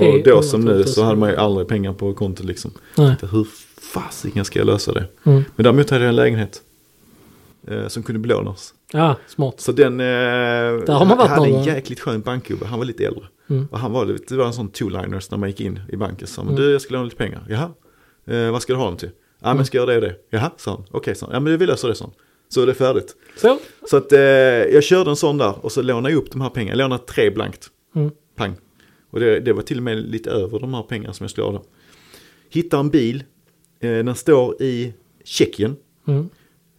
[0.00, 2.70] Och då som nu så hade man ju aldrig pengar på kontot liksom.
[2.96, 3.14] Nej.
[3.32, 3.46] Hur
[3.92, 5.04] fasiken ska jag lösa det?
[5.24, 5.44] Mm.
[5.56, 6.62] Men däremot hade jag en lägenhet.
[7.66, 8.74] Eh, som kunde belånas.
[8.92, 9.60] Ja, smart.
[9.60, 12.66] Så den eh, har man varit hade någon en jäkligt skön bankgubbe.
[12.66, 13.24] Han var lite äldre.
[13.50, 13.68] Mm.
[13.70, 16.26] Och han var, det var en sån two-liners när man gick in i banken.
[16.28, 16.60] Så han, Mm.
[16.62, 17.44] du jag ska låna lite pengar.
[17.48, 17.70] Jaha,
[18.26, 19.10] eh, vad ska du ha dem till?
[19.40, 20.14] Ja men jag ska göra det och det.
[20.30, 20.84] Jaha, sa han.
[20.90, 21.34] Okej, sa han.
[21.34, 22.14] Ja men vi löser det, sa han.
[22.52, 23.16] Så är det färdigt.
[23.36, 23.58] Så.
[23.90, 26.50] Så att eh, jag körde en sån där och så lånade jag upp de här
[26.50, 26.72] pengarna.
[26.72, 27.70] Jag lånade tre blankt.
[27.94, 28.10] Mm.
[28.36, 28.54] Pang.
[29.10, 31.46] Och det, det var till och med lite över de här pengarna som jag skulle
[31.46, 31.62] ha.
[32.50, 33.24] Hittar en bil.
[33.80, 34.92] Eh, den står i
[35.24, 35.76] Tjeckien.
[36.08, 36.28] Mm.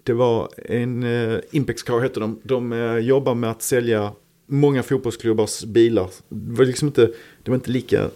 [0.03, 2.39] Det var en uh, Impex Car hette de.
[2.43, 4.11] De eh, jobbar med att sälja
[4.47, 6.09] många fotbollsklubbars bilar.
[6.29, 7.11] Det var liksom inte,
[7.43, 8.09] det var inte lika,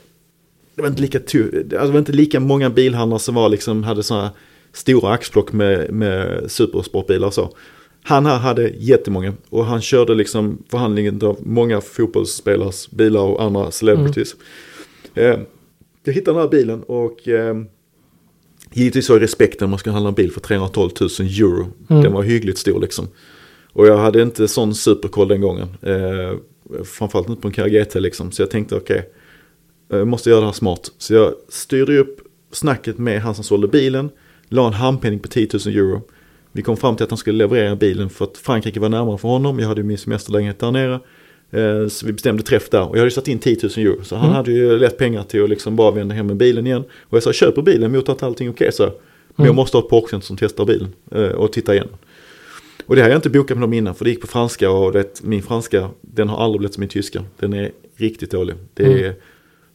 [0.75, 3.83] det var inte lika, tu, alltså det var inte lika många bilhandlare som var liksom,
[3.83, 4.31] hade sådana
[4.78, 7.53] stora axplock med, med supersportbilar och så.
[8.03, 13.71] Han här hade jättemånga och han körde liksom förhandlingen av många fotbollsspelares bilar och andra
[13.71, 14.36] celebrities.
[15.15, 15.39] Eh,
[16.03, 17.55] jag hittade den här bilen och eh,
[18.73, 21.67] Givetvis var respekten om man ska handla en bil för 312 000 euro.
[21.89, 22.03] Mm.
[22.03, 23.07] Den var hyggligt stor liksom.
[23.73, 25.67] Och jag hade inte sån superkoll den gången.
[25.82, 26.38] Eh,
[26.84, 28.32] framförallt inte på en Carrera GT liksom.
[28.32, 29.09] Så jag tänkte okej,
[29.89, 30.91] jag måste göra det här smart.
[30.97, 32.19] Så jag styrde upp
[32.51, 34.09] snacket med han som sålde bilen.
[34.49, 36.01] La en handpenning på 10 000 euro.
[36.51, 39.27] Vi kom fram till att han skulle leverera bilen för att Frankrike var närmare för
[39.29, 39.59] honom.
[39.59, 40.99] Jag hade ju min semesterlägenhet där nere.
[41.51, 44.03] Eh, Så vi bestämde träff där och jag hade satt in 10 000 euro.
[44.03, 44.35] Så han Mm.
[44.35, 46.83] hade ju lätt pengar till att liksom bara vända hem med bilen igen.
[47.01, 48.83] Och jag sa köper bilen mot att allting är okej så.
[48.83, 48.93] Men
[49.37, 49.45] Mm.
[49.45, 51.93] jag måste ha ett Porsche som testar bilen eh, och tittar igenom.
[52.85, 54.91] Och det har jag inte bokat med dem innan för det gick på franska och
[54.93, 57.23] det, min franska den har aldrig blivit som min tyska.
[57.39, 58.55] Den är riktigt dålig.
[58.73, 59.13] Det är Mm.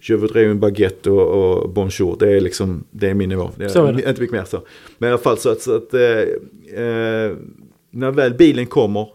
[0.09, 2.17] Je voudrais une baguette och, och bonjour.
[2.19, 3.51] Det är liksom, det är min nivå.
[3.57, 4.09] Det är, Så är det.
[4.09, 4.63] Inte mycket mer så.
[4.99, 7.33] Men i alla fall så att, så att eh, eh,
[7.91, 9.09] när väl bilen kommer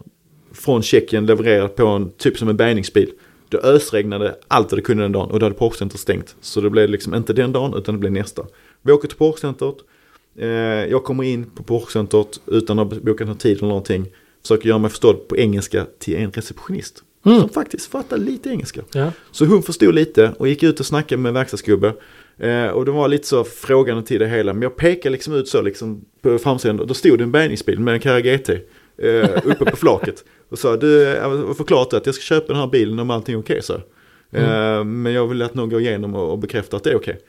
[0.52, 3.10] från Tjeckien levererad på en typ som en bärgningsbil.
[3.48, 6.36] Då ösregnade allt det kunde den dagen och då hade Porsche Center stängt.
[6.40, 8.46] Så det blev liksom inte den dagen utan det blev nästa.
[8.82, 9.74] Vi åker till Porsche Center.
[10.38, 10.48] Eh,
[10.90, 14.06] jag kommer in på Porsche Center utan att ha bokat någon tid eller någonting.
[14.42, 17.04] Försöker göra mig förstådd på engelska till en receptionist.
[17.28, 17.40] Mm.
[17.40, 18.80] Som faktiskt fattar lite engelska.
[18.92, 19.12] Ja.
[19.30, 21.92] Så hon förstod lite och gick ut och snackade med verkstadsgubbe.
[22.38, 24.52] Eh, och det var lite så frågande till det hela.
[24.52, 26.86] Men jag pekade liksom ut så liksom på framsidan.
[26.86, 28.48] Då stod det en bärgningsbil med en Carrera GT.
[29.02, 30.24] Eh, uppe på flaket.
[30.48, 31.14] Och sa du,
[31.56, 33.74] förklarat att jag ska köpa den här bilen om allting är okej så.
[34.32, 37.20] Eh, Men jag vill att någon går igenom och, och bekräftar att det är okej.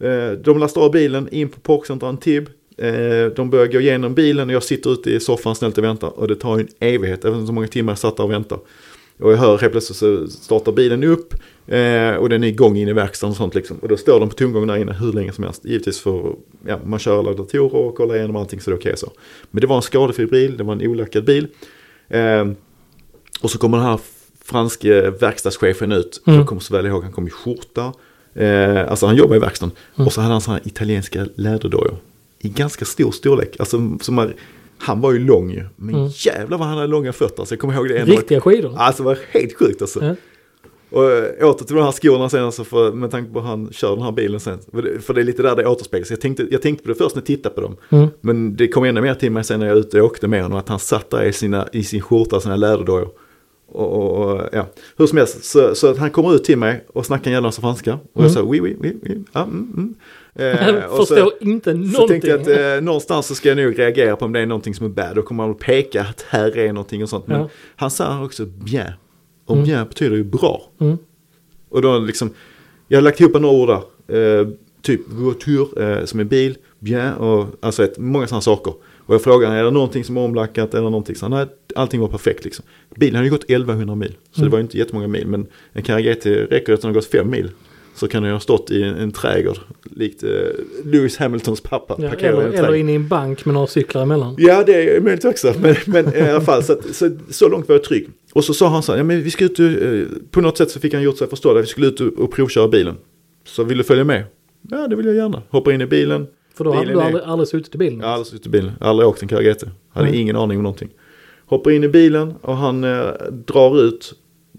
[0.00, 2.54] Eh, de lastar av bilen in på Parkcenter Antibes.
[2.80, 6.18] Eh, de börjar gå igenom bilen och jag sitter ute i soffan snällt och väntar.
[6.18, 8.60] Och det tar en evighet, även så många timmar jag satt där och väntade.
[9.18, 11.34] Och jag hör helt plötsligt så startar bilen upp.
[11.66, 13.78] Eh, och den är igång in i verkstaden och sånt liksom.
[13.78, 15.64] Och då står de på tomgång där inne hur länge som helst.
[15.64, 16.34] Givetvis för,
[16.66, 19.10] ja, man kör alla datorer och kollar igenom allting så det är okej så.
[19.50, 21.46] Men det var en skadefri bil, det var en olackad bil.
[22.08, 22.48] Eh,
[23.40, 24.00] och så kommer den här
[24.44, 26.22] franske verkstadschefen ut.
[26.26, 26.38] Mm.
[26.38, 27.92] Jag kommer så väl ihåg, han kom i skjorta.
[28.34, 29.76] Eh, alltså han jobbar i verkstaden.
[29.96, 30.06] Mm.
[30.06, 31.96] Och så hade han sådana här italienska läderdojor.
[32.42, 33.56] I ganska stor storlek.
[33.58, 34.32] Alltså som man
[34.78, 35.62] Han var ju lång.
[35.76, 36.08] Men Mm.
[36.12, 37.44] jävlar vad han hade långa fötter.
[37.44, 38.04] Så jag kommer ihåg det.
[38.04, 38.74] Riktiga skidor.
[38.76, 40.04] Alltså det var helt sjukt alltså.
[40.04, 40.14] Ja.
[40.90, 43.68] Och äh, åter till de här skorna sen alltså för, med tanke på att han
[43.72, 44.58] kör den här bilen sen.
[44.72, 46.10] För det, för det är lite där det återspeglas.
[46.10, 47.76] Jag tänkte, jag tänkte på det först när jag tittade på dem.
[47.90, 48.08] Mm.
[48.20, 50.58] Men det kom ännu mer till mig sen när jag ute och åkte med honom.
[50.58, 53.08] Att han satt där i, sina, i sin skjorta och sina läderdojor.
[53.72, 54.66] Och, och, och, ja,
[54.96, 55.44] hur som helst.
[55.44, 57.98] Så, så att han kommer ut till mig och snackar en massa franska.
[58.12, 59.18] Och jag sa oui, oui, oui, oui.
[59.32, 59.94] Ja, mm, mm.
[60.34, 62.08] Eh, och så- Förstår inte så någonting.
[62.08, 64.74] tänkte jag att eh, någonstans så ska jag nog reagera på om det är någonting
[64.74, 65.14] som är bad.
[65.14, 67.26] Då kommer han att peka att här är någonting och sånt.
[67.26, 67.48] Men Ja.
[67.76, 68.92] han sa också bien.
[69.46, 69.66] Och Mm.
[69.66, 70.62] bien betyder ju bra.
[70.80, 70.98] Mm.
[71.68, 72.30] Och då liksom,
[72.88, 73.68] jag har lagt ihop några ord
[74.06, 74.40] där.
[74.40, 74.48] Eh,
[74.82, 78.74] typ voiture eh, som är bil, bien och alltså ett, många sådana saker.
[79.10, 81.16] Och jag frågade, är det någonting som är omlackat eller någonting?
[81.16, 82.64] Så nej, allting var perfekt liksom.
[82.96, 84.14] Bilen hade ju gått 1100 mil.
[84.32, 84.50] Så Mm.
[84.50, 85.26] det var inte jättemånga mil.
[85.26, 87.50] Men en Carrera GT räcker att den har gått 5 mil.
[87.94, 89.58] Så kan den ha stått i en, en trädgård.
[89.96, 90.30] Likt eh,
[90.84, 91.94] Lewis Hamiltons pappa.
[91.98, 92.76] Ja, eller, eller trädgård.
[92.76, 94.34] in i en bank med några cyklar emellan.
[94.38, 95.54] Ja, det är möjligt också.
[95.60, 98.08] Men, men i alla fall, så, att, så, så långt var jag trygg.
[98.32, 99.66] Och så sa han så här, ja men vi ska ut eh,
[100.30, 101.60] på något sätt så fick han gjort sig förstå det.
[101.60, 102.94] Vi skulle ut och, och provköra bilen.
[103.46, 104.24] Så vill du följa med?
[104.70, 105.42] Ja, det vill jag gärna.
[105.50, 106.26] Hoppar in i bilen.
[106.54, 107.98] För då hade du aldrig, aldrig suttit i bilen.
[108.00, 108.72] Jag har aldrig suttit i bilen.
[108.80, 109.64] Aldrig åkt en Carrera GT.
[109.90, 110.20] Hade Nej.
[110.20, 110.88] ingen aning om någonting.
[111.46, 113.06] Hoppar in i bilen och han eh,
[113.46, 114.14] drar ut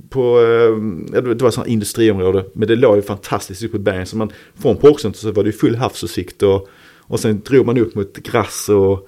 [0.09, 2.45] på, eh, det var här industriområde.
[2.53, 4.05] Men det låg ju fantastiskt upp på bergen.
[4.05, 6.43] Så man, från Porkcenter så var det ju full havsutsikt.
[6.43, 6.67] Och,
[6.99, 9.07] och sen drog man upp mot Grass och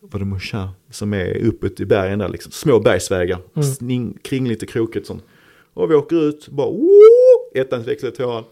[0.00, 2.52] vad det Mouchin som är uppåt i bergen där liksom.
[2.52, 3.38] Små bergsvägar.
[3.54, 3.68] Mm.
[3.68, 5.24] Sning, kring lite krokigt sånt.
[5.74, 6.70] Och vi åker ut, bara
[7.54, 8.44] ettans växel tvåan.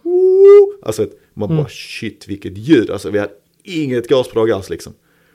[0.83, 1.63] Alltså man Mm.
[1.63, 2.91] bara shit vilket ljud.
[2.91, 3.33] Alltså vi hade
[3.67, 4.93] inget gaspådrag alls liksom.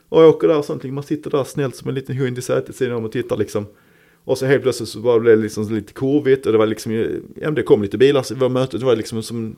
[0.10, 2.42] Och jag åker där och sånt, man sitter där snällt som en liten hund i
[2.42, 3.66] sätet sidan om och tittar liksom.
[4.24, 7.52] Och så helt plötsligt så var det liksom lite kurvigt och det var liksom, ja
[7.52, 9.56] det kom lite bilar, så det var mötet, det var liksom som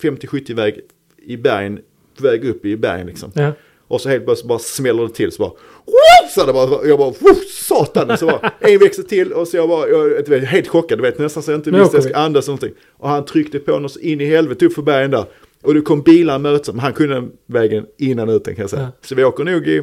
[0.00, 0.80] 50-70 väg
[1.22, 1.80] i bergen,
[2.18, 3.32] väg upp i bergen liksom.
[3.34, 3.52] Ja.
[3.88, 5.52] Och så helt plötsligt bara smäller det till så bara
[5.84, 6.32] What?
[6.34, 7.14] Så det bara, jag bara
[7.50, 8.18] satan.
[8.18, 11.18] Så bara en växel till och så jag bara, jag, vet, helt chockad, du vet
[11.18, 12.72] nästan så jag inte visste jag ska andas någonting.
[12.90, 15.24] Och han tryckte på så in i helvete upp för bergen där.
[15.64, 18.82] Och det kom bilar möts, men han kunde den vägen innan uten kan jag säga.
[18.82, 18.88] Ja.
[19.00, 19.82] Så vi åker nog i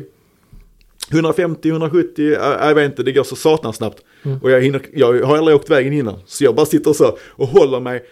[1.11, 3.97] 150, 170, jag, jag vet inte, det går så satan snabbt.
[4.23, 4.37] Mm.
[4.41, 6.15] Och jag, hinner, jag har aldrig åkt vägen innan.
[6.25, 8.03] Så jag bara sitter så och håller mig.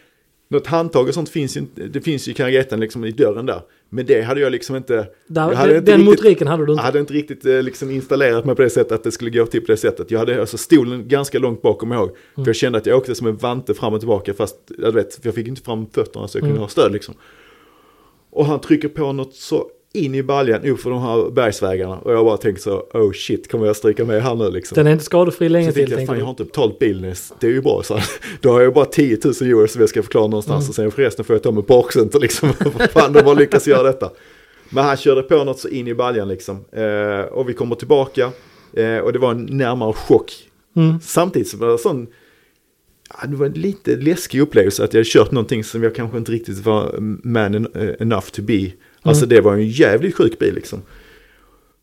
[0.51, 3.45] Något handtag och sånt finns ju inte, det finns ju i Carretten liksom i dörren
[3.45, 3.61] där.
[3.89, 4.93] Men det hade jag liksom inte,
[5.27, 6.83] Där, jag hade den inte den riktigt- motoriken hade du jag inte.
[6.83, 9.61] hade inte riktigt eh, liksom installerat mig på det sättet att det skulle gå till
[9.61, 10.11] på det sättet.
[10.11, 12.09] Jag hade alltså stolen ganska långt bakom ihåg.
[12.35, 15.19] För jag kände att jag åkte som en vante fram och tillbaka fast jag vet,
[15.21, 16.61] jag fick inte fram fötterna så jag kunde Mm.
[16.61, 17.15] ha stöd liksom.
[18.31, 21.97] Och han trycker på något så in i baljan upp för de här bergsvägarna.
[21.97, 24.75] Och jag bara tänkte så, oh shit, kommer jag stryka med här nu liksom?
[24.75, 27.15] Den är inte skadefri länge Så till tänkte jag, fan jag har inte betalt bilen,
[27.39, 27.99] det är ju bra så.
[28.41, 30.69] Då har jag bara 10 000 euro som jag ska förklara någonstans Mm.
[30.69, 32.53] och sen förresten får jag ta mig på Parkcenter liksom.
[32.93, 34.11] Fan, de har lyckats göra detta.
[34.69, 36.65] Men han körde på något så in i baljan liksom.
[36.71, 38.31] Eh, och vi kommer tillbaka
[38.73, 40.31] eh, och det var en närmare chock.
[40.75, 40.99] Mm.
[41.01, 42.07] Samtidigt så var det sån,
[43.09, 46.17] ja, det var en lite läskig upplevelse att jag hade kört någonting som jag kanske
[46.17, 48.71] inte riktigt var man eh, enough to be.
[49.01, 50.81] Alltså det var en jävligt sjuk bil liksom.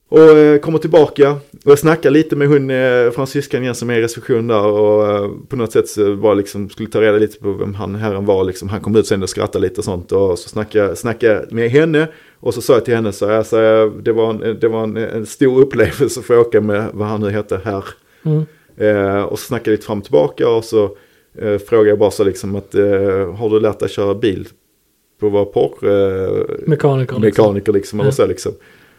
[0.09, 3.99] Och eh, kommer tillbaka och jag snackar lite med hon eh, fransyskan igen som är
[3.99, 7.39] i reception där och eh, på något sätt så var liksom, skulle ta reda lite
[7.39, 8.69] på vem han herren var liksom.
[8.69, 10.49] Han kom ut sen och skrattade lite och sånt och så
[10.97, 12.09] snackade, jag med henne
[12.41, 14.97] och så sa jag till henne så jag sa, det var, en, det var en,
[14.97, 17.85] en stor upplevelse att få åka med vad han nu heter här.
[18.23, 18.47] Mm.
[18.77, 20.97] Eh, och så snackade jag lite fram och tillbaka och så
[21.39, 24.49] eh, frågade jag bara så liksom att eh, har du lärt dig köra bil
[25.21, 25.75] på att vara porr?
[25.83, 27.21] Eh, Mekaniker.
[27.21, 27.21] liksom.
[27.21, 28.53] mekaniker liksom eller så liksom.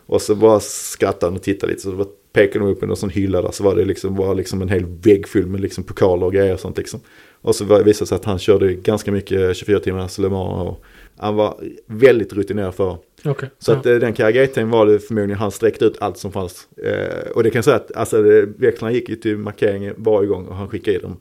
[0.05, 3.09] Och så bara skrattade han och tittade lite så bara pekade de upp en sån
[3.09, 6.25] hylla där så var det liksom, var liksom en hel vägg full med liksom pokaler
[6.25, 6.99] och grejer och sånt liksom.
[7.41, 10.83] Och så visade det sig att han körde ganska mycket 24 timmars Le Mans och
[11.17, 12.97] han var väldigt rutinerad för.
[13.25, 13.49] Okej.
[13.59, 13.77] Så ja.
[13.77, 16.67] att eh, den KRG-Tn var det förmodligen han sträckte ut allt som fanns.
[16.83, 18.21] Eh, och det kan jag säga att alltså,
[18.57, 21.17] växlarna gick ju till markeringen varje gång och han skickade i dem.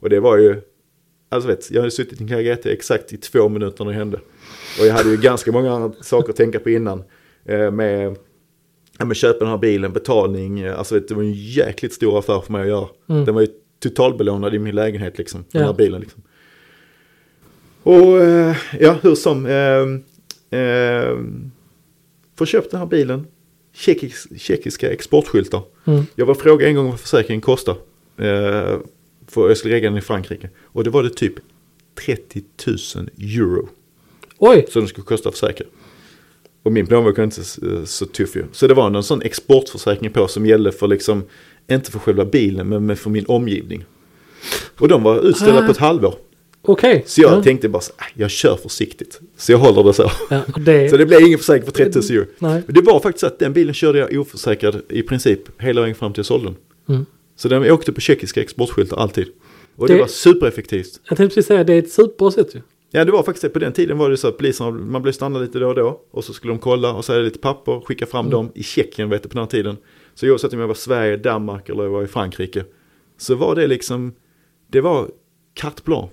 [0.00, 0.60] Och det var ju,
[1.28, 4.20] alltså vet, jag hade suttit i en KRG-T exakt i två minuter när det hände.
[4.80, 7.02] Och jag hade ju ganska många andra saker att tänka på innan.
[7.44, 8.16] Eh, med,
[9.04, 12.40] med köpa den här bilen, betalning, eh, alltså vet, det var en jäkligt stor affär
[12.40, 12.88] för mig att göra.
[13.08, 13.24] Mm.
[13.24, 13.48] Den var ju
[13.82, 15.66] totalbelånad i min lägenhet liksom, den Ja.
[15.66, 16.22] här bilen liksom.
[17.82, 19.46] Och eh, ja, hur som.
[19.46, 21.18] Eh, eh,
[22.38, 23.26] får köpt den här bilen.
[23.74, 25.62] Tjeckisk, tjeckiska exportskyltar.
[25.84, 26.02] Mm.
[26.14, 27.76] Jag var fråga en gång vad försäkringen kostar.
[28.18, 28.78] Eh,
[29.28, 30.50] för jag skulle lägga den i Frankrike.
[30.62, 31.34] Och det var det typ
[32.06, 32.76] 30 000
[33.18, 33.68] euro.
[34.38, 34.66] Oj!
[34.68, 35.66] Så den skulle kosta att försäkra.
[36.62, 38.44] Och min plånbok var inte så, så tuff ju.
[38.52, 41.24] Så det var någon sån exportförsäkring på som gällde för liksom,
[41.70, 43.84] inte för själva bilen men för min omgivning.
[44.78, 45.66] Och de var utställda Ah.
[45.66, 46.14] på ett halvår.
[46.62, 47.02] Okej.
[47.06, 47.42] Så jag ja.
[47.42, 49.20] tänkte bara så, "Ah, jag kör försiktigt.
[49.36, 50.10] Så jag håller det så.
[50.30, 52.26] Ja, det, Så det blev ingen försäkring för 30 000 euro.
[52.38, 52.62] nej.
[52.66, 55.94] Men Det var faktiskt så att den bilen körde jag oförsäkrad i princip hela vägen
[55.94, 56.56] fram till jag sålde den.
[56.88, 57.06] Mm.
[57.36, 59.28] Så den åkte på tjeckiska exportskyltar alltid.
[59.76, 61.00] Och det, Det- var supereffektivt.
[61.08, 62.60] Jag tänkte precis säga det är ett superbra sätt ju.
[62.90, 63.48] Ja det var faktiskt det.
[63.48, 66.00] På den tiden var det så att poliserna, man blev stanna lite då och då.
[66.10, 68.30] Och så skulle de kolla och så lite papper, skicka fram Mm.
[68.30, 69.76] dem i Tjeckien vet du på den här tiden.
[70.14, 72.64] Så oavsett om jag var i Sverige, Danmark eller jag var i Frankrike.
[73.18, 74.12] Så var det liksom,
[74.70, 75.10] det var
[75.54, 76.08] carte blanche.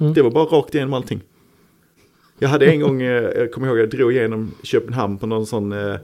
[0.00, 0.12] Mm.
[0.14, 1.20] Det var bara rakt igenom allting.
[2.38, 5.72] Jag hade en gång, eh, jag kommer ihåg, jag drog igenom Köpenhamn på någon sån
[5.72, 5.94] eh,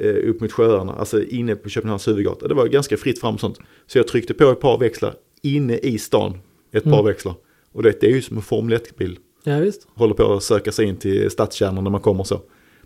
[0.00, 2.48] upp mot sjöarna, alltså inne på Köpenhamns huvudgata.
[2.48, 3.58] Det var ganska fritt fram och sånt.
[3.86, 6.38] Så jag tryckte på ett par växlar inne i stan,
[6.72, 7.04] ett par Mm.
[7.04, 7.34] växlar.
[7.72, 9.86] Och det, det är ju som en Formel 1-bil Ja visst.
[9.94, 12.40] håller på att söka sig in till stadskärnan när man kommer så.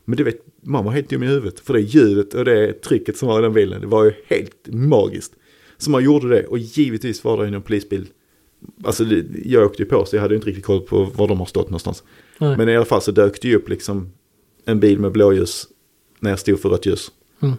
[0.05, 1.61] Men du vet, man var helt dum i huvudet.
[1.61, 4.69] För det ljudet och det trycket som var i den bilen, det var ju helt
[4.69, 5.33] magiskt.
[5.79, 8.07] Så man gjorde det och givetvis var det en polisbil.
[8.85, 9.05] Alltså
[9.45, 11.67] jag åkte ju på så jag hade inte riktigt koll på var de har stått
[11.67, 12.03] någonstans.
[12.39, 12.57] Nej.
[12.57, 14.13] Men i alla fall så dök det ju upp liksom
[14.65, 15.69] en bil med blåljus
[16.25, 17.11] när jag stod för rött ljus.
[17.43, 17.55] Mm.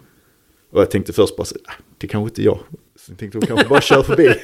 [0.70, 2.58] Och jag tänkte först bara "Ah, det kanske inte är jag.
[2.96, 4.28] Så jag tänkte de kanske bara kör förbi.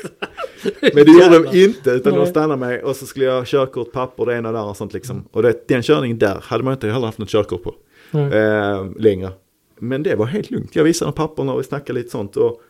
[0.95, 3.93] Men det gjorde de inte, utan de stannade mig och så skulle jag ha körkort,
[3.93, 5.25] papper, det ena andra och sånt liksom.
[5.31, 7.75] Och det, den körningen där hade man inte heller haft något körkort på
[8.19, 9.31] eh, längre.
[9.79, 10.77] Men det var helt lugnt.
[10.77, 12.37] Jag visade papperna och vi snackade lite sånt.
[12.37, 12.61] Och,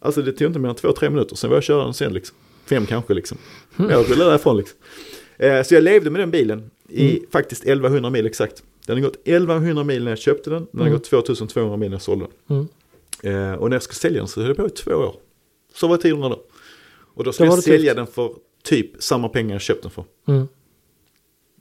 [0.00, 2.36] alltså det tog inte mer än två, tre minuter, sen var jag körande sen liksom.
[2.66, 3.38] Fem kanske liksom.
[3.76, 4.78] Jag rullade därifrån liksom.
[5.38, 7.22] Eh, så jag levde med den bilen i Mm.
[7.32, 8.62] faktiskt 1100 mil exakt.
[8.86, 10.98] Den har gått 1100 mil när jag köpte den, den har Mm.
[10.98, 12.56] gått 2200 mil när jag sålde den.
[13.22, 13.52] Mm.
[13.52, 15.16] Eh, och när jag ska sälja den så höll jag på i två år.
[15.74, 16.42] Så var tiderna då.
[17.14, 17.96] Och då ska jag sälja tufft.
[17.96, 20.04] den för typ samma pengar jag köpt den för.
[20.28, 20.48] Mm.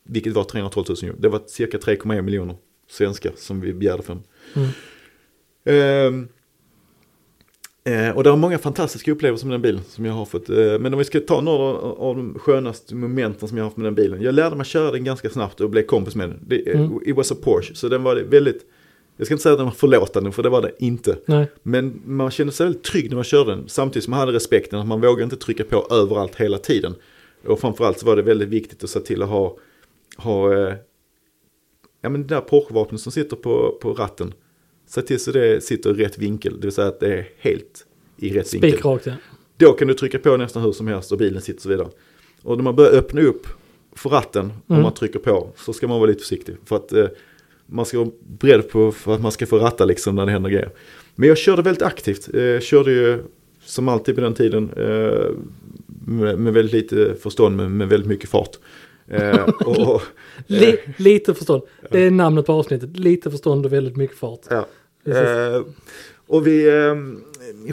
[0.03, 1.15] Vilket var 312 000 euro.
[1.19, 2.55] Det var cirka 3,1 miljoner
[2.89, 4.17] svenska som vi begärde för.
[4.53, 4.69] Mm.
[5.65, 6.27] Ehm,
[7.85, 10.49] eh, och det är många fantastiska upplevelser med den bilen som jag har fått.
[10.49, 13.77] Eh, men om vi ska ta några av de skönaste momenten som jag har haft
[13.77, 14.21] med den bilen.
[14.21, 16.39] Jag lärde mig köra den ganska snabbt och blev kompis med den.
[16.47, 16.99] Det, eh, Mm.
[17.05, 18.65] It was a Porsche, så den var väldigt,
[19.17, 21.17] jag ska inte säga att den var förlåtande för det var det inte.
[21.25, 21.51] Nej.
[21.63, 23.63] Men man kände sig väldigt trygg när man körde den.
[23.67, 26.95] Samtidigt som man hade respekten att man vågade inte trycka på överallt hela tiden.
[27.47, 29.57] Och framförallt så var det väldigt viktigt att se till att ha,
[30.17, 30.73] ha eh,
[32.01, 34.33] ja men det där Porsche-vapnet som sitter på, på ratten.
[34.87, 37.85] Se till så det sitter i rätt vinkel, det vill säga att det är helt
[38.17, 38.71] i rätt vinkel.
[38.71, 39.13] Spikrakt ja.
[39.57, 41.87] Då kan du trycka på nästan hur som helst och bilen sitter och så vidare.
[42.43, 43.47] Och när man börjar öppna upp
[43.95, 44.83] för ratten, om Mm.
[44.83, 46.55] man trycker på, så ska man vara lite försiktig.
[46.65, 47.05] För att eh,
[47.65, 48.09] man ska vara
[48.39, 50.69] beredd på att man ska få ratta liksom när det händer grejer.
[51.15, 52.29] Men jag körde väldigt aktivt.
[52.35, 53.23] Eh, körde ju
[53.65, 55.25] som alltid på den tiden eh,
[56.07, 58.59] med, med väldigt lite förstånd men med väldigt mycket fart.
[59.07, 60.01] Eh, och,
[60.47, 61.63] Li, lite förstånd.
[61.91, 62.97] Det är namnet på avsnittet.
[62.99, 64.39] Lite förstånd och väldigt mycket fart.
[64.49, 64.67] Ja.
[65.13, 65.61] Eh,
[66.27, 66.95] och vi, eh,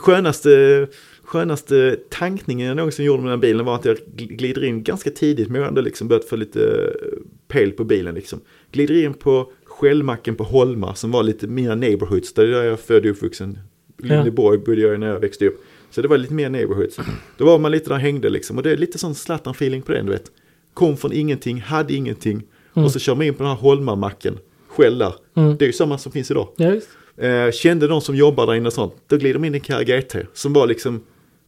[0.00, 0.86] skönaste,
[1.24, 5.10] skönaste tankningen jag någonsin gjorde med den bilen var att jag gl- glider in ganska
[5.10, 7.18] tidigt, men jag ändå liksom börjat få lite eh,
[7.48, 8.40] pel på bilen liksom.
[8.72, 13.04] Glider in på Skällmacken på Holma som var lite mina neighborhoods, där jag är född
[13.04, 13.58] och uppvuxen.
[14.02, 14.16] Ja.
[14.18, 15.64] Lilleborg bodde jag när jag växte upp.
[15.90, 16.96] Så det var lite mer neighborhoods.
[17.38, 18.56] Då var man lite där och hängde liksom.
[18.56, 20.30] Och det är lite sån Zlatan-feeling på den, du vet.
[20.74, 22.42] Kom från ingenting, hade ingenting.
[22.76, 22.86] Mm.
[22.86, 24.38] Och så kör man in på den här Holma-macken.
[24.68, 25.14] Skällar.
[25.36, 25.56] Mm.
[25.56, 26.48] Det är ju samma som finns idag.
[26.56, 26.72] Ja.
[27.26, 28.94] Eh, kände någon som jobbar där inne och sånt.
[29.06, 30.16] Då glider de in i en Kia GT.
[30.32, 31.02] Som var liksom,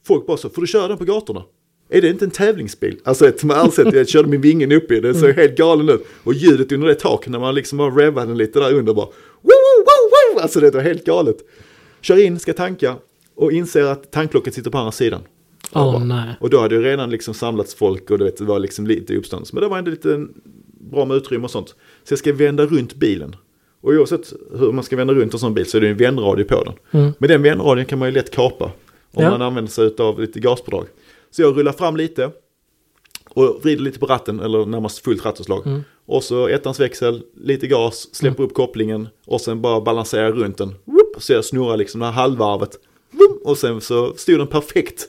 [0.07, 1.43] folk bara så, får du köra den på gatorna?
[1.89, 2.99] Är det inte en tävlingsbil?
[3.05, 6.07] Alltså med all sätt, jag körde min vingen upp i, den såg helt galen ut.
[6.25, 9.07] Och ljudet under det taket när man liksom bara revvade den lite där under bara.
[9.07, 9.13] Woo,
[9.43, 10.41] woo, woo!
[10.43, 11.37] Alltså det var helt galet.
[12.01, 12.97] Kör in, ska tanka
[13.37, 15.21] och inser att tanklocket sitter på andra sidan.
[15.73, 16.03] Åh Och.
[16.41, 19.55] Och då hade ju redan liksom samlats folk och vet, det var liksom lite uppståndelse.
[19.55, 20.27] Men det var ändå lite
[20.91, 21.69] bra med utrymme och sånt.
[22.05, 23.37] Så jag ska vända runt bilen.
[23.81, 26.45] Och oavsett hur man ska vända runt en sån bil så är det en vändradio
[26.45, 26.75] på den.
[27.03, 27.13] Mm.
[27.19, 28.65] Men den vänradien kan man ju lätt kapa.
[29.15, 29.31] Om Ja.
[29.31, 30.87] man använder sig av lite gaspådrag.
[31.31, 32.31] Så jag rullar fram lite.
[33.29, 35.67] Och vrider lite på ratten, eller närmast fullt rattenslag.
[35.67, 35.81] Mm.
[36.07, 39.09] Och så ettans växel, lite gas, släpper upp kopplingen.
[39.27, 40.75] Och sen bara balanserar runt den.
[40.85, 42.79] Whoop, så jag snurrar liksom det här halvvarvet.
[43.11, 45.07] Whoop, och sen så stod den perfekt.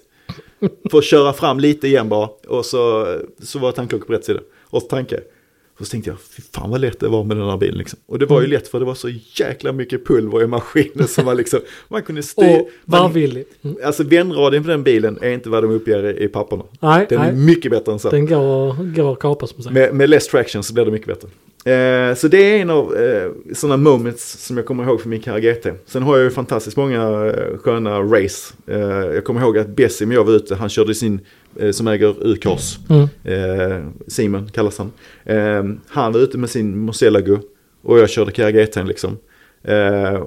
[0.92, 2.30] För att köra fram lite igen bara.
[2.48, 3.08] Och så,
[3.40, 4.40] så var tanklocket på rätt sida.
[4.64, 5.32] Och så tankade jag.
[5.80, 8.00] Och så tänkte jag, fy fan vad lätt det var med den här bilen liksom.
[8.06, 11.26] Och det var ju lätt för det var så jäkla mycket pulver i maskinen som
[11.26, 12.60] var liksom, man kunde styra.
[12.60, 13.46] Och varvvillig.
[13.62, 13.78] Mm.
[13.84, 16.64] Alltså vändradien på den bilen är inte vad de uppger i, papperna.
[16.80, 17.46] Nej, Den är nej.
[17.46, 18.10] mycket bättre än så.
[18.10, 19.74] Den går, går att kapa som sagt.
[19.74, 21.30] Med, med less traction så blir det mycket bättre.
[21.66, 25.20] Eh, så det är en av eh, sådana moments som jag kommer ihåg från min
[25.22, 25.68] GT.
[25.86, 28.54] Sen har jag ju fantastiskt många eh, sköna race.
[28.68, 28.80] Eh,
[29.16, 31.20] jag kommer ihåg att Bessie när jag var ute, han körde sin,
[31.60, 33.08] eh, som äger U-Cars, Mm.
[33.24, 34.92] eh, Simon kallas han.
[35.24, 37.40] Eh, han var ute med sin Murcielago
[37.84, 39.18] och jag körde GT liksom.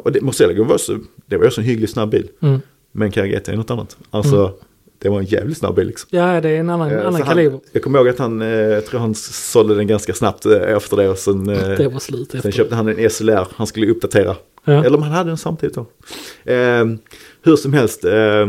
[0.03, 0.21] Och det,
[0.65, 2.29] var så, det var ju en hygglig snabb bil.
[2.43, 2.61] Mm.
[2.93, 3.97] Men GT är något annat.
[4.11, 4.55] Alltså,
[4.99, 6.09] det var en jävligt snabb bil liksom.
[6.13, 7.61] Ja, det är en annan, Eh, annan han, kaliber.
[7.73, 10.97] jag kommer ihåg att han, eh, jag tror han sålde den ganska snabbt eh, efter
[10.97, 12.51] det och sen, eh, Det var slut sen efter.
[12.51, 14.37] köpte han en SLR, han skulle uppdatera.
[14.65, 14.85] Ja.
[14.85, 15.87] Eller om han hade den samtidigt då.
[16.53, 16.85] Eh,
[17.43, 18.47] hur som helst, eh, eh,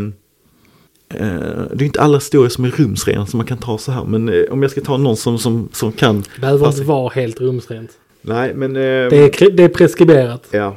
[1.73, 4.03] det är inte alla historier som är rumsrena som man kan ta så här.
[4.05, 6.21] Men eh, om jag ska ta någon som, som, som kan.
[6.35, 7.91] Det behöver inte vara helt rumsrent.
[8.21, 8.75] Nej, men...
[8.75, 10.47] Eh, Det är, det är preskriberat.
[10.51, 10.75] Ja,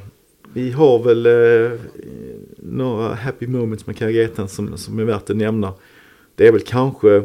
[0.53, 1.79] vi har väl eh,
[2.65, 5.75] några happy moments med Kageten som, som är värt att nämna.
[6.35, 7.23] Det är väl kanske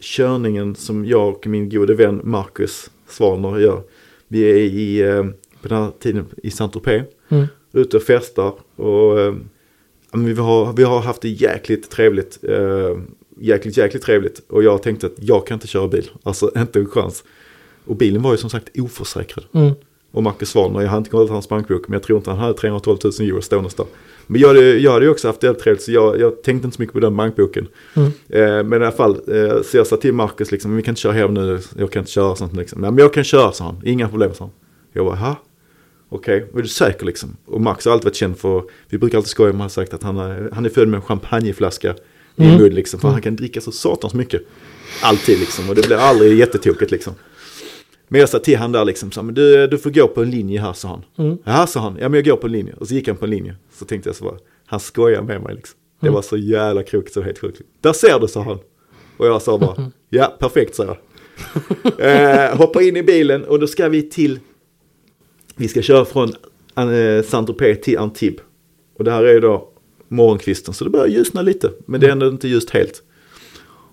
[0.00, 3.82] körningen som jag och min gode vän Marcus Svaner gör.
[4.28, 5.24] Vi är i, eh,
[5.62, 7.46] på den här tiden i Saint-Tropez, Mm.
[7.72, 9.34] ute och festar och eh,
[10.12, 12.38] ja, vi, har, vi har haft det jäkligt trevligt.
[12.42, 12.98] Eh,
[13.40, 14.42] jäkligt, jäkligt trevligt.
[14.48, 17.24] Och jag tänkte att jag kan inte köra bil, alltså inte en chans.
[17.84, 19.44] Och bilen var ju som sagt oförsäkrad.
[19.52, 19.72] Mm.
[20.10, 22.54] Och Marcus Svaner, jag har inte kollat hans bankbok men jag tror inte han hade
[22.54, 23.86] 312 000 euro stående där.
[24.26, 26.76] Men jag jag hade ju också haft det helt trevligt så jag, jag tänkte inte
[26.76, 27.68] så mycket på den bankboken.
[27.94, 28.10] Mm.
[28.28, 31.00] Eh, men i alla fall, eh, så jag sa till Marcus liksom, vi kan inte
[31.00, 32.80] köra hem nu, jag kan inte köra sånt liksom.
[32.80, 34.52] Nej men jag kan köra sa han, inga problem sa han.
[34.92, 35.36] Jag bara, ha?
[36.08, 37.36] Okej, är du säker liksom?
[37.46, 40.02] Och Max har alltid varit känd för, vi brukar alltid skoja med han sagt att
[40.02, 41.94] han är, han är född med en champagneflaska
[42.36, 42.56] i Mm.
[42.56, 43.00] mun liksom.
[43.00, 44.42] För han kan dricka så satans mycket.
[45.02, 47.12] Alltid liksom, och det blir aldrig jättetokigt liksom.
[48.08, 50.30] Men jag sa till han där liksom, så, men du, du får gå på en
[50.30, 51.04] linje här sa han.
[51.26, 51.38] Mm.
[51.44, 52.74] Jaha sa han, ja men jag går på en linje.
[52.80, 53.54] Och så gick han på en linje.
[53.72, 55.78] Så tänkte jag så bara, han skojar med mig liksom.
[56.00, 56.14] Det Mm.
[56.14, 57.60] var så jävla krokigt så helt sjukt.
[57.80, 58.58] Där ser du sa han.
[59.16, 60.96] Och jag sa bara, ja perfekt sa jag.
[62.50, 64.38] eh, hoppar in i bilen och då ska vi till,
[65.56, 66.28] vi ska köra från
[66.76, 68.40] eh, Saint-Tropez till Antibes.
[68.98, 69.68] Och det här är ju då
[70.08, 71.70] morgonkvisten så det börjar ljusna lite.
[71.86, 73.02] Men det är ändå inte just helt.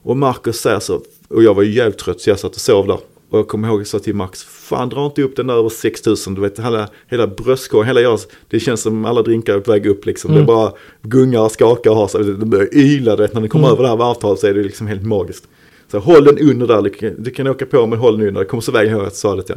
[0.04, 2.88] Och Marcus säger så, och jag var ju jävligt trött så jag satt och sov
[2.88, 3.00] där.
[3.34, 5.54] Och jag kommer ihåg att jag sa till Max, fan dra inte upp den där
[5.54, 9.60] över 6000, du vet hela, hela bröstkorgen, hela jag, det känns som alla drinkar är
[9.60, 10.36] på väg upp liksom.
[10.36, 13.68] Det bara gungar och skakar och har så, det börjar yla, vet när den kommer
[13.68, 15.48] över det här varvtalet så är det liksom helt magiskt.
[15.92, 18.42] Så håll den under där, du kan, du kan åka på men håll den under,
[18.42, 19.56] jag kommer så väl ihåg att jag sa det till.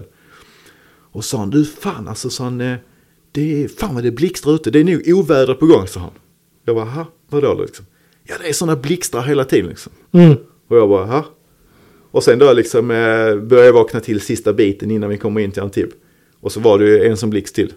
[1.12, 2.76] Och sa han, du fan alltså, sa han, eh,
[3.32, 6.10] det är, fan vad det blixtrar ute, det är nog oväder på gång, sa han.
[6.64, 7.86] Jag bara, ha, vadå liksom?
[8.24, 9.92] Ja det är sådana blixtrar hela tiden liksom.
[10.12, 10.36] Mm.
[10.68, 11.24] Och jag bara, ha?
[12.16, 15.50] Och sen då liksom eh, började jag vakna till sista biten innan vi kommer in
[15.50, 15.94] till Antibes.
[16.40, 17.72] Och så var det ju en som blixt till.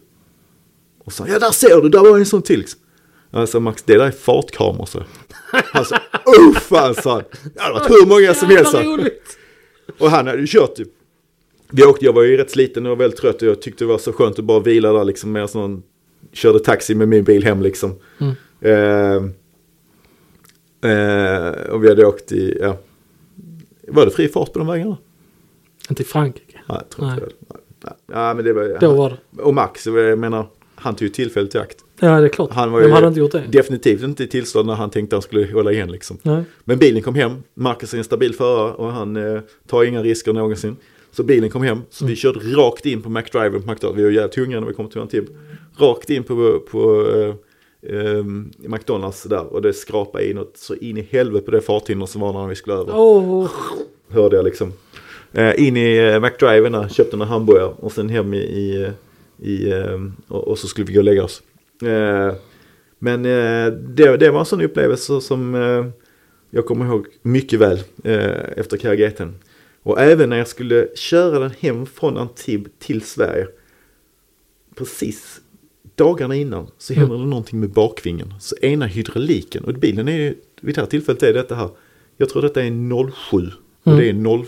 [1.05, 2.59] Och så, ja där ser du, där var en sån till.
[2.59, 3.47] liksom.
[3.47, 5.03] Sa Max, det där är fartkameror så.
[5.85, 7.23] Sa, oh fan sa han.
[7.53, 8.75] Det hade varit hur många som helst.
[9.99, 10.89] Och han hade ju kört typ.
[11.71, 13.97] Vi åkte, jag var ju rätt sliten och väldigt trött och jag tyckte det var
[13.97, 15.31] så skönt att bara vila där liksom.
[15.31, 15.83] Medan någon
[16.33, 17.95] körde taxi med min bil hem liksom.
[18.19, 18.33] Mm.
[18.61, 19.15] Eh,
[20.91, 22.77] eh, och vi hade åkt i, ja.
[23.91, 24.97] Var det fri fart på de vägarna?
[25.89, 26.59] Inte i Frankrike.
[26.67, 27.29] Nej, jag tror inte Nej.
[27.39, 27.55] det.
[27.83, 27.93] Nej.
[28.11, 29.41] Ja, men det var, Då var det.
[29.41, 31.77] Och Max, jag menar, han tog ju tillfället i akt.
[31.99, 32.53] Ja, det är klart.
[32.53, 33.43] Han var Vem hade inte gjort det?
[33.49, 36.17] definitivt inte i tillstånd när han tänkte att han skulle hålla igen liksom.
[36.21, 36.43] Nej.
[36.63, 40.33] Men bilen kom hem, Marcus är en stabil förare och han eh, tar inga risker
[40.33, 40.75] någonsin.
[41.11, 43.99] Så bilen kom hem, så vi körde rakt in på McDriven på McDonalds.
[43.99, 45.29] Vi var jävligt hungriga när vi kom till Antibes.
[45.77, 47.35] Rakt in på, på eh,
[47.81, 48.23] eh,
[48.57, 52.21] McDonalds där och det skrapade in och så in i helvete på det farthinder som
[52.21, 52.93] var när vi skulle över.
[52.95, 53.49] Åh,
[54.09, 54.73] Hörde jag liksom.
[55.31, 58.91] Eh, in i eh, McDriven där, köpte några hamburgare och sen hem i, i,
[59.37, 61.41] i eh, och, och så skulle vi gå och lägga oss.
[61.81, 62.33] Eh,
[62.99, 65.85] men eh, det, det var en sån upplevelse som eh,
[66.49, 67.79] jag kommer ihåg mycket väl
[68.55, 69.35] efter karriären.
[69.83, 73.47] Och även när jag skulle köra den hem från Antibes till Sverige.
[74.75, 75.41] Precis
[75.99, 78.33] dagarna innan så händer det någonting med bakvingen.
[78.39, 81.69] Så ena hydrauliken, och bilen är ju, vid det här tillfället är detta här.
[82.17, 83.51] Jag tror detta är 07
[83.83, 84.45] och det är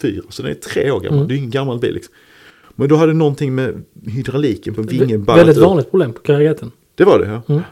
[0.00, 0.22] 04.
[0.28, 2.14] Så den är tre år gammal, det är ju ingen gammal bil liksom.
[2.74, 6.72] Men då hade någonting med hydrauliken på vingen ballat väldigt vanligt problem på karriären.
[6.94, 7.42] Det var det ja.
[7.54, 7.62] Mm.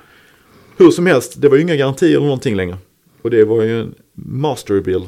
[0.77, 2.77] Hur som helst, det var ju inga garantier eller någonting längre.
[3.23, 5.03] Och det var ju en masterbil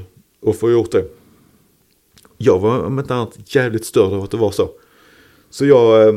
[0.47, 1.05] att få gjort det.
[2.37, 4.71] Jag var om inte annat jävligt störd av att det var så.
[5.51, 6.15] Så jag, eh,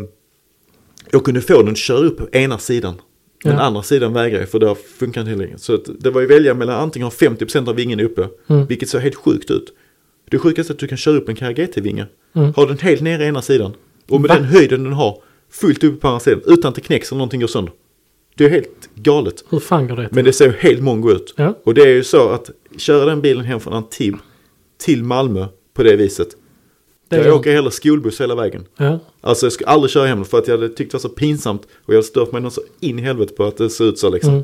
[1.12, 3.02] jag kunde få den att köra upp ena sidan.
[3.44, 3.60] Den Ja.
[3.62, 5.58] andra sidan vägrade för det har funkat inte längre.
[5.58, 8.66] Så det var ju välja mellan antingen ha 50% av vingen uppe, Mm.
[8.66, 9.74] vilket ser helt sjukt ut.
[10.32, 12.06] Det sjukaste är att du kan köra upp en KRGT-vinge.
[12.36, 12.54] Mm.
[12.54, 13.74] Ha den helt nere ena sidan.
[14.10, 14.36] Och med Va?
[14.36, 16.42] den höjden den har, fullt uppe på andra sidan.
[16.46, 17.74] Utan att det knäcks eller någonting går sönder.
[18.38, 19.44] Det är helt galet.
[19.50, 20.10] Hur fan går det?
[20.12, 21.34] Men det ser ju helt mongo ut.
[21.38, 21.58] Ja.
[21.64, 24.20] Och det är ju så att köra den bilen hem från Antibes
[24.78, 26.28] till Malmö på det viset.
[27.18, 28.66] Det jag är- åker hela skolbuss hela vägen.
[28.78, 29.00] Ja.
[29.22, 31.62] Alltså jag skulle aldrig köra hem för att jag hade tyckt det var så pinsamt.
[31.86, 34.00] Och jag hade stört mig något så in i helvete på att det ser ut
[34.00, 34.34] så liksom.
[34.34, 34.44] Mm.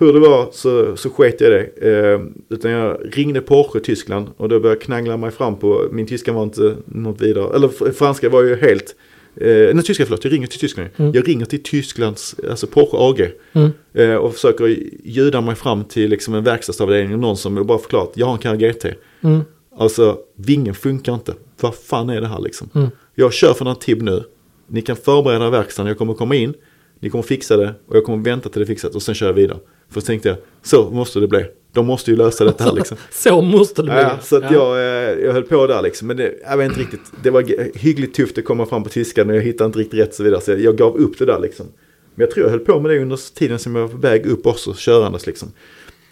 [0.00, 1.88] Hur det var så, så sket jag det.
[1.90, 6.06] Eh, utan jag ringde Porsche Tyskland och då började jag knangla mig fram på, min
[6.06, 8.94] tyska var inte något vidare, eller fr- franska var ju helt
[9.40, 10.88] Eh, nej, tyska förlåt, jag ringer till Tyskland.
[10.96, 11.12] Mm.
[11.14, 13.30] Jag ringer till Tysklands, alltså Porsche AG.
[13.52, 13.70] Mm.
[13.94, 17.20] Eh, och försöker ljuda mig fram till liksom en verkstadsavdelning.
[17.20, 18.84] Någon som bara förklarat, jag har en Carrera GT.
[19.20, 19.40] Mm.
[19.78, 21.34] Alltså, vingen funkar inte.
[21.60, 22.70] Vad fan är det här liksom?
[22.74, 22.88] Mm.
[23.14, 24.22] Jag kör för Antib nu.
[24.66, 26.54] Ni kan förbereda verkstaden, jag kommer komma in.
[27.00, 29.26] Ni kommer fixa det och jag kommer vänta till det är fixat och sen kör
[29.26, 29.58] jag vidare.
[29.90, 31.44] För så tänkte jag, så måste det bli.
[31.72, 32.96] De måste ju lösa detta här liksom.
[33.10, 33.94] Så måste det bli.
[34.00, 34.52] Ja, så att Ja.
[34.52, 36.08] jag, eh, jag höll på där liksom.
[36.08, 37.00] Men det, jag vet inte riktigt.
[37.22, 37.44] Det var
[37.78, 40.22] hyggligt tufft att komma fram på tyskan och jag hittade inte riktigt rätt och så
[40.22, 40.40] vidare.
[40.40, 41.66] Så jag, jag gav upp det där liksom.
[42.14, 44.26] Men jag tror jag höll på med det under tiden som jag var på väg
[44.26, 45.52] upp också, körandes liksom.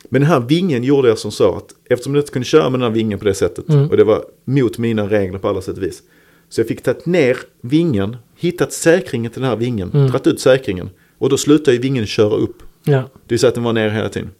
[0.09, 2.81] Men den här vingen gjorde jag som så att eftersom jag inte kunde köra med
[2.81, 3.91] den här vingen på det sättet Mm.
[3.91, 6.03] och det var mot mina regler på alla sätt och vis.
[6.49, 10.07] Så jag fick tagit ner vingen, hittat säkringen till den här vingen, Mm.
[10.07, 10.91] dragit ut säkringen.
[11.19, 12.57] Och då slutade ju vingen köra upp.
[12.85, 12.97] Ja.
[12.99, 14.31] Det vill säga att den var nere hela tiden.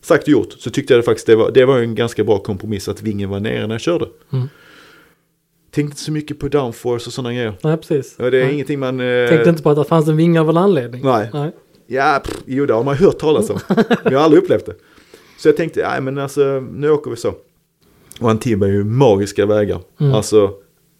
[0.00, 2.38] Sagt och gjort så tyckte jag det faktiskt det var, det var en ganska bra
[2.38, 4.06] kompromiss att vingen var nere när jag körde.
[4.32, 4.48] Mm.
[5.70, 7.54] Tänkte inte så mycket på downforce och sådana grejer.
[7.62, 8.16] Nej, precis.
[8.18, 8.54] Och det är Nej.
[8.54, 9.00] ingenting man...
[9.00, 11.02] Eh, Tänkte inte på att det fanns en vinge av en anledning.
[11.04, 11.30] Nej.
[11.32, 11.50] Nej.
[11.86, 13.58] Ja, pff, jo det har man hört talas om.
[13.68, 14.74] men jag har aldrig upplevt det.
[15.38, 17.34] Så jag tänkte, nej men alltså nu åker vi så.
[18.20, 19.80] Och Antibes är ju magiska vägar.
[20.00, 20.12] Mm.
[20.14, 20.52] Alltså,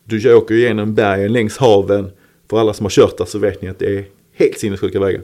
[0.05, 2.10] du åker ju igenom bergen längs haven.
[2.51, 5.23] För alla som har kört där så vet ni att det är helt sinnessjuka vägar.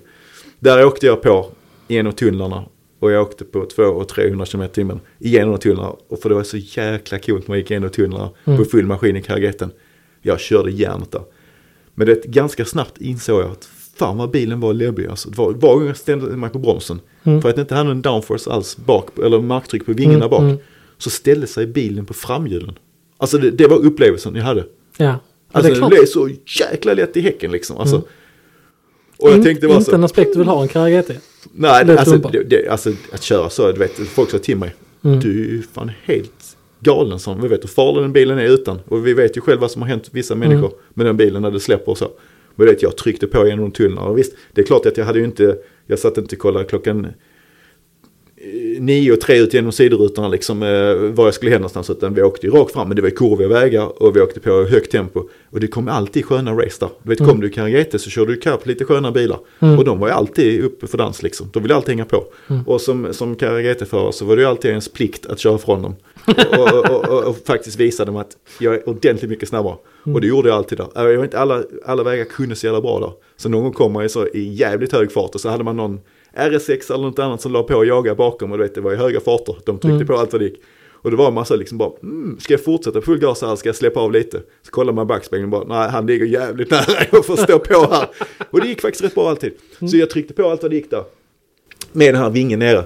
[0.59, 1.47] Där åkte jag på
[1.89, 2.65] genom tunnlarna.
[2.99, 5.95] Och jag åkte på 200 och 300 km i timmen igenom tunnlarna.
[6.09, 8.59] Och för det var så jäkla coolt när man gick igenom tunnlarna Mm.
[8.59, 9.70] på full maskin i kargeten.
[10.23, 11.23] Jag körde järnet där.
[11.95, 13.65] Men det ganska snabbt insåg jag att
[13.99, 15.07] fan vad bilen var läbbig.
[15.07, 17.01] Alltså, det var, var gång jag ställde mig på bromsen.
[17.25, 17.43] Mm.
[17.43, 20.41] För att det inte hade en downforce alls bak, eller marktryck på vingarna Mm, bak.
[20.41, 20.57] mm.
[20.99, 22.79] Så ställde sig bilen på framhjulen.
[23.16, 24.65] Alltså det, det var upplevelsen jag hade.
[24.97, 25.19] Ja.
[25.53, 26.31] Alltså det det, blev så
[26.61, 27.77] jäkla lätt i häcken liksom.
[27.77, 27.97] Alltså.
[27.97, 28.09] Mm.
[29.16, 29.95] Och jag In- tänkte bara inte så.
[29.97, 31.11] en aspekt du vill ha en Carrera GT.
[31.53, 34.75] Nej, alltså, det, det, alltså att köra så, du vet, folk sa till mig.
[35.05, 35.21] Mm.
[35.21, 38.81] Du är ju fan helt galen som vi vet hur farlig den bilen är utan.
[38.89, 40.49] Och vi vet ju själva vad som har hänt vissa Mm.
[40.49, 42.09] människor med den bilen när det släpper och så.
[42.56, 45.18] Men vet, jag tryckte på genom tunnlarna och visst, det är klart att jag hade
[45.18, 45.56] ju inte,
[45.86, 47.05] jag satt inte och kollade klockan
[48.36, 52.14] eh, nio och tre ut genom sidorutorna liksom eh, var jag skulle hem någonstans utan
[52.14, 54.90] vi åkte ju rakt fram men det var kurviga vägar och vi åkte på högt
[54.93, 56.89] tempo och det kom alltid sköna race där.
[57.02, 57.31] Du vet Mm.
[57.31, 59.78] kom du i GT så körde du ikapp lite sköna bilar Mm.
[59.78, 61.51] och de var ju alltid uppe för dans liksom.
[61.52, 62.24] De ville alltid hänga på.
[62.51, 62.62] Mm.
[62.62, 65.82] Och som, som Carrera GT-förare så var det ju alltid ens plikt att köra från
[65.82, 65.94] dem.
[66.26, 69.76] Och, och, och, och, faktiskt visa dem att jag är ordentligt mycket snabbare.
[70.06, 70.14] Mm.
[70.14, 70.88] Och det gjorde jag alltid där.
[70.94, 73.12] Jag vet inte, alla, alla vägar kunde så jävla bra där.
[73.36, 75.76] Så någon gång kom man ju så i jävligt hög fart och så hade man
[75.76, 76.01] någon
[76.36, 78.92] RS6 eller något annat som la på och jagade bakom och du vet det var
[78.92, 79.56] i höga farter.
[79.64, 80.06] De tryckte Mm.
[80.06, 80.62] på allt vad det gick.
[81.05, 83.68] Och det var en massa liksom bara, mm, ska jag fortsätta full gas här, ska
[83.68, 84.40] jag släppa av lite?
[84.62, 87.86] Så kollar man backspegeln och bara, nej han ligger jävligt nära, jag får stå på
[87.90, 88.09] här.
[88.51, 89.52] Och det gick faktiskt rätt bra alltid.
[89.90, 91.05] Så jag tryckte på allt vad det gick där.
[91.92, 92.84] Med den här vingen nere.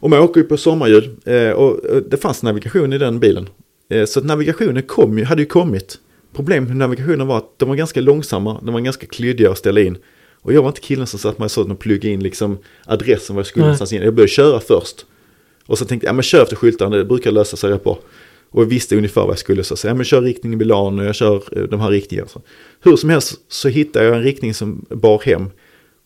[0.00, 3.48] Och man åker ju på sommarhjul eh, och och det fanns navigation i den bilen.
[3.90, 5.98] Eh, så att navigationen kom ju, hade ju kommit.
[6.34, 9.80] Problemet med navigationen var att de var ganska långsamma, de var ganska klyddiga att ställa
[9.80, 9.98] in.
[10.42, 13.40] Och jag var inte killen som satt mig så och pluggade in liksom adressen var
[13.40, 13.68] jag skulle Nej.
[13.68, 14.02] någonstans in.
[14.02, 15.06] Jag började köra först.
[15.66, 17.98] Och så tänkte jag, ja men kör efter skyltarna, det brukar lösa sig rätt bra.
[18.50, 21.14] Och jag visste ungefär vad jag skulle så säga, ja men kör riktningen Milano, jag
[21.14, 22.28] kör eh, de här riktningarna.
[22.80, 25.50] Hur som helst så hittade jag en riktning som bar hem.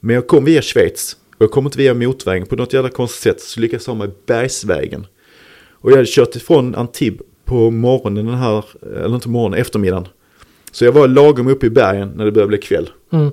[0.01, 2.47] Men jag kom via Schweiz och jag kom inte via motvägen.
[2.47, 5.07] På något jävla konstigt sätt så lyckades jag ha mig bergsvägen.
[5.71, 8.65] Och jag hade kört ifrån Antibes på morgonen den här,
[9.05, 10.09] eller inte morgonen, eftermiddagen.
[10.73, 12.91] Så jag var lagom uppe i bergen när det började bli kväll.
[13.13, 13.31] Mm.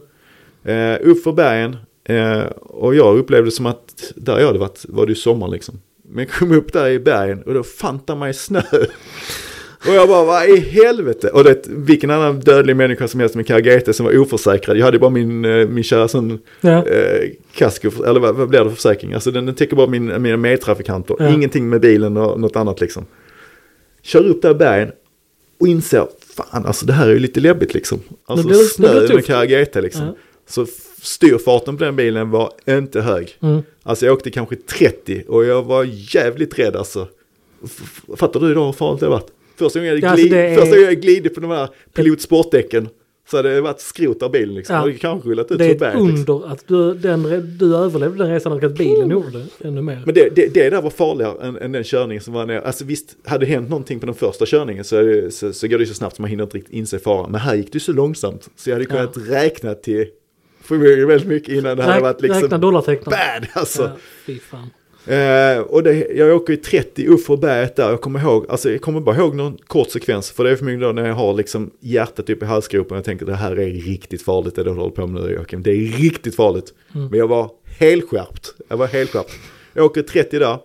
[0.64, 5.06] Eh, upp för bergen eh, och jag upplevde som att där jag hade varit var
[5.06, 5.82] det ju sommar liksom.
[6.04, 8.62] Men jag kom upp där i bergen och då fanta mig snö.
[9.88, 11.30] Och jag bara, vad i helvete?
[11.30, 14.78] Och det, vilken annan dödlig människa som helst med Cargete som var oförsäkrad.
[14.78, 16.86] Jag hade bara min, eh, min kära sån Ja.
[16.88, 19.14] eh, kasko, eller vad, vad blir det för försäkring?
[19.14, 21.16] Alltså den, den täcker bara min, mina medtrafikanter.
[21.20, 21.30] Ja.
[21.30, 23.06] Ingenting med bilen och något annat liksom.
[24.02, 24.92] Kör upp där bergen
[25.60, 28.00] och inser, fan alltså det här är ju lite läbbigt liksom.
[28.26, 29.26] Alltså blir det- det snö blir med.
[29.26, 30.06] Cargete liksom.
[30.06, 30.16] Ja.
[30.48, 30.66] Så
[31.02, 33.38] styrfarten på den bilen var inte hög.
[33.42, 33.62] Mm.
[33.84, 37.08] Alltså jag åkte kanske 30 och jag var jävligt rädd alltså.
[38.18, 39.28] Fattar du då hur farligt det har varit?
[39.60, 42.90] Första gången jag, Ja, alltså glid, är- första gången jag glidit på de här pilotsportdäcken
[43.32, 44.76] så hade det varit skrot av bilen liksom.
[44.76, 44.84] Ja.
[44.90, 46.08] Och kanske rullat ut Det är ett berget.
[46.08, 46.36] Liksom.
[46.36, 47.24] under att du, den,
[47.58, 50.02] du överlevde den resan och att bilen gjorde det ännu mer.
[50.06, 52.62] Men det, det, det där var farligare än, än den körningen som var ner.
[52.62, 55.78] Alltså visst, hade det hänt någonting på den första körningen så, det, så, så går
[55.78, 57.32] det så snabbt så man hinner inte riktigt inse faran.
[57.32, 60.08] Men här gick det så långsamt så jag hade kunnat räkna till
[60.64, 63.10] förmodligen väldigt mycket innan det hade varit liksom räkna dollartecknen.
[63.12, 63.82] bad alltså.
[63.84, 63.92] Ja,
[64.26, 64.70] fy fan.
[65.10, 67.90] Eh, och det, jag åker i 30 upp för berget där.
[67.90, 70.32] Jag kommer ihåg, alltså jag kommer bara ihåg någon kort sekvens.
[70.32, 72.96] För det är förmodligen då när jag har liksom hjärtat upp i halsgropen.
[72.96, 75.64] Jag tänker det här är riktigt farligt det du håller på med nu Joakim.
[75.64, 76.74] Det är riktigt farligt.
[76.96, 77.08] Mm.
[77.08, 78.54] Men jag var helt skärpt.
[78.68, 79.32] Jag var helt skärpt.
[79.74, 80.58] Jag åker 30 där.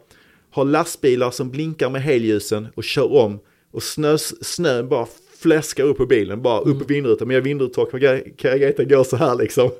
[0.50, 3.38] Har lastbilar som blinkar med helljusen och kör om.
[3.72, 5.06] Och snö, snö bara
[5.38, 7.28] fläskar upp på bilen, bara upp på vindrutan.
[7.28, 9.70] Men jag vindrutetak med Carageta går så här liksom.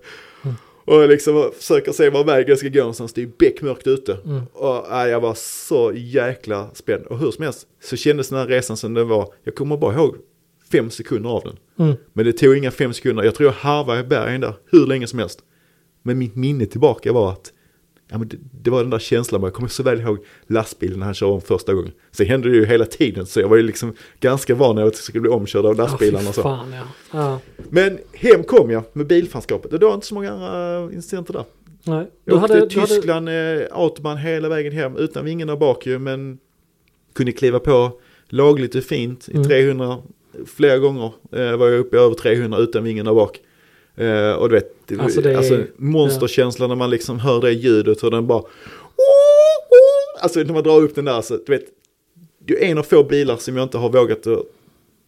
[0.85, 3.13] Och liksom försöker se var vägen ska gå någonstans.
[3.13, 4.19] Det är beckmörkt ute.
[4.25, 4.43] Mm.
[4.53, 7.07] Och äh, jag var så jäkla spänd.
[7.07, 9.33] Och hur som helst så kändes den här resan som den var.
[9.45, 10.17] Jag kommer bara ihåg
[10.73, 11.87] fem sekunder av den.
[11.87, 11.97] Mm.
[12.13, 13.25] Men det tog inga fem sekunder.
[13.25, 15.41] Jag tror jag harvade bergen där hur länge som helst.
[16.03, 17.53] Men mitt minne tillbaka var att
[18.11, 19.43] ja, men det, det var den där känslan.
[19.43, 21.93] Jag kommer så väl ihåg lastbilen när han körde om första gången.
[22.13, 23.27] Sen hände det ju hela tiden.
[23.27, 26.29] Så jag var ju liksom ganska van att jag skulle bli omkörd av lastbilarna.
[26.29, 26.43] Och fy så.
[26.43, 26.85] fan ja.
[27.13, 27.41] ja.
[27.71, 29.73] Men hem kom jag med bilfanskapet.
[29.73, 31.45] Och det var inte så många andra incidenter där.
[31.87, 32.11] Nej.
[32.25, 33.35] Jag åkte hade- Tyskland, eh,
[33.73, 35.99] Autobahn hela vägen hem utan vingarna bak ju.
[35.99, 36.39] Men
[37.15, 39.45] kunde kliva på lagligt och fint i Mm.
[39.49, 39.99] 300
[40.47, 41.13] flera gånger.
[41.33, 43.41] Eh, var jag uppe i över 300 utan vingarna bak.
[43.97, 45.03] Eh, och du vet, Alltså,
[45.37, 48.43] alltså, det är- monsterkänslan när man liksom hör det ljudet och den bara...
[50.23, 51.65] Alltså när man drar upp den där så, du vet.
[52.47, 54.43] Det är en av få bilar som jag inte har vågat att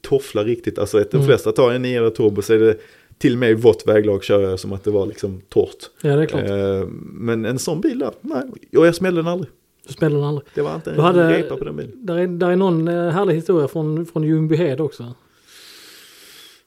[0.02, 0.78] toffla riktigt.
[0.78, 1.26] Alltså att de Mm.
[1.28, 2.76] flesta tar en 9 turbo så är det
[3.18, 5.90] till och med i vått väglag kör jag som att det var liksom torrt.
[6.02, 6.44] Ja, det är klart.
[6.44, 8.42] Eh, men en sån bil där, nej.
[8.76, 9.50] Och jag smällde den aldrig.
[9.86, 10.46] Du spelade den aldrig.
[10.54, 11.92] Det var inte en hade- repa på den bilen.
[12.06, 15.14] Där är, där är någon eh, härlig historia från, från Ljungbyhed också.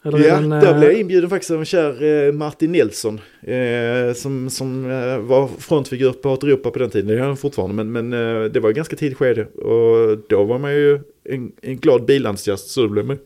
[0.04, 3.22] Eller Ja, den, där eh, blev jag inbjuden faktiskt av en kär eh, Martin Nilsson.
[3.42, 7.08] Eh, som som eh, var frontfigur på Haut Europa på den tiden.
[7.08, 7.84] Det är han fortfarande.
[7.84, 9.46] Men, men eh, det var ganska tidigt skede.
[9.46, 12.70] Och då var man ju en, en glad bilentusiast.
[12.70, 13.18] Så då blev man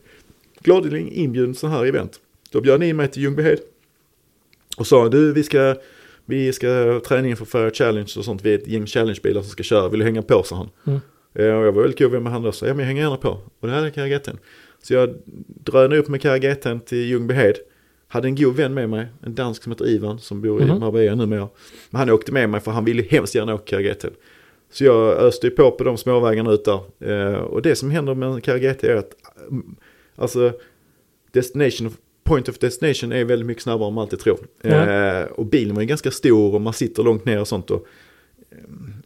[0.59, 2.19] gladeligen inbjuden så här event.
[2.51, 3.59] Då bjöd ni mig till Ljungbyhed.
[4.77, 5.75] Och sa du vi ska,
[6.25, 8.45] vi ska träna inför Fair Challenge och sånt.
[8.45, 9.89] Vi är ett gäng challengebilar som ska köra.
[9.89, 10.69] Vill du hänga på sa han.
[10.87, 10.99] Mm.
[11.33, 12.51] Eh, och jag var väldigt cool med han då.
[12.51, 13.29] Så ja men jag hänger gärna på.
[13.59, 14.37] Och det här är Karageten.
[14.83, 15.15] Så jag
[15.63, 17.55] drönade upp med Karageten till Ljungbyhed.
[18.07, 20.79] Hade en god vän med mig, en dansk som heter Ivan som bor i Mhm.
[20.79, 21.49] Marbella numera.
[21.89, 24.11] Men han åkte med mig för han ville hemskt gärna åka Karageten.
[24.71, 26.79] Så jag öste ju på på de småvägarna ut där.
[26.99, 29.11] Eh, och det som händer med en Karageten är att
[29.49, 29.75] mm,
[30.15, 30.53] alltså
[31.31, 31.91] destination,
[32.23, 34.39] point of destination är väldigt mycket snabbare än man alltid tror.
[34.63, 37.71] Eh, och bilen var ju ganska stor och man sitter långt ner och sånt.
[37.71, 37.87] Och,
[38.51, 38.57] eh,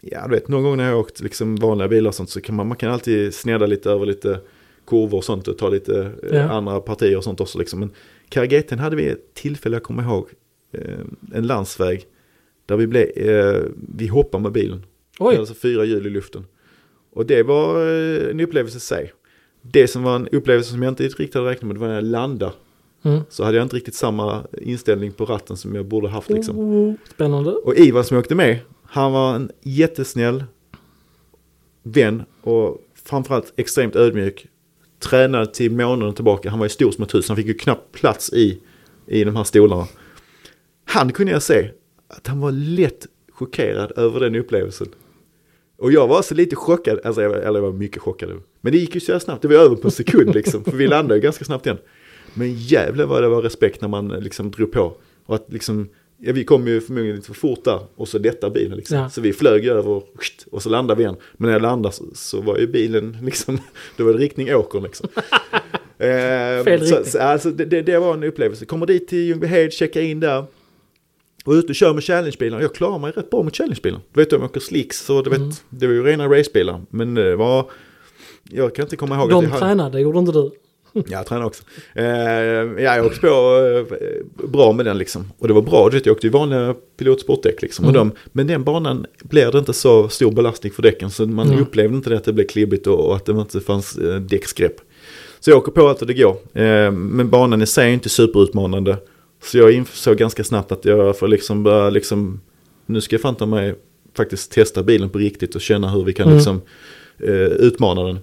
[0.02, 2.42] ja, du vet, någon gång när jag har åkt liksom vanliga bilar och sånt så
[2.42, 4.40] kan man, man kan alltid sneda lite över lite
[4.88, 6.44] kurvor och sånt och ta lite eh, Ja.
[6.50, 7.60] andra partier och sånt också.
[7.60, 7.80] Liksom.
[7.80, 7.92] Men
[8.30, 10.30] Karageten hade vi ett tillfälle, jag kommer ihåg,
[10.72, 10.82] eh,
[11.34, 12.06] en landsväg
[12.66, 13.62] där vi, blev, eh,
[13.98, 14.86] vi hoppade med bilen.
[15.20, 16.46] Oj, Alltså fyra hjul i luften.
[17.14, 17.86] Och det var
[18.30, 19.14] en upplevelse i sig.
[19.62, 21.96] Det som var en upplevelse som jag inte riktigt hade räknat med, det var när
[21.96, 22.52] jag landade.
[23.04, 23.20] mm.
[23.30, 26.60] Så hade jag inte riktigt samma inställning på ratten som jag borde haft liksom.
[26.60, 27.52] Oh, spännande.
[27.52, 30.44] Och Ivan som jag åkte med, han var en jättesnäll
[31.84, 34.48] vän och framförallt extremt ödmjuk.
[35.00, 37.92] Tränade till månaden tillbaka, han var ju stor som ett hus, han fick ju knappt
[37.92, 38.60] plats i,
[39.08, 39.88] i de här stolarna.
[40.86, 41.70] Han kunde jag se
[42.08, 44.88] att han var lätt chockerad över den upplevelsen.
[45.78, 48.30] Och jag var så lite chockad, alltså jag, eller jag var mycket chockad.
[48.62, 50.72] Men det gick ju så här snabbt, det var över på en sekund liksom, för
[50.72, 51.78] vi landade ju ganska snabbt igen.
[52.34, 54.94] Men jävlar vad det var respekt när man liksom drog på.
[55.26, 58.54] Och att liksom, ja, vi kom ju förmodligen lite för fort där och så lättade
[58.54, 58.98] bilen liksom.
[58.98, 59.10] Ja.
[59.10, 60.04] Så vi flög över
[60.52, 61.16] och så landade vi igen.
[61.34, 63.60] Men när jag landade så, så var ju bilen liksom,
[63.98, 65.10] då var det riktning åkern liksom.
[66.00, 68.66] Eh, så, så, alltså, det, det, var en upplevelse.
[68.66, 70.46] Kommer dit till Ljungbyhed, checkar in där.
[71.46, 72.62] Och ute och kör med challengebilar.
[72.62, 74.00] Jag klarar mig rätt bra med challengebilar.
[74.14, 75.52] Du vet, jag åker slicks och du vet, Mm.
[75.70, 76.82] det var ju rena racebilar.
[76.90, 77.70] Men det var,
[78.44, 79.66] jag kan inte komma ihåg De att jag hade...
[79.66, 80.52] tränade, gjorde inte du?
[80.98, 81.64] Ja, jag tränar också.
[81.96, 83.28] Eh, ja, jag åkte på
[83.92, 85.32] eh, bra med den liksom.
[85.38, 87.86] Och det var bra, jag åkte ju vanliga pilotsportdäck liksom.
[87.86, 88.10] Och Mm.
[88.10, 91.10] de, men den banan blev det inte så stor belastning för däcken.
[91.10, 91.60] Så man Mm.
[91.62, 94.76] upplevde inte det att det blev klibbigt och, och att det inte fanns eh, däcksgrepp.
[95.40, 96.38] Så jag åker på allt och det går.
[96.54, 98.98] Eh, men banan i sig är inte superutmanande.
[99.44, 102.42] Så jag insåg ganska snabbt att jag får liksom börja liksom,
[102.86, 103.76] nu ska jag fan ta mig
[104.18, 106.38] faktiskt testa bilen på riktigt och känna hur vi kan Mm.
[106.38, 106.62] liksom
[107.24, 108.20] eh, utmana den.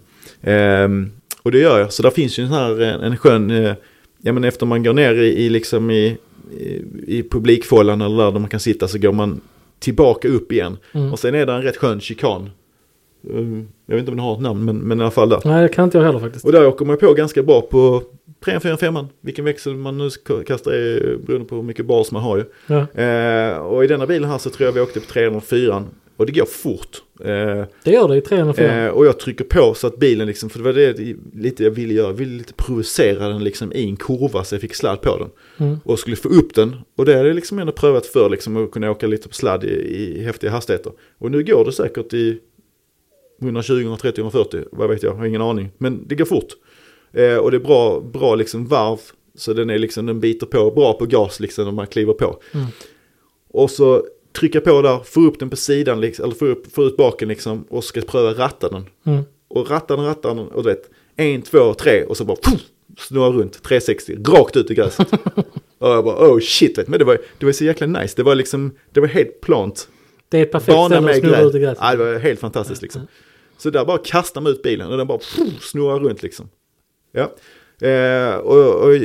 [1.45, 1.93] Och det gör jag.
[1.93, 3.75] Så där finns ju en här en, en skön, eh,
[4.23, 6.19] ja men efter man går ner i, i liksom i,
[6.59, 9.41] i, i publikfållan eller där, där man kan sitta så går man
[9.79, 10.77] tillbaka upp igen.
[10.93, 11.13] Mm.
[11.13, 12.51] Och sen är det en rätt skön chikan.
[13.31, 15.41] Um, jag vet inte om den har ett namn men, men i alla fall där.
[15.45, 16.45] Nej, det kan inte jag heller faktiskt.
[16.45, 18.03] Och där åker man på ganska bra på
[18.45, 20.09] 3 4 5 Vilken växel man nu
[20.47, 22.45] kastar är beroende på hur mycket bas man har ju.
[22.67, 25.85] Ja, Eh, och i denna bilen här så tror jag vi åkte på 304
[26.17, 27.03] Och det går fort.
[27.21, 28.85] Eh, det gör det i 304.
[28.85, 31.71] Eh, och jag trycker på så att bilen liksom, för det var det lite jag
[31.71, 35.01] ville göra, jag ville lite provocera den liksom i en kurva så jag fick sladd
[35.01, 35.31] på den.
[35.69, 35.79] Mm.
[35.85, 38.71] Och skulle få upp den, och det hade jag liksom ändå prövat för liksom att
[38.71, 40.93] kunna åka lite på sladd i, i häftiga hastigheter.
[41.19, 42.39] Och nu går det säkert i
[43.43, 45.71] 120, 130, 140, vad vet jag, jag har ingen aning.
[45.79, 46.53] Men det går fort.
[47.13, 49.01] Eh, och det är bra, bra liksom varv,
[49.35, 52.41] så den är liksom, den biter på, bra på gas liksom när man kliver på.
[52.55, 52.67] Mm.
[53.49, 54.07] Och så
[54.39, 57.29] trycka på där, få upp den på sidan, liksom, eller få, upp, få ut baken
[57.29, 58.87] liksom och ska pröva ratta den.
[59.07, 59.25] Mm.
[59.49, 62.61] Och rattar den, rattar den och du vet, en, två, tre och så bara puff,
[62.99, 65.13] snurrar runt, 360, rakt ut i gräset.
[65.79, 66.89] och jag bara, oh shit, vet.
[66.89, 68.15] men det var, det var så jäkla nice.
[68.17, 69.89] Det var liksom, det var helt plant.
[70.29, 71.79] Det är ett perfekt ställe att snurra ut i gräset.
[71.81, 73.07] Ja, det var helt fantastiskt liksom.
[73.59, 76.49] Så där bara kastar man ut bilen och den bara pff, snurrar runt liksom.
[77.13, 77.35] Ja.
[77.89, 78.97] Eh, och, och,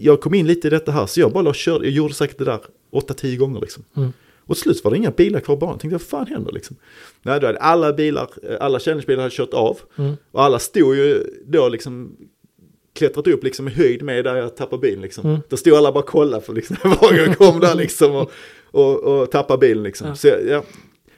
[0.00, 2.44] jag kom in lite i detta här, så jag bara körde, jag gjorde säkert det
[2.44, 2.60] där
[2.92, 3.84] 8-10 gånger liksom.
[3.96, 4.12] Mm.
[4.46, 5.74] Och slut var det inga bilar kvar banan.
[5.74, 6.76] Jag tänkte, vad fan händer liksom?
[7.22, 8.28] Nej, då hade alla bilar,
[8.60, 9.78] alla challengebilar hade kört av.
[9.96, 10.16] Mm.
[10.32, 12.16] Och alla stod ju då liksom
[12.94, 15.28] klättrat upp liksom i höjd med där jag tappade bilen liksom.
[15.30, 15.40] Mm.
[15.48, 18.30] Då stod alla bara och kollade för liksom, var jag kom där liksom och,
[18.70, 20.08] och, och tappade bilen liksom.
[20.08, 20.14] Ja.
[20.14, 20.64] Så ja,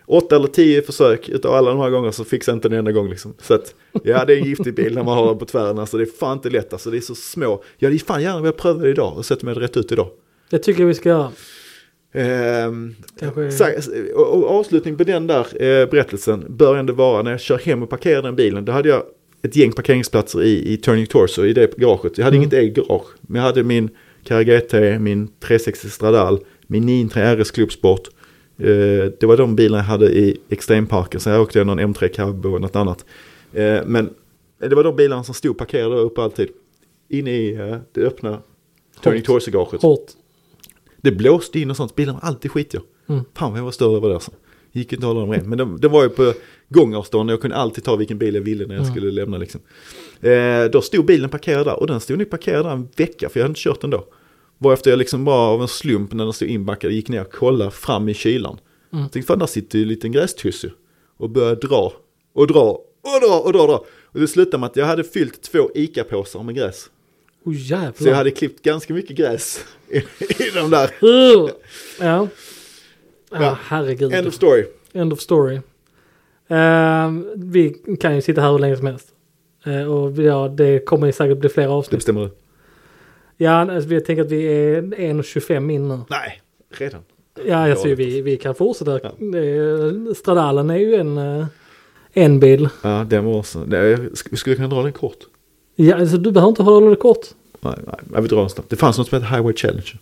[0.06, 2.92] åtta eller tio försök utav alla de här gångerna så fixade jag inte en enda
[2.92, 3.34] gång liksom.
[3.42, 3.74] Så att
[4.04, 5.78] ja, det är en giftig bil när man har den på tvären.
[5.78, 6.90] Alltså det är fan inte lätt alltså.
[6.90, 7.62] Det är så små.
[7.76, 10.08] Jag hade fan gärna velat pröva det idag och sätta mig rätt ut idag.
[10.50, 11.32] Det tycker jag vi ska göra.
[13.50, 13.64] Så-
[14.14, 17.82] och, och avslutning på den där eh, berättelsen bör ändå vara när jag kör hem
[17.82, 18.64] och parkerar den bilen.
[18.64, 19.02] Då hade jag
[19.42, 22.18] ett gäng parkeringsplatser i, i Turning Torso i det garaget.
[22.18, 22.42] Jag hade Mm.
[22.42, 23.06] inget eget garage.
[23.20, 23.88] Men jag hade min
[24.24, 28.08] Carrera GT, min 360 Stradal, min 93 RS Clubsport.
[28.58, 28.66] Eh,
[29.20, 31.20] det var de bilarna jag hade i extremparken.
[31.20, 33.04] Sen åkte jag någon M3 Cab och något annat.
[33.52, 34.10] Eh, men
[34.60, 36.48] det var de bilarna som stod parkerade uppe alltid.
[37.08, 38.38] Inne i eh, det öppna
[39.02, 39.22] Turning.
[39.22, 39.82] Torso-garaget.
[39.82, 40.06] Hårt.
[41.02, 41.94] Det blåste in och sånt.
[41.94, 42.80] Bilarna var alltid skitiga.
[43.08, 43.24] Mm.
[43.34, 44.30] Fan vad jag var större över det alltså.
[44.72, 45.46] Gick inte att hålla dem rent.
[45.46, 46.32] Men det, det var ju på
[46.68, 48.94] gångavstånd och jag kunde alltid ta vilken bil jag ville när jag Mm.
[48.94, 49.60] skulle lämna liksom.
[50.20, 53.40] Eh, då stod bilen parkerad där och den stod nog parkerad där en vecka för
[53.40, 54.04] jag hade inte kört den då.
[54.58, 57.70] Varefter jag liksom bara av en slump när den stod inbackad gick ner och kollade
[57.70, 58.58] fram i kylan.
[58.92, 59.02] Mm.
[59.02, 60.64] Jag tänkte fan där sitter ju en liten grästuss.
[61.16, 61.92] Och började dra
[62.34, 62.62] och dra
[63.02, 63.84] och dra och dra och dra.
[64.04, 66.90] Och det slutade med att jag hade fyllt två ICA-påsar med gräs.
[67.44, 67.92] Oh jävlar.
[67.98, 69.96] Så jag hade klippt ganska mycket gräs i,
[70.28, 70.90] i de där.
[71.02, 71.50] Uh,
[72.00, 72.28] ja.
[73.30, 74.12] Ja, herregud.
[74.14, 74.64] End of story.
[74.92, 75.60] End of story.
[76.48, 77.70] Ehm, vi
[78.00, 79.08] kan ju sitta här hur länge som helst.
[79.66, 81.98] Eh, och ja, det kommer ju säkert bli fler Det avsnitt.
[81.98, 82.30] bestämmer du.
[83.36, 85.98] Ja, alltså, jag tänker att vi är 1.25 in nu.
[86.10, 87.00] Nej, redan.
[87.46, 89.00] Ja, alltså, vi, vi kan fortsätta.
[89.02, 89.12] Ja.
[90.14, 91.46] Stradalen är ju en, eh,
[92.12, 92.68] en bil.
[92.82, 93.64] Ja, den var också.
[94.30, 95.18] Vi skulle kunna dra den kort.
[95.74, 97.26] Ja, alltså, du behöver inte hålla det kort.
[97.60, 98.70] Nej, nej, jag vill dra den snabbt.
[98.70, 99.92] Det fanns något som heter Highway Challenge.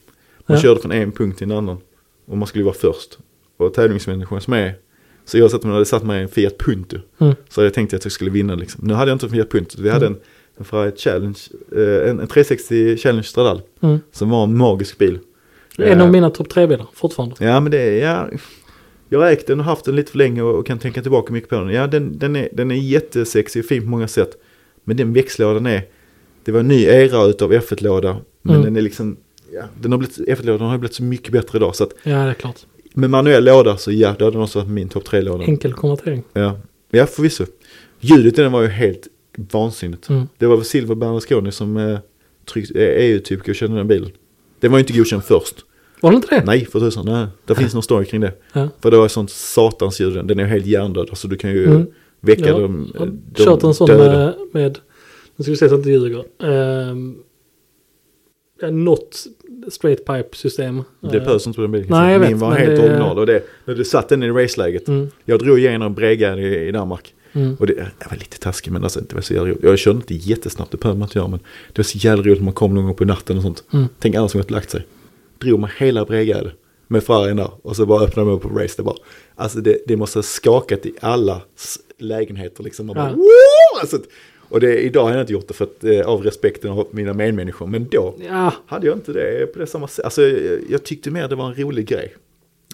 [0.47, 0.63] Man Ja.
[0.63, 1.79] körde från en punkt till en annan.
[2.27, 3.19] Och man skulle vara först.
[3.57, 4.75] Och tävlingsmänniskan som är.
[5.25, 6.99] Så jag satt hade satt mig i en Fiat Punto.
[7.19, 7.35] Mm.
[7.49, 8.85] Så jag tänkte att jag skulle vinna liksom.
[8.87, 9.77] Nu hade jag inte en Fiat Punto.
[9.83, 10.19] Vi hade Mm.
[10.19, 10.25] en,
[10.59, 11.39] en Ferrari Challenge.
[11.77, 13.63] eh, En, en 360 Challenge Stradal.
[13.81, 13.99] Mm.
[14.13, 15.19] Som var en magisk bil.
[15.79, 17.35] En Eh, av mina topp tre-bilar fortfarande.
[17.39, 18.29] Ja men det är, ja.
[19.09, 21.33] Jag har ägt den och haft den lite för länge och, och kan tänka tillbaka
[21.33, 21.69] mycket på den.
[21.71, 24.31] Ja den, den, är, den är jättesexig och fin på många sätt.
[24.85, 25.83] Men den växellådan är,
[26.47, 28.17] det var en ny era utav F1-låda.
[28.43, 28.65] Men Mm.
[28.65, 29.17] den är liksom,
[29.53, 31.77] ja, den har blivit, F1-lådan har blivit så mycket bättre idag.
[31.77, 32.57] Så att Ja, det är klart.
[32.95, 35.45] med manuell låda så ja, då hade den också varit min topp 3-låda.
[35.45, 36.23] Enkel konvertering.
[36.33, 36.59] Ja.
[36.91, 37.45] ja, förvisso.
[38.01, 39.07] Ljudet i den var ju helt
[39.53, 40.09] vansinnigt.
[40.09, 40.29] Mm.
[40.39, 41.99] Det var väl Silver Berlusconi som eh,
[42.53, 44.11] tryckt, eh, EU-typ godkände den bilen.
[44.61, 45.55] Den var ju inte godkänd först.
[46.01, 46.45] Var det inte det?
[46.47, 47.07] Nej, för tusan.
[47.07, 47.27] Nej.
[47.45, 48.33] Det finns någon story kring det.
[48.53, 48.69] Ja.
[48.81, 50.27] För det var ett sånt satans ljud.
[50.27, 51.07] Den är helt hjärndöd.
[51.11, 51.87] Alltså du kan ju Mm.
[52.21, 52.93] väcka Ja, dem.
[52.99, 54.05] Har de kört en sån döda.
[54.19, 54.79] med, med,
[55.37, 56.25] nu ska vi se så att inte ljuger.
[56.91, 57.23] Um,
[58.71, 59.27] något
[59.69, 60.83] straight pipe system.
[61.01, 61.87] Det Eh, behövs inte på den bilen.
[61.91, 63.19] Nej, jag Min vet, var helt det- original.
[63.19, 64.89] Och det, när du satt den i raceläget.
[64.89, 67.15] Mm, Jag drog igenom Breggan i, i Danmark.
[67.33, 67.55] mm.
[67.61, 69.63] Och det, jag var lite taskig men alltså, det var så jävla roligt.
[69.65, 71.29] Jag körde inte jättesnabbt, det behöver man inte göra.
[71.29, 71.39] Men
[71.73, 73.65] det var så jävla roligt när man kom någon gång på natten och sånt.
[73.73, 73.87] Mm.
[73.99, 74.87] Tänk alla som gått lagt sig.
[75.39, 76.51] Drog man hela Breggan
[76.89, 77.51] med Ferrarin där.
[77.63, 78.75] Och så bara öppnade man upp på race.
[78.77, 78.97] Det, bara,
[79.35, 81.43] alltså det, det måste ha skakat i alla
[81.99, 82.87] lägenheter liksom.
[82.87, 83.15] Man bara, Ja.
[83.17, 83.99] "Wow!" alltså,
[84.49, 87.13] och det, idag har jag inte gjort det för att, eh, av respekten av mina
[87.13, 87.67] medmänniskor.
[87.67, 90.05] Men då Ja, hade jag inte det på det samma sätt.
[90.05, 92.15] Alltså jag, jag tyckte mer det var en rolig grej.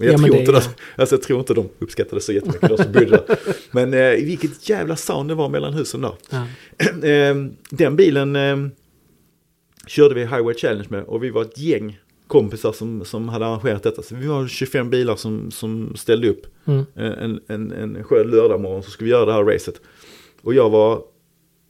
[0.01, 0.63] Jag, Ja, tror det inte det,
[0.97, 3.39] alltså jag tror inte de uppskattade så jättemycket de som bodde där.
[3.71, 6.13] Men eh, vilket jävla sound det var mellan husen där.
[6.31, 6.47] ja.
[7.09, 7.35] Eh,
[7.71, 8.57] den bilen eh,
[9.87, 13.83] körde vi Highway Challenge med och vi var ett gäng kompisar som, som hade arrangerat
[13.83, 14.03] detta.
[14.03, 16.85] Så vi var 25 bilar som, som ställde upp Mm.
[16.97, 19.81] Eh, en, en, en skön lördagmorgon så skulle vi göra det här racet.
[20.43, 21.03] Och jag var,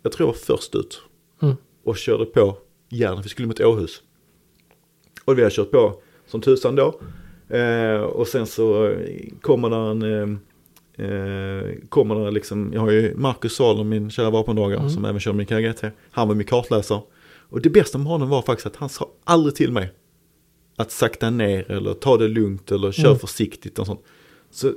[0.03, 1.03] jag tror jag var först ut
[1.43, 1.57] Mm.
[1.85, 2.59] och körde på
[2.89, 3.25] järnet.
[3.25, 4.03] Vi skulle mot Åhus.
[5.25, 7.01] Och vi har kört på som tusan då.
[7.57, 8.95] Eh, och sen så
[9.41, 14.31] kommer där en, eh, eh, kommer där liksom, jag har ju Marcus Salom, min kära
[14.31, 14.91] vapendragare, Mm.
[14.91, 15.91] som även kör min KGT.
[16.11, 17.03] Han var min kartläsare.
[17.49, 19.93] Och det bästa med honom var faktiskt att han sa aldrig till mig
[20.77, 23.19] att sakta ner eller ta det lugnt eller kör Mm.
[23.19, 24.01] försiktigt och sånt.
[24.51, 24.73] Så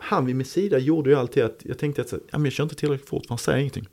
[0.00, 2.52] han vid min sida gjorde ju alltid att jag tänkte att så, ja, men jag
[2.52, 3.88] kör inte tillräckligt fort för han säger ingenting.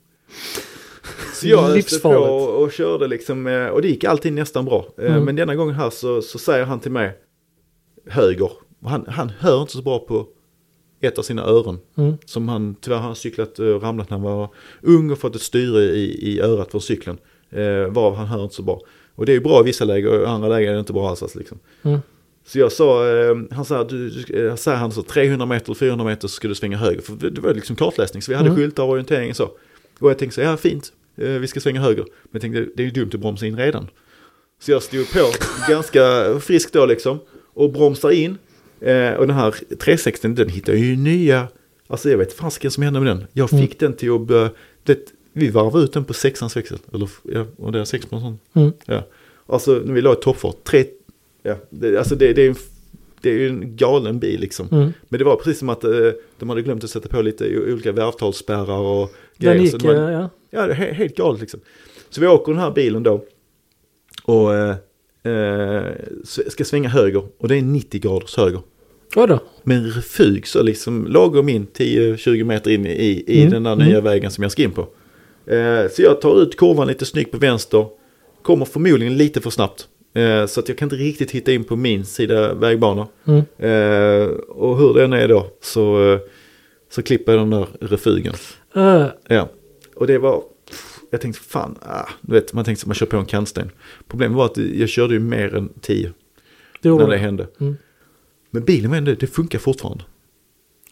[1.34, 4.86] Så jag öste på och, och körde liksom, eh, och det gick alltid nästan bra.
[4.98, 5.24] Eh, Mm.
[5.24, 7.18] Men denna gången här så, så säger han till mig
[8.08, 8.50] höger.
[8.84, 10.26] Han, han hör inte så bra på
[11.00, 11.78] ett av sina öron.
[11.96, 12.14] Mm.
[12.24, 14.48] Som han tyvärr har cyklat och ramlat när han var
[14.82, 17.18] ung och fått ett styre i, i örat från cykeln.
[17.50, 18.80] Eh, varav han hör inte så bra.
[19.14, 20.92] Och det är ju bra i vissa lägen och i andra lägen är det inte
[20.92, 21.34] bra alls.
[21.34, 21.58] Liksom.
[21.82, 22.00] Mm.
[22.46, 26.28] Så jag sa, eh, han sa, du, jag sa han så 300 meter, 400 meter
[26.28, 27.00] så skulle du svänga höger.
[27.00, 28.56] För det var liksom kartläsning så vi hade Mm.
[28.60, 29.50] skyltar och orientering och så.
[30.02, 32.02] Och jag tänkte så, ja fint, eh, vi ska svänga höger.
[32.04, 33.88] Men jag tänkte, det är ju dumt att bromsa in redan.
[34.60, 35.30] Så jag stod på
[35.68, 36.00] ganska
[36.40, 37.18] friskt då liksom.
[37.54, 38.38] Och bromsar in.
[38.80, 41.48] Eh, och den här 360 den hittar ju nya,
[41.86, 43.24] alltså jag vet fasiken som hände med den.
[43.32, 43.66] Jag Mm.
[43.66, 44.98] fick den till att, det,
[45.32, 46.78] vi varvade ut den på sexans växel.
[46.94, 48.38] Eller ja, och det är sex på en sån.
[48.54, 48.72] Mm.
[48.86, 49.02] Ja.
[49.46, 50.84] Alltså när vi la i toppfart, tre,
[51.42, 52.54] ja, det, alltså det, det är en
[53.22, 54.68] det är ju en galen bil liksom.
[54.72, 54.92] Mm.
[55.08, 55.90] Men det var precis som att eh,
[56.38, 59.62] de hade glömt att sätta på lite olika värvtalsspärrar och Den grejer.
[59.62, 60.30] gick, Så det var- eh, ja.
[60.50, 61.60] Ja, det är he- helt galet liksom.
[62.10, 63.24] Så vi åker den här bilen då.
[64.24, 64.76] Och eh,
[65.22, 65.92] eh,
[66.48, 67.22] ska svänga höger.
[67.38, 68.60] Och det är 90 graders höger.
[69.16, 69.38] Oj då.
[69.62, 73.72] Med en refug så liksom lagom in 10-20 meter in i, i Mm, den där
[73.72, 73.86] mm.
[73.88, 74.80] nya vägen som jag ska in på.
[75.52, 77.86] Eh, så jag tar ut kurvan lite snyggt på vänster.
[78.42, 79.88] Kommer förmodligen lite för snabbt.
[80.14, 83.08] Eh, så att jag kan inte riktigt hitta in på min sida vägbana.
[83.24, 83.38] Mm.
[83.58, 86.18] Eh, och hur den är då så,
[86.90, 88.34] så klipper jag den där refugen.
[88.74, 89.48] Eh, Ja,
[89.94, 90.42] och det var,
[91.10, 93.70] jag tänkte fan, ah, du vet, man tänkte att man kör på en kantsten.
[94.08, 96.12] Problemet var att jag körde ju mer än 10
[96.80, 97.16] det när det det.
[97.16, 97.46] hände.
[97.60, 97.76] Mm.
[98.50, 100.04] Men bilen var ändå, det funkar fortfarande.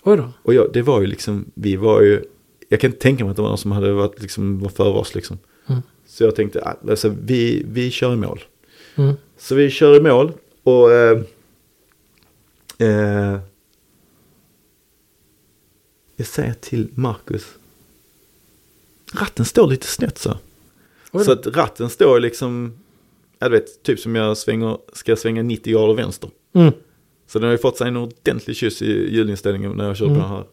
[0.02, 0.32] Oj då.
[0.42, 2.22] Och jag, det var ju liksom, vi var ju,
[2.68, 4.98] jag kan inte tänka mig att det var någon som hade varit liksom, var före
[4.98, 5.38] oss liksom.
[5.66, 5.82] Mm.
[6.06, 8.40] Så jag tänkte, ah, alltså, vi, vi kör i mål.
[9.00, 9.14] Mm.
[9.38, 10.32] Så vi kör i mål
[10.62, 11.20] och eh,
[12.78, 13.38] eh,
[16.16, 17.46] jag säger till Marcus,
[19.12, 20.38] ratten står lite snett så.
[21.12, 22.72] Oj Så att ratten står liksom,
[23.38, 26.30] jag vet, typ som jag svänger, ska svänga 90 grader vänster.
[26.52, 26.72] Mm.
[27.26, 30.18] Så den har ju fått sig en ordentlig kyss i hjulinställningen när jag kör Mm.
[30.18, 30.44] på den här.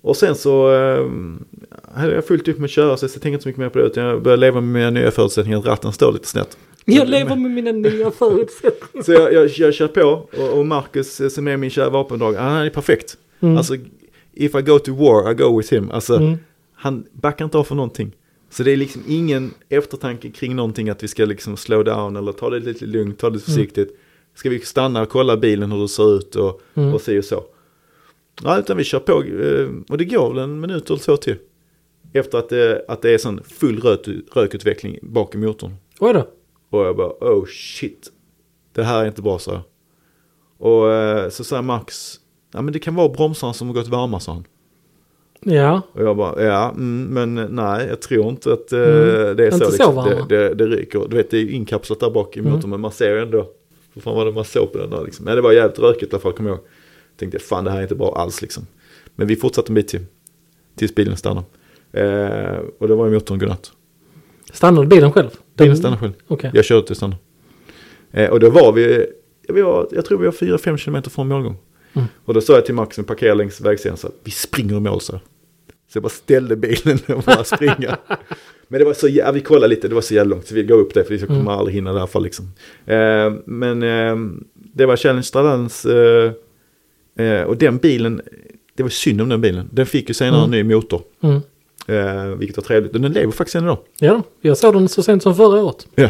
[0.00, 1.06] Och sen så eh,
[1.94, 3.78] hade jag fullt upp med att köra så jag tänkte inte så mycket mer på
[3.78, 3.84] det.
[3.84, 6.58] Utan jag började leva med mina nya förutsättningar att ratten står lite snett.
[6.96, 9.02] Jag lever med mina nya förutsättningar.
[9.04, 10.02] Så jag, jag, jag kör på
[10.42, 13.16] och, och Marcus eh, som är min kära vapendrag, han är perfekt.
[13.40, 13.56] Mm.
[13.56, 13.74] Alltså,
[14.34, 15.90] if I go to war, I go with him.
[15.90, 16.36] Alltså, Mm.
[16.74, 18.12] han backar inte av för någonting.
[18.50, 22.32] Så det är liksom ingen eftertanke kring någonting att vi ska liksom slow down eller
[22.32, 23.98] ta det lite lugnt, ta det försiktigt.
[24.34, 26.94] Ska vi stanna och kolla bilen hur det ser ut och, Mm.
[26.94, 27.44] och se och så.
[28.44, 31.36] Ja, utan vi kör på eh, och det går väl en minut eller så till.
[32.12, 35.74] Efter att det, att det är sån full rök, rökutveckling bak i motorn.
[36.00, 36.26] Oj då.
[36.70, 38.12] Och jag bara, oh shit.
[38.72, 39.60] Det här är inte bra, så.
[40.58, 42.14] Och eh, så sa Max,
[42.52, 44.44] ja men det kan vara bromsarna som har gått varma, sa han.
[45.40, 45.82] Ja.
[45.92, 49.46] Och jag bara, ja, mm, men eh, nej, jag tror inte att eh, Mm, det
[49.46, 49.58] är så.
[49.58, 49.94] så liksom.
[50.28, 51.06] det, det, det ryker.
[51.08, 52.70] Du vet, det är ju inkapslat där bak i motorn, Mm.
[52.70, 53.50] men man ser ju ändå.
[53.94, 55.24] För fan vad det man såg på den där liksom.
[55.24, 56.66] Men det var jävligt rökigt i alla fall, kommer jag ihåg.
[57.16, 58.66] Tänkte, fan det här är inte bra alls liksom.
[59.16, 60.04] Men vi fortsatte en bit till.
[60.76, 61.46] Tills bilen stannade.
[61.92, 63.72] Eh, och det var ju motorn godnatt.
[64.52, 65.30] Stannade bilen själv?
[65.56, 66.12] Bilen stannade själv.
[66.26, 66.50] Okej.
[66.54, 67.14] Jag körde till stan.
[68.12, 69.06] Eh, och då var vi,
[69.48, 71.56] vi var, jag tror vi var 4-5 kilometer från målgång.
[71.92, 72.08] Mm.
[72.24, 75.00] Och då sa jag till Max som parkerar längs vägsidan så vi springer i mål
[75.00, 75.12] så.
[75.92, 77.96] Så jag bara ställde bilen och bara springa.
[78.68, 80.62] Men det var så jävla, vi kollade lite, det var så jävla långt så vi
[80.62, 81.48] gav upp det för vi kommer Mm.
[81.48, 82.44] aldrig hinna i alla fall liksom.
[82.86, 84.16] Eh, men eh,
[84.54, 86.32] det var Challenge Stradans eh,
[87.18, 88.20] eh, och den bilen,
[88.74, 89.68] det var synd om den bilen.
[89.72, 91.02] Den fick ju senare en ny motor.
[91.20, 91.40] Mm.
[91.88, 92.92] Eh, vilket var trevligt.
[92.92, 93.78] Den lever faktiskt än idag.
[93.98, 95.86] Ja, jag såg den så sent som förra året.
[95.94, 96.08] Ja.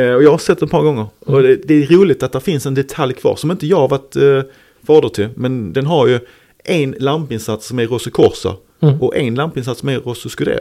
[0.00, 1.06] Eh, och jag har sett den ett par gånger.
[1.20, 3.88] Och det, det är roligt att det finns en detalj kvar som inte jag har
[3.88, 4.42] varit eh,
[4.86, 5.28] fader till.
[5.34, 6.18] Men den har ju
[6.64, 9.02] en lampinsats som är Rosso Corsa Mm.
[9.02, 10.60] och en lampinsats som är Rosso Scuderia.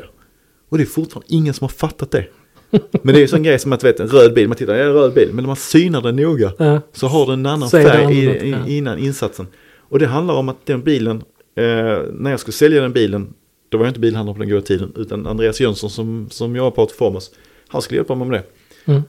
[0.69, 2.25] Och det är fortfarande ingen som har fattat det.
[2.71, 4.75] Men det är ju en sån grej som att vet, en röd bil, man tittar,
[4.75, 6.81] ja, en röd bil, men när man synar den noga Ja.
[6.93, 9.47] så har den en annan är det färg i, i, innan insatsen.
[9.79, 11.23] Och det handlar om att den bilen,
[11.55, 11.63] eh,
[12.13, 13.33] när jag skulle sälja den bilen,
[13.69, 16.75] då var jag inte bilhandlare på den goda tiden, utan Andreas Jönsson som, som jag
[16.75, 17.31] på Autoformas,
[17.67, 18.45] han skulle hjälpa mig med det.
[18.91, 19.01] Mm.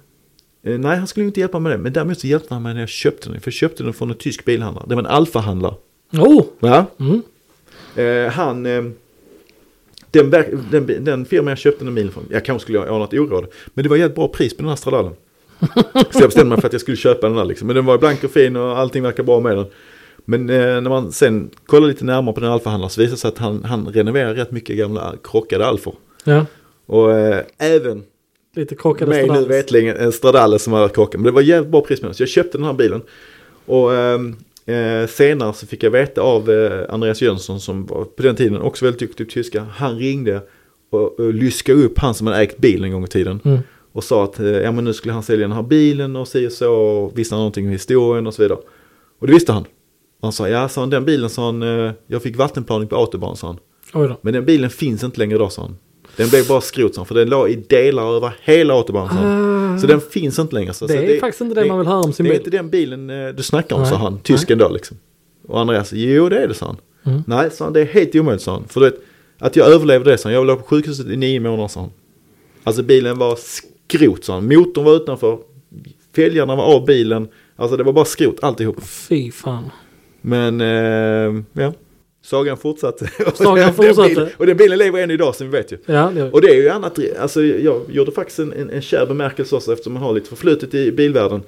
[0.62, 2.74] Eh, nej, han skulle inte hjälpa mig med det, men däremot så hjälpte han mig
[2.74, 5.06] när jag köpte den, för jag köpte den från en tysk bilhandlare, det var en
[5.06, 5.74] Alfa-handlare.
[6.12, 6.44] Oh!
[6.60, 6.86] Ja.
[6.98, 7.22] Mm.
[7.96, 8.84] Eh, han, eh,
[10.10, 10.30] den,
[10.70, 13.82] den, den firma jag köpte den bilen från, jag kanske skulle ha anat oråd, men
[13.82, 15.12] det var jävligt bra pris på den här Stradalen.
[16.10, 17.66] Så jag bestämde mig för att jag skulle köpa den där liksom.
[17.66, 19.66] Men den var blank och fin och allting verkar bra med den.
[20.28, 23.28] Men eh, när man sen kollar lite närmare på den Alfa-handlaren så visar det sig
[23.28, 25.94] att han, han renoverar rätt mycket gamla krockade Alfor.
[26.24, 26.46] Ja,
[26.86, 28.04] Och eh, även
[28.56, 31.20] lite krockade mig nu vetligen en Stradale som var krockad.
[31.20, 32.00] Men det var jävligt bra pris.
[32.00, 33.02] Så jag köpte den här bilen.
[33.66, 34.36] Och ehm,
[34.66, 38.60] eh, senare så fick jag veta av eh, Andreas Jönsson som var på den tiden
[38.60, 39.66] också väldigt duktig på tyska.
[39.74, 40.40] Han ringde
[40.90, 43.40] och, och lyskade upp han som hade ägt bilen en gång i tiden.
[43.44, 43.58] Mm.
[43.92, 46.46] Och sa att eh, ja, men nu skulle han sälja den här bilen och si
[46.48, 46.72] och så.
[46.72, 48.58] Och visste han någonting om historien och så vidare.
[49.18, 49.64] Och det visste han.
[50.26, 53.36] Han sa ja, sa han, den bilen sa han, eh, jag fick vattenplaning på autobahn
[53.36, 53.58] sa han.
[54.20, 55.76] Men den bilen finns inte längre idag sa han.
[56.16, 59.10] Den blev bara skrot sa han, för den låg i delar över hela autobahnen.
[59.10, 59.74] sa han.
[59.74, 60.72] Ah, Så den finns inte längre.
[60.72, 62.32] Så det så är faktiskt inte det, det- man vill höra om sin Det är
[62.32, 62.38] bil.
[62.40, 63.90] inte den bilen eh, du snackar om, Nej.
[63.90, 64.18] sa han.
[64.18, 64.96] Tysken då liksom.
[65.48, 66.76] Och Andreas, jo det är det, sa han.
[67.12, 67.22] Mm.
[67.26, 68.64] Nej, sa han, det är helt omöjligt, sa han.
[68.68, 69.00] För du vet,
[69.38, 70.34] att jag överlevde det, sa han.
[70.34, 71.90] Jag låg på sjukhuset i nio månader, sa han.
[72.64, 74.48] Alltså bilen var skrot, sa han.
[74.54, 75.38] Motorn var utanför.
[76.16, 77.28] Fälgarna var av bilen.
[77.56, 78.76] Alltså det var bara skrot alltihop.
[78.84, 79.70] Fy fan.
[80.26, 81.72] Men, eh, ja.
[82.22, 83.10] Sagan fortsatte.
[83.34, 84.30] Sagan Den fortsatte.
[84.36, 85.78] och den bilen lever än idag, som vi vet ju.
[85.86, 89.06] Ja, det Och det är ju annat, alltså jag gjorde faktiskt en, en, en kär
[89.06, 91.42] bemärkelse också eftersom man har lite förflutet i bilvärlden.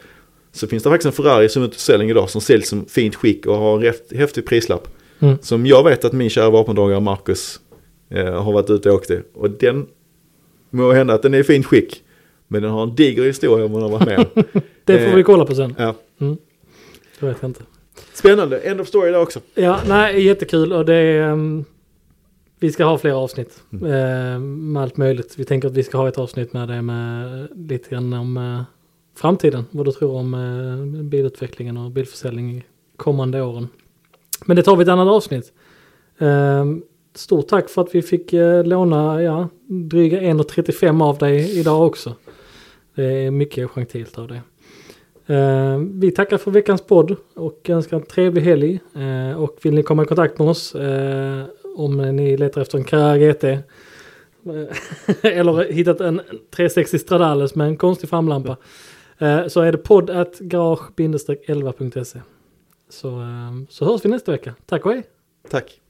[0.53, 2.87] Så finns det faktiskt en Ferrari som är ute till försäljning idag som säljs som
[2.87, 4.89] fint skick och har en häftig prislapp.
[5.19, 5.39] Mm.
[5.43, 7.61] Som jag vet att min kära vapendragare Marcus
[8.11, 9.23] eh, har varit ute och åkt i.
[9.35, 9.87] Och den
[10.71, 12.03] må hända att den är i fint skick.
[12.49, 14.27] Men den har en diger historia om den har varit med
[14.85, 15.75] det får vi kolla på sen.
[15.79, 15.95] ja.
[17.21, 17.63] Det vet jag inte.
[18.15, 19.41] Spännande, end of story där också.
[19.55, 21.23] Ja, nej, jättekul och det är...
[21.31, 21.65] ehm,
[22.61, 23.85] vi ska ha fler avsnitt Mm.
[23.85, 25.35] eh, med allt möjligt.
[25.39, 28.63] Vi tänker att vi ska ha ett avsnitt med det med lite grann om eh,
[29.21, 29.65] framtiden.
[29.71, 32.63] Vad du tror om eh, bilutvecklingen och bilförsäljning i
[32.97, 33.69] kommande åren.
[34.45, 35.53] Men det tar vi ett annat avsnitt.
[36.19, 36.65] Eh,
[37.15, 42.15] stort tack för att vi fick eh, låna ja, dryga 1,35 av dig idag också.
[42.95, 44.41] Det är mycket gentilt av det.
[45.29, 48.81] Eh, vi tackar för veckans podd och önskar en trevlig helg.
[48.95, 51.45] Eh, och vill ni komma i kontakt med oss eh,
[51.77, 53.61] om ni letar efter en Carrera GT eh,
[55.39, 56.21] eller hittat en
[56.57, 58.57] 360 Stradales med en konstig framlampa
[59.19, 62.21] eh, så är det podd at garage-11.se.
[62.89, 64.55] Så, eh, så hörs vi nästa vecka.
[64.67, 65.03] Tack och hej!
[65.51, 65.81] Tack.